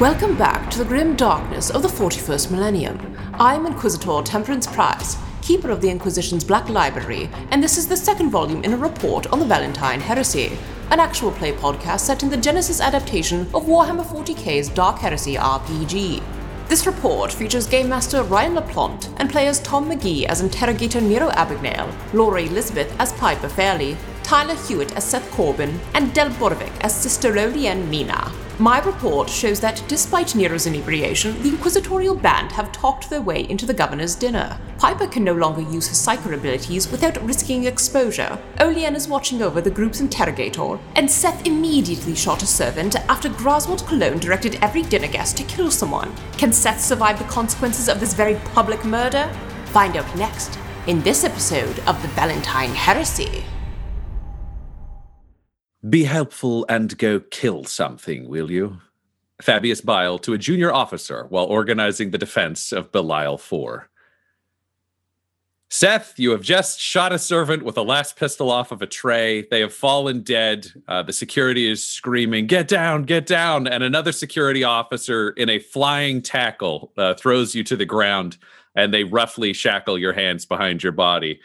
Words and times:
Welcome 0.00 0.36
back 0.36 0.72
to 0.72 0.78
the 0.78 0.84
grim 0.84 1.14
darkness 1.14 1.70
of 1.70 1.82
the 1.82 1.88
41st 1.88 2.50
millennium. 2.50 3.16
I'm 3.34 3.64
Inquisitor 3.64 4.22
Temperance 4.24 4.66
Price, 4.66 5.16
keeper 5.40 5.70
of 5.70 5.80
the 5.80 5.88
Inquisition's 5.88 6.42
Black 6.42 6.68
Library, 6.68 7.30
and 7.52 7.62
this 7.62 7.78
is 7.78 7.86
the 7.86 7.96
second 7.96 8.30
volume 8.30 8.64
in 8.64 8.72
a 8.72 8.76
report 8.76 9.28
on 9.28 9.38
the 9.38 9.46
Valentine 9.46 10.00
Heresy, 10.00 10.58
an 10.90 10.98
actual 10.98 11.30
play 11.30 11.52
podcast 11.52 12.00
set 12.00 12.24
in 12.24 12.28
the 12.28 12.36
Genesys 12.36 12.84
adaptation 12.84 13.42
of 13.54 13.66
Warhammer 13.66 14.04
40k's 14.04 14.68
Dark 14.68 14.98
Heresy 14.98 15.36
RPG. 15.36 16.20
This 16.66 16.88
report 16.88 17.30
features 17.30 17.68
Game 17.68 17.88
Master 17.88 18.24
Ryan 18.24 18.56
LaPlante 18.56 19.14
and 19.18 19.30
players 19.30 19.60
Tom 19.60 19.88
McGee 19.88 20.24
as 20.24 20.40
Interrogator 20.40 21.00
Nero 21.00 21.28
Abagnale, 21.30 21.94
Laura 22.12 22.42
Elizabeth 22.42 22.92
as 22.98 23.12
Piper 23.12 23.48
Fairley, 23.48 23.96
Tyler 24.24 24.56
Hewitt 24.66 24.96
as 24.96 25.04
Seth 25.04 25.30
Corbin, 25.30 25.78
and 25.94 26.12
Del 26.12 26.30
Borovic 26.30 26.72
as 26.80 26.94
Sister 26.94 27.30
Lolienne 27.30 27.88
Mina. 27.88 28.32
My 28.58 28.78
report 28.84 29.28
shows 29.28 29.58
that 29.60 29.82
despite 29.88 30.36
Nero's 30.36 30.66
inebriation, 30.66 31.42
the 31.42 31.48
Inquisitorial 31.48 32.14
Band 32.14 32.52
have 32.52 32.70
talked 32.70 33.10
their 33.10 33.20
way 33.20 33.48
into 33.50 33.66
the 33.66 33.74
governor's 33.74 34.14
dinner. 34.14 34.56
Piper 34.78 35.08
can 35.08 35.24
no 35.24 35.34
longer 35.34 35.60
use 35.60 35.88
her 35.88 35.94
psyker 35.94 36.34
abilities 36.34 36.90
without 36.90 37.20
risking 37.22 37.64
exposure. 37.64 38.38
Olien 38.58 38.94
is 38.94 39.08
watching 39.08 39.42
over 39.42 39.60
the 39.60 39.70
group's 39.70 40.00
interrogator, 40.00 40.78
and 40.94 41.10
Seth 41.10 41.46
immediately 41.46 42.14
shot 42.14 42.44
a 42.44 42.46
servant 42.46 42.94
after 43.10 43.28
Groswald 43.28 43.86
Cologne 43.88 44.20
directed 44.20 44.56
every 44.62 44.82
dinner 44.82 45.08
guest 45.08 45.36
to 45.36 45.44
kill 45.44 45.70
someone. 45.70 46.14
Can 46.38 46.52
Seth 46.52 46.80
survive 46.80 47.18
the 47.18 47.24
consequences 47.24 47.88
of 47.88 47.98
this 47.98 48.14
very 48.14 48.36
public 48.54 48.84
murder? 48.84 49.28
Find 49.66 49.96
out 49.96 50.16
next 50.16 50.58
in 50.86 51.02
this 51.02 51.24
episode 51.24 51.80
of 51.80 52.00
the 52.02 52.08
Valentine 52.08 52.70
Heresy. 52.70 53.44
Be 55.88 56.04
helpful 56.04 56.64
and 56.68 56.96
go 56.96 57.20
kill 57.20 57.64
something, 57.64 58.28
will 58.28 58.50
you? 58.50 58.78
Fabius 59.42 59.84
Bile 59.84 60.18
to 60.20 60.32
a 60.32 60.38
junior 60.38 60.72
officer 60.72 61.26
while 61.28 61.44
organizing 61.44 62.10
the 62.10 62.18
defense 62.18 62.72
of 62.72 62.90
Belial 62.92 63.36
4. 63.36 63.90
Seth, 65.68 66.14
you 66.18 66.30
have 66.30 66.40
just 66.40 66.78
shot 66.78 67.12
a 67.12 67.18
servant 67.18 67.64
with 67.64 67.76
a 67.76 67.82
las 67.82 68.12
pistol 68.12 68.50
off 68.50 68.70
of 68.70 68.80
a 68.80 68.86
tray. 68.86 69.44
They 69.50 69.60
have 69.60 69.74
fallen 69.74 70.22
dead. 70.22 70.68
Uh, 70.86 71.02
the 71.02 71.12
security 71.12 71.68
is 71.68 71.84
screaming, 71.84 72.46
Get 72.46 72.68
down, 72.68 73.02
get 73.02 73.26
down. 73.26 73.66
And 73.66 73.82
another 73.82 74.12
security 74.12 74.62
officer 74.62 75.30
in 75.30 75.50
a 75.50 75.58
flying 75.58 76.22
tackle 76.22 76.92
uh, 76.96 77.14
throws 77.14 77.54
you 77.54 77.64
to 77.64 77.76
the 77.76 77.84
ground 77.84 78.38
and 78.76 78.94
they 78.94 79.04
roughly 79.04 79.52
shackle 79.52 79.98
your 79.98 80.12
hands 80.12 80.46
behind 80.46 80.82
your 80.82 80.92
body. 80.92 81.40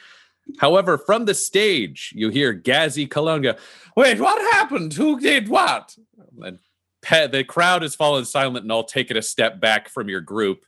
However, 0.57 0.97
from 0.97 1.25
the 1.25 1.33
stage, 1.33 2.11
you 2.15 2.29
hear 2.29 2.53
Gazi 2.53 3.09
Cologne 3.09 3.41
go, 3.41 3.55
Wait, 3.95 4.19
what 4.19 4.41
happened? 4.53 4.93
Who 4.93 5.19
did 5.19 5.47
what? 5.47 5.95
And 6.41 6.59
Pe- 7.01 7.27
the 7.27 7.43
crowd 7.43 7.81
has 7.81 7.95
fallen 7.95 8.25
silent 8.25 8.63
and 8.63 8.71
all 8.71 8.83
taken 8.83 9.17
a 9.17 9.21
step 9.21 9.59
back 9.59 9.89
from 9.89 10.09
your 10.09 10.21
group. 10.21 10.65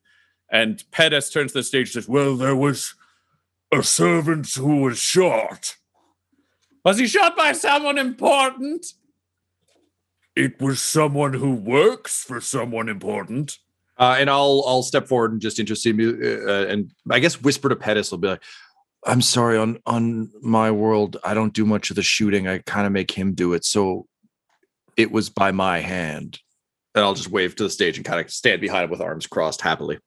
And 0.51 0.83
Pettis 0.91 1.29
turns 1.29 1.51
to 1.53 1.59
the 1.59 1.63
stage 1.63 1.87
and 1.87 2.03
says, 2.03 2.09
Well, 2.09 2.35
there 2.35 2.55
was 2.55 2.95
a 3.71 3.83
servant 3.83 4.53
who 4.53 4.81
was 4.81 4.99
shot. 4.99 5.75
Was 6.83 6.97
he 6.97 7.07
shot 7.07 7.37
by 7.37 7.53
someone 7.53 7.97
important? 7.97 8.85
It 10.35 10.61
was 10.61 10.81
someone 10.81 11.33
who 11.33 11.53
works 11.53 12.23
for 12.23 12.41
someone 12.41 12.89
important. 12.89 13.59
Uh, 13.97 14.15
and 14.17 14.29
I'll 14.29 14.63
I'll 14.65 14.81
step 14.81 15.07
forward 15.07 15.31
and 15.31 15.41
just 15.41 15.59
intercede 15.59 15.99
uh, 15.99 16.65
and 16.67 16.91
I 17.09 17.19
guess 17.19 17.41
whisper 17.41 17.69
to 17.69 17.75
Pettis. 17.75 18.11
I'll 18.11 18.17
be 18.17 18.29
like, 18.29 18.43
I'm 19.05 19.21
sorry 19.21 19.57
on 19.57 19.79
on 19.85 20.29
my 20.41 20.71
world. 20.71 21.17
I 21.23 21.33
don't 21.33 21.53
do 21.53 21.65
much 21.65 21.89
of 21.89 21.95
the 21.95 22.03
shooting. 22.03 22.47
I 22.47 22.59
kind 22.59 22.85
of 22.85 22.93
make 22.93 23.11
him 23.11 23.33
do 23.33 23.53
it. 23.53 23.65
So 23.65 24.07
it 24.97 25.11
was 25.11 25.29
by 25.29 25.51
my 25.51 25.79
hand. 25.79 26.39
And 26.93 27.03
I'll 27.03 27.13
just 27.13 27.31
wave 27.31 27.55
to 27.55 27.63
the 27.63 27.69
stage 27.69 27.97
and 27.97 28.05
kind 28.05 28.19
of 28.19 28.31
stand 28.31 28.61
behind 28.61 28.85
him 28.85 28.89
with 28.91 29.01
arms 29.01 29.25
crossed 29.25 29.61
happily. 29.61 29.99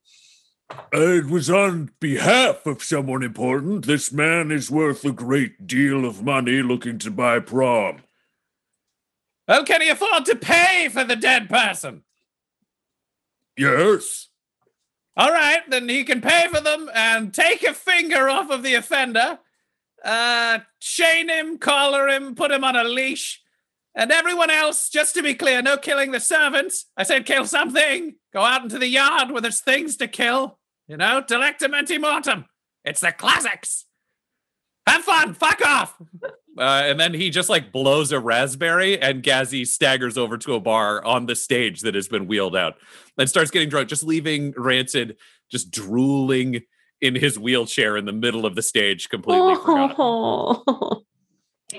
It 0.93 1.27
was 1.27 1.51
on 1.51 1.91
behalf 2.01 2.67
of 2.67 2.83
someone 2.83 3.23
important. 3.23 3.87
This 3.87 4.13
man 4.13 4.51
is 4.51 4.71
worth 4.71 5.05
a 5.05 5.13
great 5.13 5.67
deal 5.67 6.05
of 6.05 6.23
money 6.23 6.63
looking 6.63 6.99
to 7.01 7.11
buy 7.11 7.41
prom. 7.41 7.99
Well, 9.47 9.65
can 9.65 9.83
he 9.83 9.89
afford 9.89 10.25
to 10.27 10.37
pay 10.37 10.89
for 10.91 11.05
the 11.05 11.17
dead 11.17 11.49
person? 11.49 12.03
Yes. 13.57 14.29
All 15.17 15.31
right, 15.31 15.61
then 15.69 15.89
he 15.89 16.03
can 16.03 16.21
pay 16.21 16.49
for 16.49 16.61
them 16.61 16.91
and 16.93 17.33
take 17.33 17.63
a 17.63 17.73
finger 17.73 18.29
off 18.29 18.51
of 18.51 18.65
the 18.65 18.75
offender, 18.75 19.39
uh, 20.05 20.59
chain 20.81 21.29
him, 21.29 21.59
collar 21.59 22.09
him, 22.09 22.35
put 22.35 22.51
him 22.51 22.65
on 22.65 22.75
a 22.75 22.85
leash. 22.85 23.41
And 23.95 24.11
everyone 24.11 24.51
else, 24.51 24.89
just 24.89 25.15
to 25.15 25.23
be 25.23 25.35
clear, 25.35 25.63
no 25.63 25.77
killing 25.77 26.11
the 26.11 26.19
servants. 26.19 26.87
I 26.97 27.05
said 27.05 27.27
kill 27.27 27.47
something. 27.47 28.17
Go 28.33 28.41
out 28.41 28.65
into 28.65 28.79
the 28.79 28.89
yard 28.89 29.31
where 29.31 29.41
there's 29.41 29.61
things 29.61 29.97
to 29.99 30.09
kill. 30.09 30.59
You 30.89 30.97
know, 30.97 31.23
delectum 31.23 32.01
mortem. 32.01 32.47
It's 32.85 33.01
the 33.01 33.13
classics. 33.13 33.87
Have 34.87 35.03
fun. 35.03 35.35
Fuck 35.35 35.65
off. 35.65 35.97
Uh, 36.57 36.83
and 36.85 37.01
then 37.01 37.15
he 37.15 37.31
just 37.31 37.49
like 37.49 37.73
blows 37.73 38.13
a 38.13 38.21
raspberry, 38.21 39.01
and 39.01 39.23
Gazi 39.23 39.67
staggers 39.67 40.17
over 40.17 40.39
to 40.39 40.55
a 40.55 40.61
bar 40.61 41.05
on 41.05 41.27
the 41.27 41.35
stage 41.35 41.81
that 41.81 41.95
has 41.95 42.07
been 42.07 42.27
wheeled 42.27 42.55
out 42.55 42.75
and 43.19 43.29
starts 43.29 43.51
getting 43.51 43.69
drunk, 43.69 43.89
just 43.89 44.05
leaving 44.05 44.53
Rancid 44.57 45.17
just 45.51 45.71
drooling 45.71 46.63
in 47.01 47.15
his 47.15 47.39
wheelchair 47.39 47.97
in 47.97 48.05
the 48.05 48.13
middle 48.13 48.47
of 48.47 48.55
the 48.55 48.63
stage, 48.63 49.09
completely 49.09 49.55
oh. 49.57 50.63
forgotten. 50.65 51.05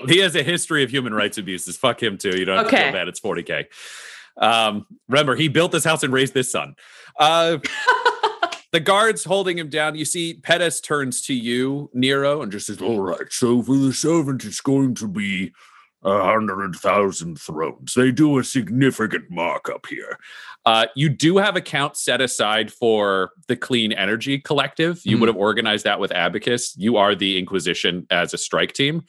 He 0.08 0.18
has 0.18 0.34
a 0.36 0.42
history 0.42 0.82
of 0.82 0.90
human 0.90 1.14
rights 1.14 1.38
abuses. 1.38 1.78
Fuck 1.78 2.02
him 2.02 2.18
too. 2.18 2.36
You 2.36 2.44
don't 2.44 2.58
have 2.58 2.66
okay. 2.66 2.76
to 2.76 2.82
feel 2.82 2.92
bad. 2.92 3.08
It's 3.08 3.20
40K. 3.20 3.64
Um, 4.36 4.86
remember, 5.08 5.36
he 5.36 5.48
built 5.48 5.72
this 5.72 5.84
house 5.84 6.02
and 6.02 6.12
raised 6.12 6.34
this 6.34 6.52
son. 6.52 6.74
Uh, 7.18 7.58
the 8.76 8.80
guards 8.80 9.24
holding 9.24 9.56
him 9.56 9.70
down. 9.70 9.94
You 9.94 10.04
see, 10.04 10.34
Pettis 10.34 10.82
turns 10.82 11.22
to 11.22 11.32
you, 11.32 11.88
Nero, 11.94 12.42
and 12.42 12.52
just 12.52 12.66
says, 12.66 12.82
All 12.82 13.00
right, 13.00 13.32
so 13.32 13.62
for 13.62 13.74
the 13.74 13.90
servant, 13.90 14.44
it's 14.44 14.60
going 14.60 14.94
to 14.96 15.08
be 15.08 15.52
a 16.02 16.22
hundred 16.22 16.76
thousand 16.76 17.40
thrones. 17.40 17.94
They 17.94 18.12
do 18.12 18.38
a 18.38 18.44
significant 18.44 19.30
markup 19.30 19.86
here. 19.86 20.18
Uh, 20.66 20.88
you 20.94 21.08
do 21.08 21.38
have 21.38 21.56
account 21.56 21.96
set 21.96 22.20
aside 22.20 22.70
for 22.70 23.30
the 23.48 23.56
Clean 23.56 23.92
Energy 23.94 24.40
Collective. 24.40 25.00
You 25.04 25.16
mm. 25.16 25.20
would 25.20 25.28
have 25.30 25.38
organized 25.38 25.84
that 25.86 25.98
with 25.98 26.12
Abacus. 26.12 26.76
You 26.76 26.98
are 26.98 27.14
the 27.14 27.38
Inquisition 27.38 28.06
as 28.10 28.34
a 28.34 28.38
strike 28.38 28.74
team. 28.74 29.04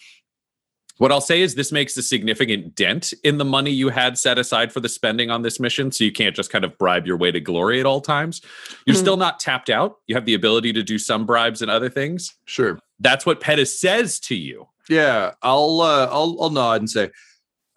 What 0.97 1.11
I'll 1.11 1.21
say 1.21 1.41
is 1.41 1.53
this 1.55 1.71
makes 1.71 1.95
a 1.97 2.01
significant 2.01 2.73
dent 2.75 3.13
in 3.23 3.37
the 3.37 3.45
money 3.45 3.71
you 3.71 3.89
had 3.89 4.17
set 4.17 4.39
aside 4.39 4.73
for 4.73 4.79
the 4.79 4.89
spending 4.89 5.29
on 5.29 5.41
this 5.43 5.59
mission. 5.59 5.91
So 5.91 6.03
you 6.03 6.11
can't 6.11 6.35
just 6.35 6.51
kind 6.51 6.65
of 6.65 6.77
bribe 6.77 7.05
your 7.05 7.17
way 7.17 7.31
to 7.31 7.39
glory 7.39 7.79
at 7.79 7.85
all 7.85 8.01
times. 8.01 8.41
You're 8.85 8.95
Mhm. 8.95 8.99
still 8.99 9.17
not 9.17 9.39
tapped 9.39 9.69
out. 9.69 9.97
You 10.07 10.15
have 10.15 10.25
the 10.25 10.33
ability 10.33 10.73
to 10.73 10.83
do 10.83 10.97
some 10.97 11.25
bribes 11.25 11.61
and 11.61 11.69
other 11.69 11.89
things. 11.89 12.33
Sure. 12.45 12.79
That's 12.99 13.25
what 13.25 13.39
Pettis 13.41 13.79
says 13.79 14.19
to 14.21 14.35
you. 14.35 14.67
Yeah, 14.89 15.33
I'll 15.43 15.81
uh, 15.81 16.07
I'll 16.11 16.37
I'll 16.41 16.49
nod 16.49 16.81
and 16.81 16.89
say, 16.89 17.11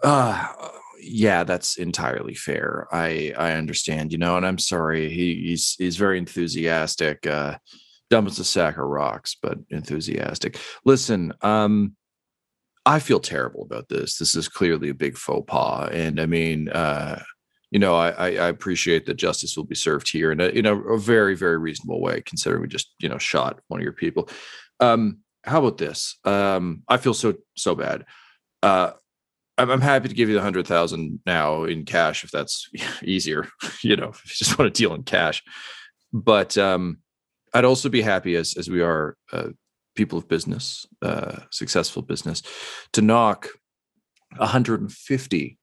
uh 0.03 0.47
yeah, 1.03 1.45
that's 1.45 1.77
entirely 1.77 2.35
fair. 2.35 2.87
I 2.93 3.35
I 3.37 3.53
understand, 3.53 4.13
you 4.13 4.19
know, 4.19 4.37
and 4.37 4.47
I'm 4.47 4.59
sorry. 4.59 5.09
He, 5.11 5.35
he's 5.47 5.75
he's 5.79 5.97
very 5.97 6.19
enthusiastic. 6.19 7.27
Uh 7.27 7.59
dumb 8.11 8.27
as 8.27 8.39
a 8.39 8.45
sack 8.45 8.77
of 8.77 8.85
rocks, 8.85 9.37
but 9.41 9.59
enthusiastic. 9.71 10.59
Listen, 10.85 11.33
um 11.43 11.97
I 12.87 12.99
feel 12.99 13.21
terrible 13.21 13.63
about 13.63 13.89
this. 13.89 14.17
This 14.17 14.35
is 14.35 14.49
clearly 14.49 14.89
a 14.89 14.95
big 14.95 15.17
faux 15.17 15.45
pas. 15.47 15.91
And 15.93 16.21
I 16.21 16.27
mean, 16.27 16.69
uh, 16.71 17.23
you 17.71 17.79
know, 17.79 17.95
I, 17.95 18.11
I, 18.11 18.49
appreciate 18.49 19.07
that 19.07 19.15
justice 19.15 19.57
will 19.57 19.65
be 19.65 19.77
served 19.77 20.11
here 20.11 20.33
in 20.33 20.41
a, 20.41 20.49
in 20.49 20.67
a, 20.67 20.77
a 20.77 20.99
very, 20.99 21.37
very 21.37 21.57
reasonable 21.57 22.01
way, 22.01 22.21
considering 22.23 22.63
we 22.63 22.69
just, 22.69 22.95
you 22.99 23.09
know, 23.09 23.19
shot 23.19 23.61
one 23.69 23.79
of 23.79 23.85
your 23.85 23.93
people. 23.93 24.29
Um, 24.81 25.19
how 25.45 25.61
about 25.61 25.79
this? 25.79 26.19
Um, 26.25 26.83
I 26.89 26.97
feel 26.97 27.15
so, 27.15 27.35
so 27.57 27.77
bad. 27.77 28.07
Uh, 28.63 28.93
I'm, 29.57 29.71
I'm 29.71 29.81
happy 29.81 30.09
to 30.09 30.15
give 30.15 30.29
you 30.29 30.35
the 30.35 30.43
hundred 30.43 30.67
thousand 30.67 31.21
now 31.27 31.65
in 31.65 31.85
cash 31.85 32.25
if 32.25 32.31
that's 32.31 32.69
easier, 33.05 33.49
you 33.83 33.97
know, 33.97 34.09
if 34.09 34.23
you 34.25 34.35
just 34.35 34.59
want 34.59 34.75
to 34.75 34.79
deal 34.79 34.95
in 34.95 35.05
cash. 35.05 35.43
But 36.13 36.59
um, 36.59 36.99
I'd 37.55 37.65
also 37.65 37.89
be 37.89 38.03
happy 38.03 38.35
as 38.35 38.57
as 38.57 38.69
we 38.69 38.81
are 38.81 39.17
uh, 39.33 39.51
people 39.95 40.19
of 40.19 40.29
business, 40.29 40.87
uh, 41.03 41.41
successful 41.51 42.03
business, 42.03 42.43
to 42.93 43.03
knock 43.03 43.49
150 44.37 45.59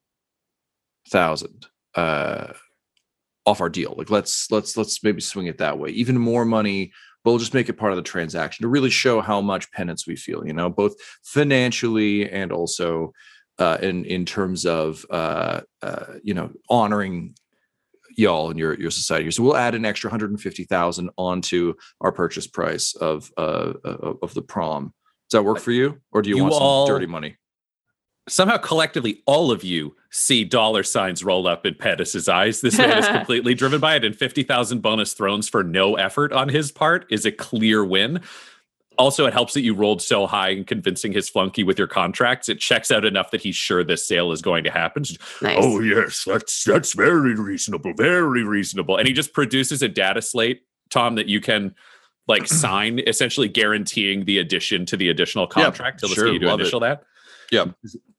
thousand 1.10 1.68
uh, 1.96 2.54
off 3.46 3.62
our 3.62 3.70
deal. 3.70 3.96
Like 3.98 4.10
let's 4.10 4.52
let's 4.52 4.78
let's 4.78 5.04
maybe 5.04 5.22
swing 5.22 5.48
it 5.48 5.58
that 5.60 5.80
way. 5.80 5.90
Even 5.90 6.18
more 6.18 6.46
money, 6.46 6.92
but 7.24 7.32
we'll 7.32 7.40
just 7.40 7.54
make 7.54 7.70
it 7.70 7.74
part 7.74 7.92
of 7.92 7.98
the 7.98 8.04
transaction 8.04 8.64
to 8.64 8.70
really 8.70 8.90
show 8.90 9.22
how 9.22 9.42
much 9.42 9.72
penance 9.72 10.06
we 10.06 10.16
feel. 10.16 10.46
You 10.46 10.54
know, 10.54 10.70
both 10.70 10.96
financially 11.24 12.30
and 12.30 12.52
also 12.52 13.14
uh, 13.60 13.78
in 13.82 14.06
in 14.06 14.26
terms 14.26 14.66
of 14.66 15.06
uh, 15.10 15.62
uh, 15.82 16.06
you 16.24 16.34
know 16.34 16.52
honoring 16.70 17.36
y'all 18.18 18.50
and 18.50 18.60
your 18.60 18.78
your 18.80 18.92
society. 18.92 19.32
So 19.32 19.44
we'll 19.44 19.56
add 19.56 19.76
an 19.76 19.86
extra 19.86 20.10
150,000 20.10 21.10
onto 21.18 21.74
our 22.02 22.12
purchase 22.12 22.48
price 22.48 22.94
of 22.96 23.32
uh 23.38 23.74
of 23.86 24.18
of 24.22 24.34
the 24.34 24.42
prom. 24.42 24.94
Does 25.30 25.40
that 25.40 25.44
work 25.44 25.60
for 25.60 25.72
you, 25.72 26.00
or 26.12 26.22
do 26.22 26.30
you, 26.30 26.38
You 26.38 26.44
want 26.44 26.56
some 26.56 26.64
all- 26.64 26.88
dirty 26.88 27.06
money? 27.06 27.38
Somehow, 28.30 28.58
collectively, 28.58 29.24
all 29.26 29.52
of 29.52 29.64
you 29.64 29.96
see 30.12 30.44
dollar 30.44 30.84
signs 30.84 31.24
roll 31.24 31.48
up 31.48 31.66
in 31.66 31.76
Pettis's 31.76 32.28
eyes. 32.28 32.60
This 32.60 32.78
man 32.78 32.98
is 32.98 33.08
completely 33.18 33.54
driven 33.54 33.80
by 33.80 33.96
it, 33.96 34.04
and 34.04 34.14
50,000 34.14 34.82
bonus 34.82 35.14
thrones 35.14 35.48
for 35.48 35.64
no 35.64 35.96
effort 35.96 36.34
on 36.34 36.50
his 36.50 36.70
part 36.70 37.06
is 37.10 37.26
a 37.26 37.32
clear 37.32 37.86
win. 37.86 38.20
Also, 38.98 39.26
it 39.26 39.34
helps 39.34 39.54
that 39.54 39.62
you 39.62 39.74
rolled 39.74 40.02
so 40.02 40.26
high 40.28 40.50
in 40.50 40.64
convincing 40.64 41.12
his 41.12 41.30
flunky 41.30 41.64
with 41.64 41.78
your 41.78 41.88
contracts. 41.88 42.50
It 42.50 42.60
checks 42.60 42.90
out 42.92 43.06
enough 43.06 43.32
that 43.32 43.42
he's 43.42 43.56
sure 43.56 43.84
this 43.84 44.08
sale 44.08 44.32
is 44.32 44.42
going 44.42 44.64
to 44.64 44.72
happen. 44.72 45.04
Nice. 45.42 45.58
Oh 45.60 45.80
yes, 45.82 46.24
that's 46.26 46.64
that's 46.64 46.94
very 46.94 47.36
reasonable. 47.36 47.94
Very 47.96 48.44
reasonable. 48.44 48.98
And 48.98 49.08
he 49.08 49.14
just 49.14 49.34
produces 49.34 49.82
a 49.82 49.88
data 49.88 50.22
slate, 50.22 50.62
Tom, 50.90 51.16
that 51.16 51.28
you 51.28 51.40
can 51.42 51.76
like 52.28 52.48
sign, 52.64 53.00
essentially 53.06 53.48
guaranteeing 53.48 54.26
the 54.26 54.40
addition 54.40 54.86
to 54.88 54.98
the 54.98 55.10
additional 55.10 55.48
Yeah, 55.56 55.66
contract. 55.66 56.02
so 56.02 56.08
let's 56.08 56.16
sure, 56.16 56.26
get 56.26 56.34
you 56.34 56.40
to 56.40 56.48
love 56.48 56.62
it. 56.62 56.80
that. 56.80 57.04
Yeah. 57.52 57.66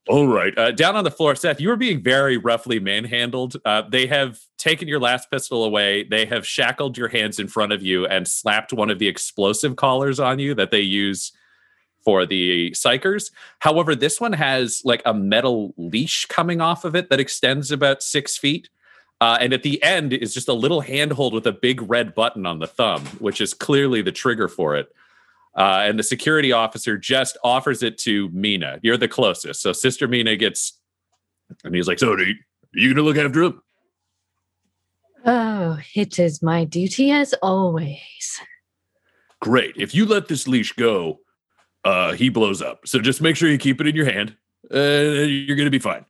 All 0.07 0.27
right. 0.27 0.57
Uh, 0.57 0.71
down 0.71 0.95
on 0.95 1.03
the 1.03 1.11
floor, 1.11 1.35
Seth, 1.35 1.61
you 1.61 1.69
were 1.69 1.75
being 1.75 2.01
very 2.01 2.37
roughly 2.37 2.79
manhandled. 2.79 3.57
Uh, 3.63 3.83
they 3.87 4.07
have 4.07 4.39
taken 4.57 4.87
your 4.87 4.99
las 4.99 5.25
pistol 5.27 5.63
away. 5.63 6.03
They 6.03 6.25
have 6.25 6.47
shackled 6.47 6.97
your 6.97 7.09
hands 7.09 7.39
in 7.39 7.47
front 7.47 7.73
of 7.73 7.83
you 7.83 8.07
and 8.07 8.27
slapped 8.27 8.73
one 8.73 8.89
of 8.89 8.97
the 8.97 9.07
explosive 9.07 9.75
collars 9.75 10.19
on 10.19 10.39
you 10.39 10.55
that 10.55 10.71
they 10.71 10.81
use 10.81 11.31
for 12.03 12.25
the 12.25 12.71
psykers. 12.71 13.29
However, 13.59 13.93
this 13.93 14.19
one 14.19 14.33
has 14.33 14.81
like 14.83 15.03
a 15.05 15.13
metal 15.13 15.73
leash 15.77 16.25
coming 16.25 16.59
off 16.59 16.85
of 16.85 16.95
it 16.95 17.09
that 17.11 17.19
extends 17.19 17.71
about 17.71 18.01
six 18.01 18.35
feet. 18.37 18.69
Uh, 19.21 19.37
and 19.41 19.53
at 19.53 19.63
the 19.63 19.83
end 19.83 20.13
is 20.13 20.33
just 20.33 20.47
a 20.47 20.53
little 20.53 20.81
handhold 20.81 21.33
with 21.33 21.45
a 21.45 21.51
big 21.51 21.87
red 21.89 22.15
button 22.15 22.45
on 22.45 22.59
the 22.59 22.67
thumb, 22.67 23.05
which 23.19 23.41
is 23.41 23.53
clearly 23.53 24.01
the 24.01 24.11
trigger 24.11 24.47
for 24.47 24.75
it. 24.75 24.91
Uh, 25.59 25.83
and 25.83 25.99
the 25.99 26.03
security 26.03 26.53
officer 26.53 26.97
just 26.97 27.37
offers 27.43 27.83
it 27.83 27.97
to 27.99 28.29
Mina. 28.29 28.79
You're 28.81 28.95
the 28.95 29.09
closest. 29.09 29.61
So 29.61 29.73
Sister 29.73 30.07
Mina 30.07 30.37
gets, 30.37 30.79
and 31.65 31.75
he's 31.75 31.85
like, 31.85 31.99
So, 31.99 32.13
are 32.13 32.19
you, 32.19 32.33
are 32.33 32.79
you 32.79 32.93
gonna 32.93 33.05
look 33.05 33.17
after 33.17 33.43
him? 33.43 33.61
Oh, 35.25 35.77
it 35.95 36.17
is 36.17 36.41
my 36.41 36.63
duty 36.63 37.11
as 37.11 37.33
always. 37.41 38.39
Great. 39.41 39.75
If 39.75 39.93
you 39.93 40.05
let 40.05 40.29
this 40.29 40.47
leash 40.47 40.71
go, 40.73 41.19
uh, 41.83 42.13
he 42.13 42.29
blows 42.29 42.61
up. 42.61 42.87
So 42.87 42.99
just 42.99 43.21
make 43.21 43.35
sure 43.35 43.49
you 43.49 43.57
keep 43.57 43.81
it 43.81 43.87
in 43.87 43.95
your 43.95 44.09
hand. 44.09 44.37
Uh, 44.73 44.79
you're 44.79 45.57
gonna 45.57 45.69
be 45.69 45.79
fine. 45.79 46.05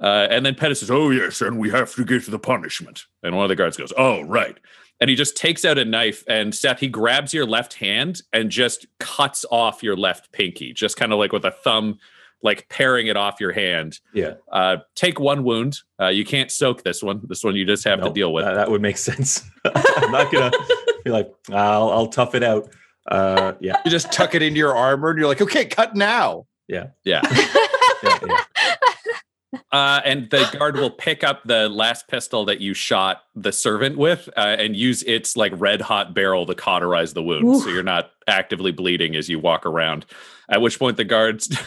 Uh, 0.00 0.26
and 0.30 0.44
then 0.44 0.54
Pettis 0.54 0.80
says, 0.80 0.90
Oh 0.90 1.10
yes, 1.10 1.40
and 1.40 1.58
we 1.58 1.70
have 1.70 1.94
to 1.94 2.04
get 2.04 2.24
to 2.24 2.30
the 2.30 2.38
punishment. 2.38 3.04
and 3.22 3.34
one 3.36 3.44
of 3.44 3.48
the 3.48 3.56
guards 3.56 3.76
goes, 3.76 3.92
Oh 3.96 4.22
right. 4.22 4.56
and 5.00 5.08
he 5.10 5.16
just 5.16 5.36
takes 5.36 5.64
out 5.64 5.78
a 5.78 5.84
knife 5.84 6.22
and 6.28 6.54
Seth, 6.54 6.80
he 6.80 6.88
grabs 6.88 7.32
your 7.34 7.46
left 7.46 7.74
hand 7.74 8.22
and 8.32 8.50
just 8.50 8.86
cuts 9.00 9.44
off 9.50 9.82
your 9.82 9.96
left 9.96 10.32
pinky, 10.32 10.72
just 10.72 10.96
kind 10.96 11.12
of 11.12 11.18
like 11.18 11.32
with 11.32 11.44
a 11.44 11.50
thumb, 11.50 11.98
like 12.42 12.68
paring 12.68 13.06
it 13.06 13.16
off 13.16 13.40
your 13.40 13.52
hand. 13.52 13.98
Yeah. 14.12 14.34
Uh, 14.52 14.76
take 14.94 15.18
one 15.18 15.42
wound. 15.44 15.78
Uh, 16.00 16.08
you 16.08 16.24
can't 16.24 16.50
soak 16.50 16.82
this 16.84 17.02
one. 17.02 17.22
This 17.26 17.42
one 17.42 17.56
you 17.56 17.64
just 17.64 17.84
have 17.84 18.02
to 18.02 18.10
deal 18.10 18.32
with. 18.32 18.44
That, 18.44 18.54
that 18.54 18.70
would 18.70 18.82
make 18.82 18.98
sense. 19.10 19.42
I'm 19.64 20.12
not 20.12 20.30
gonna 20.30 20.52
be 21.04 21.10
like, 21.10 21.30
I'll 21.50 21.90
I'll 21.90 22.06
tough 22.08 22.34
it 22.34 22.42
out. 22.42 22.68
Uh, 23.10 23.54
yeah, 23.60 23.80
You 23.84 23.90
just 23.90 24.12
tuck 24.12 24.34
it 24.34 24.42
into 24.42 24.58
your 24.58 24.76
armor, 24.76 25.10
and 25.10 25.18
you're 25.18 25.28
like, 25.28 25.40
okay, 25.40 25.64
cut 25.64 25.94
now. 25.96 26.46
yeah, 26.68 26.88
yeah. 27.04 27.22
yeah, 28.02 28.18
yeah. 28.26 28.40
Uh, 29.72 30.00
and 30.04 30.30
the 30.30 30.48
guard 30.58 30.76
will 30.76 30.90
pick 30.90 31.24
up 31.24 31.42
the 31.44 31.68
las 31.68 32.02
pistol 32.02 32.44
that 32.44 32.60
you 32.60 32.74
shot 32.74 33.22
the 33.34 33.52
servant 33.52 33.98
with 33.98 34.28
uh, 34.36 34.56
and 34.58 34.76
use 34.76 35.02
its 35.04 35.36
like 35.36 35.52
red 35.56 35.80
hot 35.80 36.14
barrel 36.14 36.46
to 36.46 36.54
cauterize 36.54 37.12
the 37.14 37.22
wound. 37.22 37.62
So 37.62 37.68
you're 37.68 37.82
not 37.82 38.10
actively 38.26 38.72
bleeding 38.72 39.16
as 39.16 39.28
you 39.28 39.38
walk 39.38 39.66
around. 39.66 40.06
At 40.48 40.60
which 40.60 40.78
point 40.78 40.96
the 40.96 41.04
guards, 41.04 41.48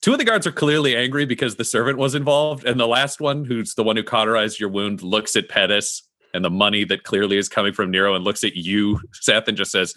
two 0.00 0.12
of 0.12 0.18
the 0.18 0.24
guards 0.24 0.46
are 0.46 0.52
clearly 0.52 0.96
angry 0.96 1.24
because 1.24 1.56
the 1.56 1.64
servant 1.64 1.98
was 1.98 2.14
involved. 2.14 2.64
And 2.64 2.80
the 2.80 2.88
last 2.88 3.20
one, 3.20 3.44
who's 3.44 3.74
the 3.74 3.84
one 3.84 3.96
who 3.96 4.02
cauterized 4.02 4.58
your 4.58 4.68
wound, 4.68 5.02
looks 5.02 5.36
at 5.36 5.48
Pettis 5.48 6.02
and 6.34 6.44
the 6.44 6.50
money 6.50 6.84
that 6.84 7.04
clearly 7.04 7.36
is 7.38 7.48
coming 7.48 7.72
from 7.72 7.90
Nero 7.90 8.14
and 8.14 8.24
looks 8.24 8.44
at 8.44 8.56
you, 8.56 9.00
Seth, 9.12 9.48
and 9.48 9.56
just 9.56 9.70
says, 9.70 9.94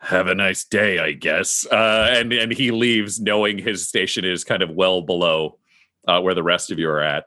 have 0.00 0.26
a 0.26 0.34
nice 0.34 0.64
day, 0.64 0.98
I 0.98 1.12
guess. 1.12 1.66
Uh, 1.70 2.08
and 2.10 2.32
and 2.32 2.52
he 2.52 2.70
leaves, 2.70 3.20
knowing 3.20 3.58
his 3.58 3.86
station 3.86 4.24
is 4.24 4.44
kind 4.44 4.62
of 4.62 4.70
well 4.70 5.02
below 5.02 5.58
uh, 6.08 6.20
where 6.20 6.34
the 6.34 6.42
rest 6.42 6.70
of 6.70 6.78
you 6.78 6.88
are 6.88 7.00
at. 7.00 7.26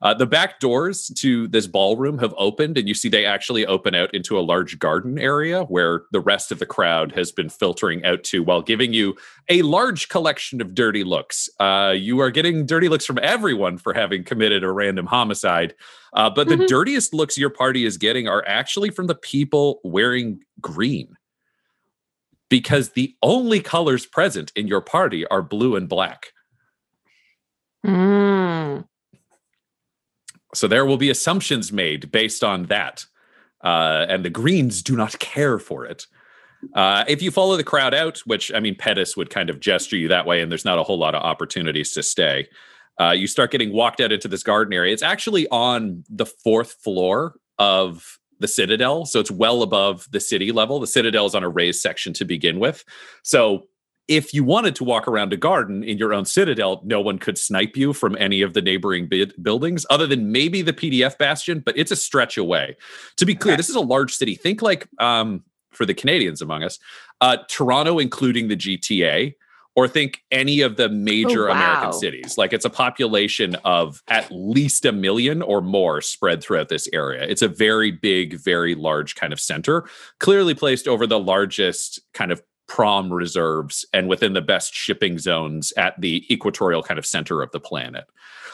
Uh, 0.00 0.12
the 0.12 0.26
back 0.26 0.58
doors 0.58 1.12
to 1.16 1.46
this 1.46 1.68
ballroom 1.68 2.18
have 2.18 2.34
opened, 2.36 2.76
and 2.76 2.88
you 2.88 2.94
see 2.94 3.08
they 3.08 3.24
actually 3.24 3.64
open 3.64 3.94
out 3.94 4.12
into 4.12 4.36
a 4.36 4.42
large 4.42 4.76
garden 4.80 5.16
area 5.16 5.62
where 5.66 6.02
the 6.10 6.18
rest 6.18 6.50
of 6.50 6.58
the 6.58 6.66
crowd 6.66 7.12
has 7.12 7.30
been 7.30 7.48
filtering 7.48 8.04
out 8.04 8.24
to, 8.24 8.42
while 8.42 8.60
giving 8.60 8.92
you 8.92 9.14
a 9.48 9.62
large 9.62 10.08
collection 10.08 10.60
of 10.60 10.74
dirty 10.74 11.04
looks. 11.04 11.48
Uh, 11.60 11.94
you 11.96 12.18
are 12.18 12.32
getting 12.32 12.66
dirty 12.66 12.88
looks 12.88 13.06
from 13.06 13.20
everyone 13.22 13.78
for 13.78 13.94
having 13.94 14.24
committed 14.24 14.64
a 14.64 14.72
random 14.72 15.06
homicide, 15.06 15.72
uh, 16.14 16.28
but 16.28 16.48
the 16.48 16.56
Mhm. 16.56 16.66
dirtiest 16.66 17.14
looks 17.14 17.38
your 17.38 17.50
party 17.50 17.84
is 17.84 17.96
getting 17.96 18.26
are 18.26 18.42
actually 18.48 18.90
from 18.90 19.06
the 19.06 19.14
people 19.14 19.80
wearing 19.84 20.40
green 20.60 21.16
because 22.48 22.90
the 22.90 23.14
only 23.22 23.60
colors 23.60 24.04
present 24.04 24.50
in 24.56 24.66
your 24.66 24.80
party 24.80 25.24
are 25.28 25.42
blue 25.42 25.76
and 25.76 25.88
black. 25.88 26.32
Mm. 27.84 28.84
So 30.54 30.68
there 30.68 30.84
will 30.84 30.98
be 30.98 31.10
assumptions 31.10 31.72
made 31.72 32.10
based 32.10 32.44
on 32.44 32.64
that. 32.64 33.06
Uh, 33.62 34.06
and 34.08 34.24
the 34.24 34.30
Greens 34.30 34.82
do 34.82 34.96
not 34.96 35.18
care 35.18 35.58
for 35.58 35.86
it. 35.86 36.06
Uh, 36.74 37.04
if 37.08 37.22
you 37.22 37.30
follow 37.30 37.56
the 37.56 37.64
crowd 37.64 37.94
out, 37.94 38.18
which 38.18 38.52
I 38.52 38.60
mean, 38.60 38.76
Pettis 38.76 39.16
would 39.16 39.30
kind 39.30 39.50
of 39.50 39.60
gesture 39.60 39.96
you 39.96 40.08
that 40.08 40.26
way, 40.26 40.40
and 40.40 40.50
there's 40.50 40.64
not 40.64 40.78
a 40.78 40.82
whole 40.82 40.98
lot 40.98 41.14
of 41.14 41.22
opportunities 41.22 41.92
to 41.94 42.02
stay. 42.02 42.48
Uh, 43.00 43.10
you 43.10 43.26
start 43.26 43.50
getting 43.50 43.72
walked 43.72 44.00
out 44.00 44.12
into 44.12 44.28
this 44.28 44.42
garden 44.42 44.72
area. 44.72 44.92
It's 44.92 45.02
actually 45.02 45.48
on 45.48 46.04
the 46.08 46.26
fourth 46.26 46.74
floor 46.74 47.34
of 47.58 48.18
the 48.38 48.48
Citadel, 48.48 49.06
so 49.06 49.18
it's 49.18 49.30
well 49.30 49.62
above 49.62 50.06
the 50.10 50.20
city 50.20 50.52
level. 50.52 50.78
The 50.78 50.86
Citadel 50.86 51.26
is 51.26 51.34
on 51.34 51.42
a 51.42 51.48
raised 51.48 51.80
section 51.80 52.12
to 52.14 52.24
begin 52.24 52.58
with. 52.58 52.84
So 53.22 53.66
if 54.12 54.34
you 54.34 54.44
wanted 54.44 54.76
to 54.76 54.84
walk 54.84 55.08
around 55.08 55.32
a 55.32 55.38
garden 55.38 55.82
in 55.82 55.96
your 55.96 56.12
own 56.12 56.26
citadel, 56.26 56.82
no 56.84 57.00
one 57.00 57.18
could 57.18 57.38
snipe 57.38 57.78
you 57.78 57.94
from 57.94 58.14
any 58.18 58.42
of 58.42 58.52
the 58.52 58.60
neighboring 58.60 59.06
bid- 59.06 59.32
buildings, 59.42 59.86
other 59.88 60.06
than 60.06 60.30
maybe 60.30 60.60
the 60.60 60.74
PDF 60.74 61.16
Bastion, 61.16 61.60
but 61.64 61.76
it's 61.78 61.90
a 61.90 61.96
stretch 61.96 62.36
away. 62.36 62.76
To 63.16 63.24
be 63.24 63.34
clear, 63.34 63.56
this 63.56 63.70
is 63.70 63.74
a 63.74 63.80
large 63.80 64.14
city. 64.14 64.34
Think 64.34 64.60
like 64.60 64.86
um, 64.98 65.42
for 65.70 65.86
the 65.86 65.94
Canadians 65.94 66.42
among 66.42 66.62
us, 66.62 66.78
uh, 67.22 67.38
Toronto, 67.48 67.98
including 67.98 68.48
the 68.48 68.56
GTA, 68.56 69.34
or 69.74 69.88
think 69.88 70.22
any 70.30 70.60
of 70.60 70.76
the 70.76 70.90
major 70.90 71.48
Oh, 71.48 71.52
American 71.52 71.94
cities. 71.94 72.36
Like 72.36 72.52
it's 72.52 72.66
a 72.66 72.70
population 72.70 73.54
of 73.64 74.02
at 74.08 74.30
least 74.30 74.84
a 74.84 74.92
million 74.92 75.40
or 75.40 75.62
more 75.62 76.02
spread 76.02 76.42
throughout 76.42 76.68
this 76.68 76.86
area. 76.92 77.22
It's 77.22 77.40
a 77.40 77.48
very 77.48 77.90
big, 77.90 78.34
very 78.34 78.74
large 78.74 79.14
kind 79.14 79.32
of 79.32 79.40
center, 79.40 79.88
clearly 80.20 80.54
placed 80.54 80.86
over 80.86 81.06
the 81.06 81.18
largest 81.18 82.00
kind 82.12 82.30
of 82.30 82.42
prom 82.72 83.12
reserves 83.12 83.84
and 83.92 84.08
within 84.08 84.32
the 84.32 84.40
best 84.40 84.72
shipping 84.72 85.18
zones 85.18 85.74
at 85.76 86.00
the 86.00 86.24
equatorial 86.32 86.82
kind 86.82 86.96
of 86.96 87.04
center 87.04 87.42
of 87.42 87.50
the 87.50 87.60
planet. 87.60 88.06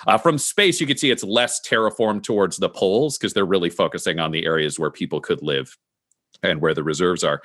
Uh, 0.09 0.19
from 0.19 0.37
space, 0.39 0.81
you 0.81 0.89
can 0.89 0.97
see 0.97 1.13
it's 1.13 1.23
less 1.23 1.61
terraformed 1.61 2.25
towards 2.25 2.57
the 2.57 2.69
poles 2.69 3.17
because 3.17 3.33
they're 3.33 3.45
really 3.45 3.71
focusing 3.71 4.19
on 4.19 4.33
the 4.33 4.45
areas 4.45 4.77
where 4.77 4.91
people 4.91 5.21
could 5.21 5.41
live 5.41 5.79
and 6.43 6.61
where 6.61 6.75
the 6.75 6.83
reserves 6.83 7.23
are. 7.23 7.43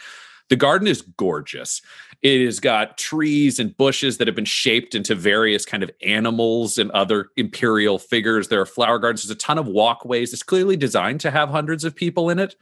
The 0.50 0.56
garden 0.56 0.88
is 0.88 1.04
gorgeous. 1.04 1.80
It 2.24 2.44
has 2.44 2.60
got 2.60 2.98
trees 2.98 3.60
and 3.60 3.78
bushes 3.78 4.18
that 4.18 4.28
have 4.28 4.36
been 4.36 4.44
shaped 4.44 4.96
into 4.96 5.14
various 5.14 5.68
kind 5.68 5.84
of 5.84 5.92
animals 6.02 6.80
and 6.80 6.90
other 6.90 7.28
imperial 7.38 8.00
figures. 8.00 8.48
There 8.48 8.62
are 8.62 8.66
flower 8.66 8.98
gardens. 8.98 9.22
There's 9.22 9.36
a 9.36 9.40
ton 9.40 9.60
of 9.60 9.68
walkways. 9.68 10.34
It's 10.34 10.42
clearly 10.42 10.76
designed 10.76 11.20
to 11.20 11.30
have 11.30 11.50
hundreds 11.50 11.84
of 11.84 11.96
people 11.96 12.32
in 12.32 12.40
it. 12.40 12.56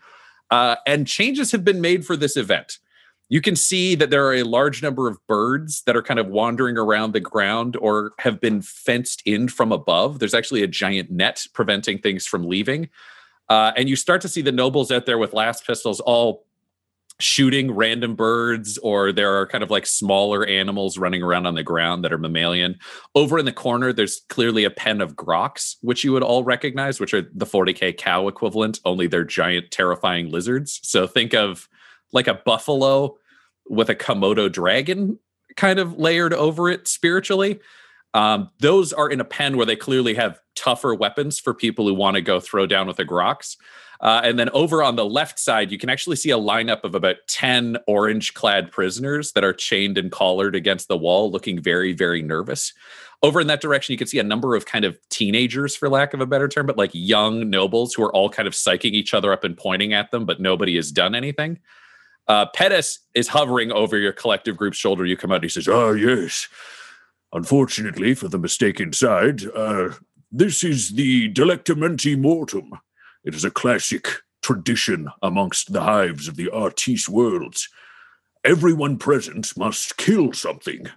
Uh, 0.50 0.76
and 0.86 1.08
changes 1.08 1.54
have 1.54 1.64
been 1.64 1.80
made 1.80 2.06
for 2.06 2.18
this 2.18 2.36
event. 2.36 2.78
You 3.32 3.40
can 3.40 3.56
see 3.56 3.96
that 3.96 4.10
there 4.10 4.28
are 4.28 4.34
a 4.34 4.44
large 4.44 4.84
number 4.84 5.08
of 5.08 5.18
birds 5.26 5.84
that 5.84 5.96
are 5.96 6.02
kind 6.02 6.20
of 6.20 6.28
wandering 6.28 6.78
around 6.78 7.14
the 7.14 7.22
ground 7.22 7.78
or 7.78 8.12
have 8.20 8.42
been 8.42 8.62
fenced 8.62 9.24
in 9.26 9.48
from 9.48 9.72
above. 9.72 10.20
There's 10.20 10.34
actually 10.34 10.64
a 10.64 10.68
giant 10.68 11.10
net 11.10 11.46
preventing 11.54 12.00
things 12.00 12.28
from 12.28 12.44
leaving. 12.44 12.90
Uh, 13.48 13.72
and 13.78 13.88
you 13.88 13.96
start 13.96 14.20
to 14.24 14.28
see 14.28 14.42
the 14.42 14.52
nobles 14.52 14.92
out 14.92 15.06
there 15.06 15.18
with 15.18 15.32
las 15.32 15.62
pistols 15.62 16.02
all 16.02 16.46
shooting 17.20 17.72
random 17.72 18.16
birds, 18.16 18.78
or 18.80 19.14
there 19.14 19.34
are 19.34 19.48
kind 19.48 19.64
of 19.64 19.72
like 19.72 19.86
smaller 19.86 20.46
animals 20.46 20.98
running 20.98 21.24
around 21.24 21.46
on 21.46 21.56
the 21.56 21.64
ground 21.64 22.04
that 22.04 22.12
are 22.12 22.18
mammalian. 22.18 22.78
Over 23.16 23.40
in 23.40 23.46
the 23.46 23.54
corner, 23.54 23.94
there's 23.94 24.24
clearly 24.28 24.66
a 24.66 24.70
pen 24.70 25.00
of 25.00 25.16
grox, 25.16 25.78
which 25.80 26.04
you 26.04 26.12
would 26.12 26.24
all 26.24 26.44
recognize, 26.44 27.00
which 27.00 27.14
are 27.14 27.22
the 27.34 27.46
40k 27.46 27.96
cow 27.96 28.28
equivalent, 28.28 28.82
only 28.84 29.08
they're 29.08 29.24
giant, 29.24 29.72
terrifying 29.72 30.30
lizards. 30.30 30.82
So 30.84 31.08
think 31.08 31.34
of 31.34 31.70
like 32.12 32.28
a 32.28 32.34
buffalo 32.34 33.18
with 33.68 33.90
a 33.90 33.96
Komodo 33.96 34.52
dragon 34.52 35.20
kind 35.56 35.80
of 35.80 35.98
layered 35.98 36.34
over 36.34 36.70
it 36.70 36.88
spiritually. 36.88 37.60
Um, 38.14 38.50
those 38.60 38.92
are 38.92 39.10
in 39.10 39.22
a 39.22 39.26
pen 39.26 39.58
where 39.58 39.66
they 39.66 39.76
clearly 39.76 40.14
have 40.16 40.40
tougher 40.56 40.94
weapons 40.94 41.40
for 41.40 41.54
people 41.54 41.88
who 41.88 41.94
want 41.94 42.16
to 42.16 42.22
go 42.22 42.40
throw 42.40 42.66
down 42.66 42.88
with 42.88 42.98
the 42.98 43.06
Grox. 43.06 43.56
Uh, 44.02 44.20
and 44.24 44.40
then 44.40 44.50
over 44.50 44.82
on 44.82 44.96
the 44.96 45.06
left 45.06 45.40
side, 45.40 45.72
you 45.72 45.78
can 45.78 45.90
actually 45.90 46.16
see 46.16 46.32
a 46.32 46.38
lineup 46.38 46.84
of 46.84 46.96
about 46.96 47.18
10 47.28 47.78
orange 47.88 48.34
clad 48.34 48.72
prisoners 48.72 49.32
that 49.34 49.44
are 49.44 49.54
chained 49.54 49.98
and 49.98 50.12
collared 50.12 50.56
against 50.56 50.88
the 50.88 50.98
wall, 50.98 51.32
looking 51.32 51.62
very, 51.62 51.94
very 51.94 52.22
nervous. 52.22 52.74
Over 53.22 53.40
in 53.40 53.48
that 53.48 53.62
direction, 53.62 53.94
you 53.94 54.00
can 54.00 54.08
see 54.08 54.18
a 54.18 54.24
number 54.24 54.56
of 54.56 54.66
kind 54.66 54.86
of 54.86 54.98
teenagers, 55.10 55.76
for 55.76 55.88
lack 55.88 56.16
of 56.16 56.22
a 56.22 56.26
better 56.26 56.48
term, 56.48 56.66
but 56.66 56.80
like 56.80 56.90
young 56.94 57.52
nobles 57.52 57.94
who 57.94 58.04
are 58.04 58.14
all 58.14 58.30
kind 58.30 58.48
of 58.48 58.54
psyching 58.54 58.94
each 58.94 59.14
other 59.14 59.32
up 59.32 59.44
and 59.44 59.56
pointing 59.56 59.94
at 59.94 60.10
them, 60.10 60.26
but 60.26 60.42
nobody 60.42 60.76
has 60.76 60.92
done 60.92 61.14
anything. 61.14 61.60
Uh, 62.28 62.46
Pettis 62.54 63.00
is 63.14 63.28
hovering 63.28 63.72
over 63.72 63.98
your 63.98 64.14
collective 64.14 64.58
group's 64.58 64.78
shoulder. 64.78 65.06
You 65.06 65.18
come 65.18 65.32
out, 65.32 65.36
and 65.36 65.44
he 65.44 65.50
says, 65.50 65.68
Ah, 65.68 65.92
yes. 65.92 66.48
Unfortunately 67.34 68.14
for 68.14 68.28
the 68.28 68.38
mistaken 68.38 68.94
side, 68.94 69.44
uh, 69.56 69.90
this 70.32 70.64
is 70.64 70.92
the 70.92 71.32
Delectamenti 71.34 72.18
Mortem. 72.18 72.72
It 73.24 73.36
is 73.36 73.46
a 73.46 73.52
classic 73.52 74.08
tradition 74.42 75.10
amongst 75.22 75.72
the 75.72 75.82
hives 75.82 76.28
of 76.28 76.36
the 76.36 76.50
Artis 76.50 77.08
worlds. 77.08 77.70
Everyone 78.44 78.98
present 78.98 79.56
must 79.58 79.98
kill 79.98 80.34
something. 80.34 80.88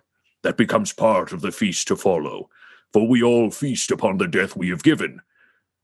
That 0.43 0.57
becomes 0.57 0.93
part 0.93 1.33
of 1.33 1.40
the 1.40 1.52
feast 1.52 1.88
to 1.88 1.97
follow, 1.97 2.49
for 2.93 3.09
we 3.09 3.23
all 3.23 3.50
feast 3.50 3.90
upon 3.90 4.19
the 4.19 4.28
death 4.28 4.57
we 4.57 4.69
have 4.71 4.83
given. 4.83 5.21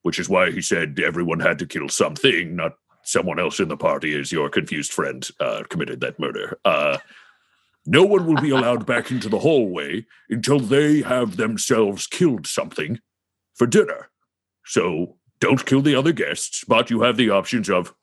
Which 0.02 0.18
is 0.18 0.28
why 0.28 0.50
he 0.50 0.62
said 0.62 0.98
everyone 0.98 1.40
had 1.40 1.58
to 1.58 1.66
kill 1.66 1.88
something, 1.88 2.56
not 2.56 2.72
someone 3.10 3.38
else 3.38 3.60
in 3.60 3.68
the 3.68 3.76
party 3.76 4.18
as 4.18 4.32
your 4.32 4.48
confused 4.48 4.92
friend 4.92 5.28
uh, 5.40 5.62
committed 5.68 6.00
that 6.00 6.18
murder. 6.18 6.58
Uh, 6.64 6.98
no 7.86 8.04
one 8.04 8.26
will 8.26 8.40
be 8.40 8.50
allowed 8.56 8.86
back 8.86 9.10
into 9.10 9.28
the 9.28 9.38
hallway 9.38 10.06
until 10.28 10.60
they 10.60 11.02
have 11.02 11.36
themselves 11.36 12.06
killed 12.06 12.46
something 12.46 13.00
for 13.54 13.66
dinner. 13.66 14.10
So 14.64 15.16
don't 15.40 15.66
kill 15.66 15.82
the 15.82 15.94
other 15.94 16.12
guests, 16.12 16.64
but 16.66 16.90
you 16.90 17.02
have 17.02 17.16
the 17.16 17.30
options 17.30 17.68
of 17.68 17.94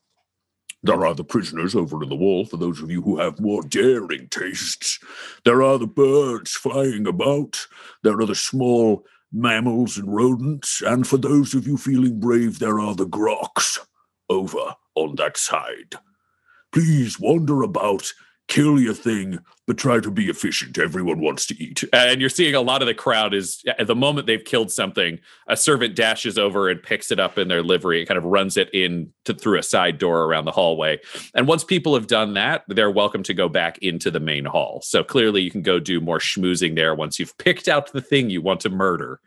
there 0.84 1.06
are 1.06 1.16
the 1.16 1.24
prisoners 1.24 1.76
over 1.76 2.04
in 2.04 2.10
the 2.10 2.16
wall 2.16 2.46
for 2.46 2.58
those 2.58 2.82
of 2.82 2.92
you 2.92 3.02
who 3.02 3.18
have 3.20 3.40
more 3.40 3.64
daring 3.64 4.28
tastes. 4.30 5.00
There 5.44 5.64
are 5.64 5.78
the 5.78 5.88
birds 5.88 6.52
flying 6.52 7.08
about. 7.08 7.68
There 8.04 8.20
are 8.20 8.26
the 8.26 8.36
small 8.36 9.06
mammals 9.32 9.98
and 9.98 10.14
rodents. 10.14 10.82
And 10.82 11.06
for 11.08 11.18
those 11.18 11.54
of 11.54 11.68
you 11.68 11.78
feeling 11.78 12.20
brave, 12.20 12.60
there 12.60 12.80
are 12.80 12.96
the 12.96 13.08
grox 13.08 13.80
over 14.30 14.76
on 14.98 15.16
that 15.16 15.38
side. 15.38 15.96
Please 16.74 17.20
wander 17.20 17.62
about, 17.62 18.12
kill 18.48 18.80
your 18.80 18.94
thing, 18.94 19.40
but 19.68 19.78
try 19.78 20.00
to 20.00 20.10
be 20.10 20.30
efficient. 20.30 20.78
Everyone 20.78 21.20
wants 21.20 21.46
to 21.48 21.62
eat. 21.62 21.84
Uh, 21.94 21.98
and 21.98 22.22
you're 22.22 22.30
seeing 22.30 22.56
a 22.56 22.62
lot 22.62 22.82
of 22.82 22.88
the 22.88 22.94
crowd 22.94 23.34
is 23.34 23.62
at 23.78 23.88
the 23.88 23.96
moment 23.96 24.26
they've 24.26 24.44
killed 24.44 24.72
something 24.72 25.20
a 25.48 25.58
servant 25.58 25.96
dashes 25.96 26.38
over 26.38 26.70
and 26.70 26.82
picks 26.82 27.12
it 27.12 27.20
up 27.20 27.38
in 27.38 27.50
their 27.50 27.62
livery 27.62 28.00
and 28.00 28.08
kind 28.08 28.18
of 28.18 28.24
runs 28.24 28.56
it 28.56 28.74
in 28.74 29.12
to 29.26 29.34
through 29.34 29.60
a 29.60 29.64
side 29.64 29.98
door 29.98 30.24
around 30.24 30.46
the 30.46 30.52
hallway 30.52 30.98
and 31.36 31.48
once 31.48 31.64
people 31.64 31.94
have 31.94 32.08
done 32.08 32.34
that 32.34 32.64
they're 32.70 32.92
welcome 32.92 33.24
to 33.24 33.34
go 33.34 33.50
back 33.50 33.78
into 33.80 34.10
the 34.10 34.20
main 34.20 34.46
hall 34.46 34.82
so 34.84 35.04
clearly 35.04 35.42
you 35.42 35.52
can 35.52 35.62
go 35.62 35.80
do 35.80 36.00
more 36.00 36.20
schmoozing 36.20 36.76
there 36.76 36.96
once 36.96 37.20
you've 37.20 37.38
picked 37.38 37.68
out 37.68 37.92
the 37.92 38.02
thing 38.02 38.30
you 38.30 38.42
want 38.42 38.62
to 38.62 38.70
murder 38.70 39.20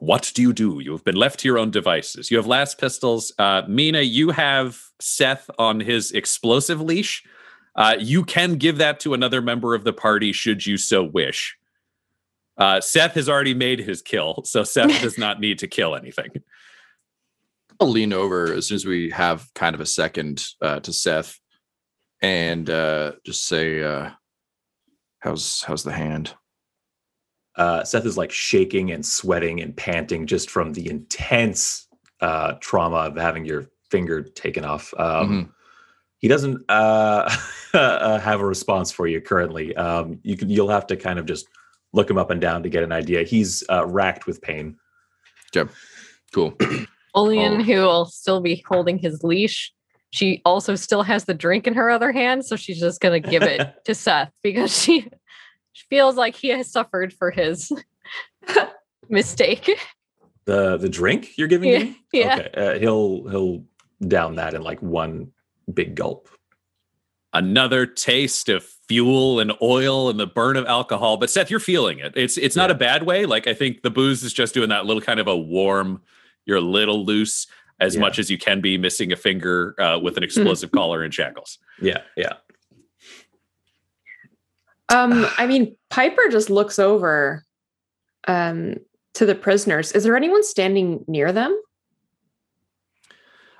what 0.00 0.32
do 0.34 0.40
you 0.40 0.54
do? 0.54 0.80
You 0.80 0.92
have 0.92 1.04
been 1.04 1.14
left 1.14 1.40
to 1.40 1.48
your 1.48 1.58
own 1.58 1.70
devices. 1.70 2.30
You 2.30 2.38
have 2.38 2.46
las 2.46 2.74
pistols. 2.74 3.32
Uh, 3.38 3.62
Mina, 3.68 4.00
you 4.00 4.30
have 4.30 4.80
Seth 4.98 5.50
on 5.58 5.78
his 5.78 6.10
explosive 6.12 6.80
leash. 6.80 7.22
Uh, 7.76 7.96
you 7.98 8.24
can 8.24 8.54
give 8.54 8.78
that 8.78 8.98
to 9.00 9.12
another 9.12 9.42
member 9.42 9.74
of 9.74 9.84
the 9.84 9.92
party 9.92 10.32
should 10.32 10.64
you 10.64 10.78
so 10.78 11.04
wish. 11.04 11.56
Uh, 12.56 12.80
Seth 12.80 13.14
has 13.14 13.28
already 13.28 13.54
made 13.54 13.78
his 13.80 14.00
kill, 14.00 14.42
so 14.44 14.64
Seth 14.64 15.02
does 15.02 15.18
not 15.18 15.38
need 15.38 15.58
to 15.58 15.68
kill 15.68 15.94
anything. 15.94 16.30
I'll 17.78 17.88
lean 17.88 18.12
over 18.12 18.52
as 18.52 18.68
soon 18.68 18.76
as 18.76 18.86
we 18.86 19.10
have 19.10 19.52
kind 19.54 19.74
of 19.74 19.80
a 19.80 19.86
second 19.86 20.44
uh, 20.62 20.80
to 20.80 20.92
Seth 20.92 21.38
and 22.22 22.68
uh, 22.68 23.12
just 23.24 23.46
say, 23.46 23.82
uh, 23.82 24.10
"How's 25.20 25.62
how's 25.62 25.84
the 25.84 25.92
hand?" 25.92 26.34
Uh, 27.56 27.84
Seth 27.84 28.06
is 28.06 28.16
like 28.16 28.30
shaking 28.32 28.90
and 28.92 29.04
sweating 29.04 29.60
and 29.60 29.76
panting 29.76 30.26
just 30.26 30.50
from 30.50 30.72
the 30.72 30.88
intense 30.88 31.86
uh, 32.20 32.52
trauma 32.60 32.96
of 32.96 33.16
having 33.16 33.44
your 33.44 33.66
finger 33.90 34.22
taken 34.22 34.64
off. 34.64 34.94
Um, 34.98 35.52
He 36.18 36.28
doesn't 36.28 36.62
uh, 36.68 37.34
uh, 37.74 38.18
have 38.18 38.40
a 38.40 38.44
response 38.46 38.92
for 38.92 39.06
you 39.06 39.20
currently. 39.20 39.74
Um, 39.74 40.20
you 40.22 40.36
can, 40.36 40.50
you'll 40.50 40.68
have 40.68 40.86
to 40.88 40.96
kind 40.96 41.18
of 41.18 41.24
just 41.26 41.46
look 41.92 42.08
him 42.10 42.18
up 42.18 42.30
and 42.30 42.40
down 42.40 42.62
to 42.62 42.68
get 42.68 42.82
an 42.82 42.92
idea. 42.92 43.22
He's 43.22 43.64
uh, 43.70 43.86
racked 43.86 44.26
with 44.26 44.40
pain. 44.42 44.76
Okay, 45.56 45.70
cool. 46.32 46.50
Olian, 47.16 47.60
Oh. 47.60 47.62
who 47.64 47.74
will 47.80 48.04
still 48.04 48.40
be 48.40 48.62
holding 48.68 48.98
his 48.98 49.24
leash, 49.24 49.72
she 50.10 50.42
also 50.44 50.74
still 50.76 51.02
has 51.02 51.24
the 51.24 51.34
drink 51.34 51.66
in 51.66 51.74
her 51.74 51.90
other 51.90 52.12
hand, 52.12 52.44
so 52.44 52.54
she's 52.54 52.78
just 52.78 53.00
gonna 53.00 53.18
give 53.18 53.42
it 53.42 53.74
to 53.86 53.94
Seth 53.94 54.30
because 54.42 54.76
she, 54.76 55.00
she 55.00 55.08
feels 55.74 56.16
like 56.16 56.34
he 56.36 56.48
has 56.48 56.70
suffered 56.70 57.12
for 57.12 57.30
his 57.30 57.72
mistake. 59.08 59.70
The 60.46 60.76
the 60.76 60.88
drink 60.88 61.36
you're 61.36 61.48
giving 61.48 61.70
Yeah, 61.70 61.78
him? 61.78 61.96
yeah. 62.12 62.36
Okay. 62.38 62.50
Uh, 62.56 62.78
he'll 62.78 63.28
he'll 63.28 63.64
down 64.06 64.36
that 64.36 64.54
in 64.54 64.62
like 64.62 64.80
one 64.82 65.32
big 65.72 65.94
gulp. 65.94 66.28
Another 67.32 67.86
taste 67.86 68.48
of 68.48 68.64
fuel 68.88 69.38
and 69.38 69.52
oil 69.62 70.10
and 70.10 70.18
the 70.18 70.26
burn 70.26 70.56
of 70.56 70.66
alcohol. 70.66 71.16
But 71.16 71.30
Seth, 71.30 71.48
you're 71.50 71.60
feeling 71.60 72.00
it. 72.00 72.12
It's 72.16 72.36
it's 72.36 72.56
not 72.56 72.70
a 72.70 72.74
bad 72.74 73.04
way. 73.04 73.24
Like 73.26 73.46
I 73.46 73.54
think 73.54 73.82
the 73.82 73.90
booze 73.90 74.24
is 74.24 74.32
just 74.32 74.52
doing 74.54 74.70
that 74.70 74.86
little 74.86 75.00
kind 75.02 75.20
of 75.20 75.28
a 75.28 75.36
warm. 75.36 76.02
You're 76.46 76.56
a 76.56 76.60
little 76.62 77.04
loose 77.04 77.46
as 77.78 77.94
Yeah. 77.94 78.00
much 78.00 78.18
as 78.18 78.30
you 78.30 78.36
can 78.38 78.60
be, 78.60 78.76
missing 78.76 79.12
a 79.12 79.16
finger 79.16 79.74
uh, 79.80 79.98
with 80.02 80.16
an 80.16 80.22
explosive 80.24 80.70
collar 80.72 81.02
and 81.04 81.14
shackles. 81.14 81.58
Yeah, 81.80 82.02
yeah. 82.16 82.32
Um, 84.90 85.26
I 85.38 85.46
mean, 85.46 85.76
Piper 85.88 86.28
just 86.30 86.50
looks 86.50 86.78
over 86.78 87.44
um 88.28 88.74
to 89.14 89.26
the 89.26 89.34
prisoners. 89.34 89.92
Is 89.92 90.04
there 90.04 90.16
anyone 90.16 90.42
standing 90.44 91.04
near 91.08 91.32
them? 91.32 91.58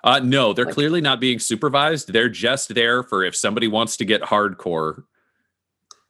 Uh, 0.03 0.21
no, 0.21 0.53
they're 0.53 0.65
Like- 0.65 0.75
clearly 0.75 1.01
not 1.01 1.21
being 1.21 1.39
supervised. 1.39 2.13
They're 2.13 2.29
just 2.29 2.75
there 2.75 3.03
for 3.03 3.23
if 3.25 3.37
somebody 3.37 3.69
wants 3.69 3.97
to 3.99 4.05
get 4.05 4.23
hardcore. 4.23 5.05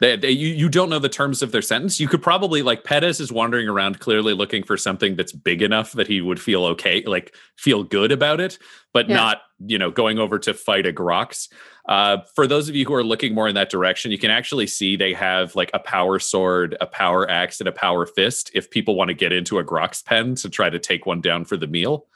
They, 0.00 0.16
they, 0.16 0.30
you, 0.30 0.48
you 0.48 0.68
don't 0.68 0.88
know 0.88 0.98
the 0.98 1.08
terms 1.10 1.42
of 1.42 1.52
their 1.52 1.60
sentence. 1.60 2.00
You 2.00 2.08
could 2.08 2.22
probably 2.22 2.62
like 2.62 2.84
Pettis 2.84 3.20
is 3.20 3.30
wandering 3.32 3.68
around 3.68 3.98
clearly 4.00 4.32
looking 4.32 4.62
for 4.62 4.76
something 4.76 5.16
that's 5.16 5.32
big 5.32 5.60
enough 5.60 5.92
that 5.92 6.06
he 6.06 6.20
would 6.22 6.40
feel 6.40 6.64
okay, 6.66 7.02
like 7.04 7.34
feel 7.58 7.82
good 7.82 8.10
about 8.12 8.40
it, 8.40 8.58
but 8.94 9.08
Yeah. 9.08 9.16
not, 9.16 9.42
you 9.66 9.78
know, 9.78 9.90
going 9.90 10.18
over 10.18 10.38
to 10.38 10.54
fight 10.54 10.86
a 10.86 10.92
Grox. 10.92 11.48
Uh, 11.88 12.18
for 12.34 12.46
those 12.46 12.68
of 12.68 12.76
you 12.76 12.84
who 12.84 12.94
are 12.94 13.02
looking 13.02 13.34
more 13.34 13.48
in 13.48 13.54
that 13.54 13.70
direction, 13.70 14.12
you 14.12 14.18
can 14.18 14.30
actually 14.30 14.66
see 14.66 14.96
they 14.96 15.12
have 15.12 15.56
like 15.56 15.70
a 15.74 15.78
power 15.78 16.18
sword, 16.18 16.76
a 16.80 16.86
power 16.86 17.28
axe, 17.28 17.60
and 17.60 17.68
a 17.68 17.72
power 17.72 18.06
fist 18.06 18.50
if 18.54 18.70
people 18.70 18.94
want 18.94 19.08
to 19.08 19.14
get 19.14 19.32
into 19.32 19.58
a 19.58 19.64
Grox 19.64 20.04
pen 20.04 20.34
to 20.36 20.48
try 20.48 20.70
to 20.70 20.78
take 20.78 21.06
one 21.06 21.20
down 21.20 21.44
for 21.44 21.56
the 21.56 21.66
meal. 21.66 22.06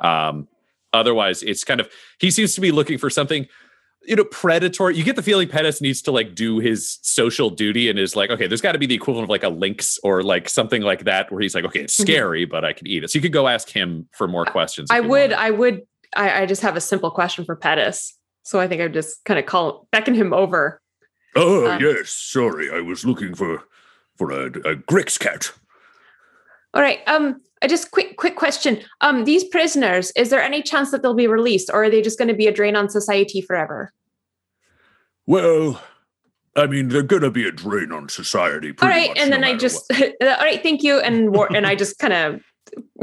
Um, 0.00 0.48
otherwise, 0.92 1.42
it's 1.42 1.62
kind 1.62 1.80
of 1.80 1.88
he 2.18 2.30
seems 2.30 2.54
to 2.54 2.60
be 2.60 2.72
looking 2.72 2.98
for 2.98 3.10
something 3.10 3.46
you 4.06 4.16
know, 4.16 4.24
predatory. 4.24 4.96
You 4.96 5.04
get 5.04 5.16
the 5.16 5.22
feeling 5.22 5.48
Pettis 5.48 5.80
needs 5.80 6.02
to 6.02 6.10
like 6.10 6.34
do 6.34 6.58
his 6.58 6.98
social 7.02 7.50
duty 7.50 7.88
and 7.88 7.98
is 7.98 8.16
like, 8.16 8.30
okay, 8.30 8.46
there's 8.46 8.60
got 8.60 8.72
to 8.72 8.78
be 8.78 8.86
the 8.86 8.94
equivalent 8.94 9.24
of 9.24 9.30
like 9.30 9.44
a 9.44 9.48
lynx 9.48 9.98
or 10.02 10.22
like 10.22 10.48
something 10.48 10.82
like 10.82 11.04
that, 11.04 11.30
where 11.30 11.40
he's 11.40 11.54
like, 11.54 11.64
okay, 11.64 11.80
it's 11.80 11.94
scary, 11.98 12.44
but 12.44 12.64
I 12.64 12.72
can 12.72 12.86
eat 12.86 13.04
it. 13.04 13.10
So 13.10 13.18
you 13.18 13.22
could 13.22 13.32
go 13.32 13.48
ask 13.48 13.68
him 13.68 14.08
for 14.12 14.26
more 14.26 14.44
questions. 14.44 14.90
I 14.90 15.00
would. 15.00 15.32
I 15.32 15.50
would, 15.50 15.82
I, 16.14 16.42
I 16.42 16.46
just 16.46 16.62
have 16.62 16.76
a 16.76 16.80
simple 16.80 17.10
question 17.10 17.44
for 17.44 17.56
Pettis. 17.56 18.18
So 18.42 18.60
I 18.60 18.68
think 18.68 18.80
I 18.80 18.84
would 18.84 18.92
just 18.94 19.24
kind 19.24 19.38
of 19.38 19.46
call 19.46 19.86
beckon 19.92 20.14
him 20.14 20.32
over. 20.32 20.80
Oh, 21.34 21.66
Um, 21.70 21.80
yes. 21.80 22.10
Sorry, 22.10 22.70
I 22.70 22.80
was 22.80 23.04
looking 23.04 23.34
for 23.34 23.62
for 24.18 24.30
a, 24.30 24.46
a 24.46 24.76
Grix 24.76 25.18
cat. 25.18 25.52
All 26.74 26.82
right. 26.82 27.00
Um, 27.06 27.40
I 27.62 27.66
just 27.66 27.90
quick 27.90 28.16
quick 28.16 28.36
question. 28.36 28.80
Um, 29.00 29.24
these 29.24 29.44
prisoners, 29.44 30.10
is 30.16 30.30
there 30.30 30.42
any 30.42 30.62
chance 30.62 30.90
that 30.90 31.02
they'll 31.02 31.14
be 31.14 31.26
released, 31.26 31.70
or 31.72 31.84
are 31.84 31.90
they 31.90 32.02
just 32.02 32.18
going 32.18 32.28
to 32.28 32.34
be 32.34 32.46
a 32.46 32.52
drain 32.52 32.76
on 32.76 32.88
society 32.88 33.40
forever? 33.40 33.92
Well, 35.26 35.80
I 36.56 36.66
mean, 36.66 36.88
they're 36.88 37.02
gonna 37.02 37.30
be 37.30 37.46
a 37.46 37.52
drain 37.52 37.92
on 37.92 38.08
society. 38.08 38.74
All 38.82 38.88
right, 38.88 39.08
much, 39.08 39.18
and 39.18 39.30
no 39.30 39.36
then 39.36 39.44
I 39.44 39.56
just 39.56 39.90
all 40.02 40.08
right, 40.20 40.62
thank 40.62 40.82
you, 40.82 40.98
and 40.98 41.34
War- 41.34 41.54
and 41.54 41.66
I 41.66 41.74
just 41.74 41.98
kind 41.98 42.40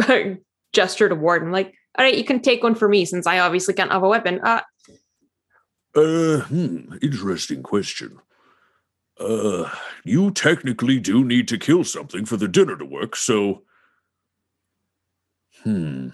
of 0.07 0.37
gesture 0.73 1.09
to 1.09 1.15
Warden, 1.15 1.51
like, 1.51 1.73
all 1.97 2.05
right, 2.05 2.15
you 2.17 2.23
can 2.23 2.41
take 2.41 2.61
one 2.61 2.75
for 2.75 2.87
me 2.87 3.05
since 3.05 3.25
I 3.25 3.39
obviously 3.39 3.73
can't 3.73 3.91
have 3.91 4.03
a 4.03 4.07
weapon. 4.09 4.39
Uh. 4.43 4.61
Uh, 5.99 6.39
hmm, 6.43 6.93
interesting 7.01 7.61
question. 7.61 8.19
Uh, 9.19 9.69
you 10.05 10.31
technically 10.31 10.97
do 10.97 11.25
need 11.25 11.45
to 11.49 11.57
kill 11.57 11.83
something 11.83 12.23
for 12.23 12.37
the 12.37 12.47
dinner 12.47 12.77
to 12.77 12.85
work, 12.85 13.17
so. 13.17 13.63
Hmm. 15.63 16.09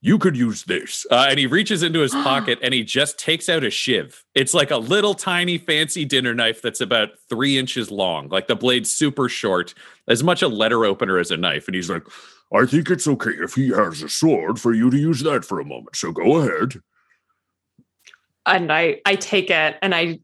You 0.00 0.18
could 0.18 0.36
use 0.36 0.64
this. 0.64 1.04
Uh, 1.10 1.26
and 1.30 1.38
he 1.38 1.46
reaches 1.46 1.82
into 1.82 1.98
his 1.98 2.12
pocket 2.14 2.60
and 2.62 2.72
he 2.72 2.84
just 2.84 3.18
takes 3.18 3.48
out 3.48 3.64
a 3.64 3.70
shiv. 3.70 4.22
It's 4.36 4.54
like 4.54 4.70
a 4.70 4.76
little 4.76 5.14
tiny 5.14 5.58
fancy 5.58 6.04
dinner 6.04 6.34
knife 6.34 6.62
that's 6.62 6.82
about 6.82 7.08
three 7.28 7.58
inches 7.58 7.90
long. 7.90 8.28
Like 8.28 8.46
the 8.46 8.54
blade's 8.54 8.94
super 8.94 9.28
short, 9.28 9.74
as 10.06 10.22
much 10.22 10.42
a 10.42 10.48
letter 10.48 10.84
opener 10.84 11.18
as 11.18 11.32
a 11.32 11.36
knife. 11.36 11.66
And 11.66 11.74
he's 11.74 11.90
like, 11.90 12.04
I 12.52 12.66
think 12.66 12.88
it's 12.90 13.08
okay 13.08 13.30
if 13.30 13.54
he 13.54 13.70
has 13.70 14.02
a 14.02 14.08
sword 14.08 14.60
for 14.60 14.72
you 14.72 14.90
to 14.90 14.96
use 14.96 15.22
that 15.22 15.44
for 15.44 15.58
a 15.58 15.64
moment. 15.64 15.96
So 15.96 16.12
go 16.12 16.36
ahead. 16.36 16.80
And 18.46 18.72
I 18.72 19.00
I 19.06 19.14
take 19.16 19.50
it 19.50 19.76
and 19.82 19.94
I 19.94 20.20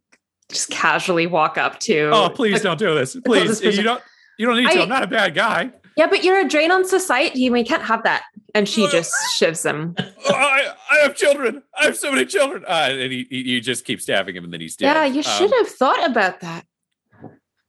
just 0.51 0.71
casually 0.71 1.27
walk 1.27 1.59
up 1.59 1.79
to. 1.81 2.11
"Oh, 2.13 2.29
please 2.29 2.63
don't 2.63 2.79
do 2.79 2.95
this, 2.95 3.17
please. 3.25 3.61
this 3.61 3.77
You 3.77 3.83
don't. 3.83 4.03
You 4.39 4.47
don't 4.47 4.57
need 4.57 4.71
to. 4.71 4.79
I- 4.79 4.83
I'm 4.83 4.89
not 4.89 5.03
a 5.03 5.07
bad 5.07 5.35
guy. 5.35 5.73
Yeah, 5.97 6.07
but 6.07 6.25
you're 6.25 6.39
a 6.39 6.49
drain 6.49 6.71
on 6.71 6.87
society. 6.87 7.51
We 7.51 7.63
can't 7.65 7.83
have 7.83 8.05
that. 8.05 8.23
And 8.55 8.67
she 8.69 8.89
just 8.89 9.13
shivs 9.39 9.69
him. 9.69 9.95
Oh, 9.99 10.05
I, 10.35 10.73
I 10.91 10.97
have 11.03 11.15
children. 11.15 11.63
I 11.79 11.85
have 11.85 11.97
so 11.97 12.11
many 12.11 12.25
children. 12.25 12.65
Uh, 12.67 12.89
and 12.91 13.13
he, 13.13 13.27
he, 13.29 13.43
you 13.43 13.61
just 13.61 13.85
keep 13.85 14.01
stabbing 14.01 14.35
him, 14.35 14.45
and 14.45 14.53
then 14.53 14.61
he's 14.61 14.77
dead. 14.77 14.95
Yeah, 14.95 15.05
you 15.05 15.19
Um, 15.19 15.23
should 15.25 15.53
have 15.53 15.69
thought 15.69 16.09
about 16.09 16.41
that. 16.41 16.65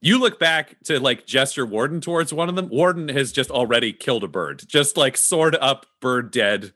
You 0.01 0.17
look 0.19 0.39
back 0.39 0.77
to 0.85 0.99
like 0.99 1.25
gesture 1.27 1.65
Warden 1.65 1.99
towards 1.99 2.33
one 2.33 2.47
of 2.47 2.55
them. 2.55 2.69
Warden 2.69 3.09
has 3.09 3.31
just 3.31 3.51
already 3.51 3.91
killed 3.91 4.23
a 4.23 4.27
bird, 4.27 4.63
just 4.65 4.95
like 4.97 5.17
sword 5.17 5.55
up, 5.59 5.85
bird 5.99 6.31
dead, 6.31 6.71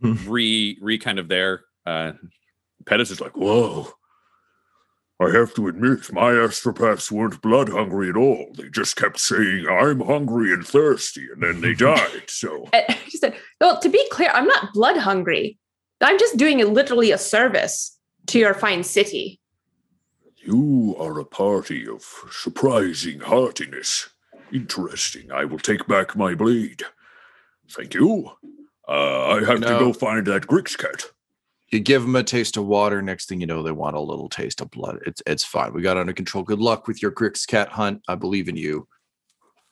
re 0.00 0.78
re 0.80 0.98
kind 0.98 1.18
of 1.18 1.28
there. 1.28 1.64
Uh, 1.86 2.12
Pettis 2.88 3.10
is 3.10 3.20
like, 3.20 3.36
whoa. 3.36 3.88
I 5.20 5.30
have 5.30 5.52
to 5.54 5.66
admit, 5.66 6.12
my 6.12 6.30
astropaths 6.30 7.10
weren't 7.10 7.42
blood 7.42 7.68
hungry 7.68 8.08
at 8.08 8.16
all. 8.16 8.52
They 8.56 8.68
just 8.68 8.94
kept 8.96 9.18
saying, 9.18 9.66
I'm 9.68 10.00
hungry 10.00 10.52
and 10.52 10.64
thirsty, 10.66 11.26
and 11.32 11.42
then 11.42 11.60
they 11.60 11.74
died. 11.74 12.22
So, 12.28 12.68
She 13.08 13.18
said, 13.18 13.34
"Well, 13.60 13.80
to 13.80 13.88
be 13.88 14.02
clear, 14.12 14.30
I'm 14.32 14.46
not 14.46 14.72
blood 14.72 14.96
hungry. 14.96 15.58
I'm 16.00 16.18
just 16.20 16.36
doing 16.36 16.62
a, 16.62 16.66
literally 16.66 17.10
a 17.10 17.18
service 17.18 17.98
to 18.28 18.38
your 18.38 18.54
fine 18.54 18.84
city." 18.84 19.40
you 20.40 20.96
are 20.98 21.18
a 21.18 21.24
party 21.26 21.86
of 21.86 22.02
surprising 22.30 23.20
heartiness. 23.20 24.08
Interesting. 24.52 25.30
I 25.30 25.44
will 25.44 25.58
take 25.58 25.86
back 25.86 26.16
my 26.16 26.34
blade. 26.34 26.84
Thank 27.70 27.92
you. 27.92 28.30
Uh, 28.88 29.26
I 29.26 29.44
have 29.44 29.60
No. 29.60 29.66
to 29.78 29.84
go 29.84 29.92
find 29.92 30.26
that 30.26 30.46
Grix 30.46 30.78
cat. 30.78 31.04
You 31.70 31.80
give 31.80 32.02
them 32.02 32.16
a 32.16 32.22
taste 32.22 32.56
of 32.56 32.66
water. 32.66 33.02
Next 33.02 33.28
thing 33.28 33.40
you 33.40 33.46
know, 33.46 33.62
they 33.62 33.72
want 33.72 33.96
a 33.96 34.00
little 34.00 34.28
taste 34.28 34.60
of 34.60 34.70
blood. 34.70 35.00
It's 35.06 35.22
it's 35.26 35.44
fine. 35.44 35.74
We 35.74 35.82
got 35.82 35.98
under 35.98 36.14
control. 36.14 36.42
Good 36.42 36.60
luck 36.60 36.86
with 36.86 37.02
your 37.02 37.12
Grix 37.12 37.46
cat 37.46 37.68
hunt. 37.68 38.02
I 38.08 38.14
believe 38.14 38.48
in 38.48 38.56
you. 38.56 38.88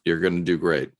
You're 0.04 0.20
gonna 0.20 0.42
do 0.42 0.58
great. 0.58 0.90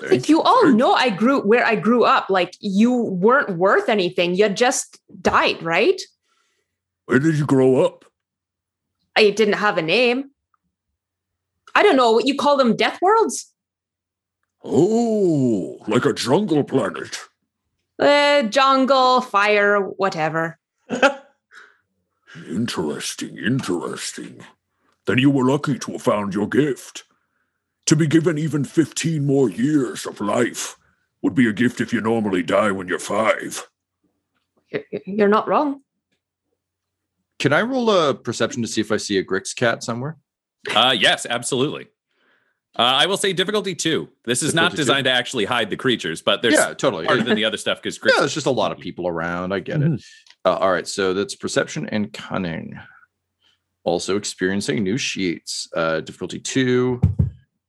Like 0.00 0.28
you 0.28 0.42
all 0.42 0.66
know, 0.72 0.92
I 0.92 1.10
grew 1.10 1.40
where 1.40 1.64
I 1.64 1.74
grew 1.74 2.04
up. 2.04 2.30
Like 2.30 2.54
you 2.60 2.92
weren't 2.92 3.56
worth 3.58 3.88
anything. 3.88 4.34
You 4.34 4.48
just 4.48 5.00
died, 5.20 5.62
right? 5.62 6.00
Where 7.06 7.18
did 7.18 7.36
you 7.36 7.46
grow 7.46 7.84
up? 7.84 8.04
I 9.16 9.30
didn't 9.30 9.54
have 9.54 9.78
a 9.78 9.82
name. 9.82 10.30
I 11.74 11.82
don't 11.82 11.96
know 11.96 12.12
what 12.12 12.26
you 12.26 12.36
call 12.36 12.56
them. 12.56 12.76
Death 12.76 13.00
worlds. 13.02 13.52
Oh, 14.62 15.78
like 15.86 16.04
a 16.04 16.12
jungle 16.12 16.64
planet. 16.64 17.18
Uh, 17.98 18.42
jungle, 18.44 19.20
fire, 19.20 19.78
whatever. 19.80 20.58
Interesting, 22.48 23.38
interesting. 23.38 24.40
Then 25.06 25.18
you 25.18 25.30
were 25.30 25.44
lucky 25.44 25.78
to 25.78 25.92
have 25.92 26.02
found 26.02 26.34
your 26.34 26.48
gift. 26.48 27.04
To 27.86 27.94
be 27.96 28.06
given 28.08 28.38
even 28.38 28.64
15 28.64 29.24
more 29.24 29.48
years 29.48 30.04
of 30.04 30.20
life 30.20 30.76
would 31.22 31.34
be 31.36 31.48
a 31.48 31.52
gift 31.52 31.80
if 31.80 31.92
you 31.92 32.00
normally 32.00 32.42
die 32.42 32.72
when 32.72 32.88
you're 32.88 32.98
five. 32.98 33.68
You're- 34.70 34.84
You're 35.06 35.28
not 35.28 35.46
wrong. 35.46 35.82
Can 37.38 37.52
I 37.52 37.62
roll 37.62 37.90
a 37.90 38.14
perception 38.14 38.62
to 38.62 38.68
see 38.68 38.80
if 38.80 38.90
I 38.90 38.96
see 38.96 39.18
a 39.18 39.24
Grix 39.24 39.54
cat 39.54 39.84
somewhere? 39.84 40.16
uh, 40.74 40.94
yes, 40.98 41.26
absolutely. 41.28 41.86
Uh, 42.76 42.82
I 42.82 43.06
will 43.06 43.16
say 43.16 43.32
difficulty 43.32 43.74
two. 43.74 44.08
This 44.24 44.42
is 44.42 44.52
not 44.54 44.72
Difficulty 44.72 44.76
two? 44.76 44.82
designed 44.82 45.04
to 45.04 45.10
actually 45.12 45.44
hide 45.44 45.70
the 45.70 45.76
creatures, 45.76 46.22
but 46.22 46.42
there's 46.42 46.54
yeah, 46.54 46.74
totally. 46.74 47.06
harder 47.06 47.22
than 47.22 47.36
the 47.36 47.44
other 47.50 47.56
stuff 47.56 47.80
because 47.80 47.98
Yeah, 48.04 48.18
there's 48.18 48.34
just 48.34 48.46
a 48.46 48.50
lot 48.50 48.72
of 48.72 48.78
people 48.78 49.06
around. 49.06 49.52
I 49.52 49.60
get 49.60 49.80
it. 49.80 50.02
Uh, 50.44 50.54
all 50.56 50.72
right, 50.72 50.86
so 50.86 51.14
that's 51.14 51.34
perception 51.36 51.88
and 51.90 52.12
cunning. 52.12 52.78
Also 53.84 54.16
experiencing 54.16 54.82
new 54.82 54.98
sheets. 54.98 55.68
Uh, 55.74 56.00
difficulty 56.00 56.40
two, 56.40 57.00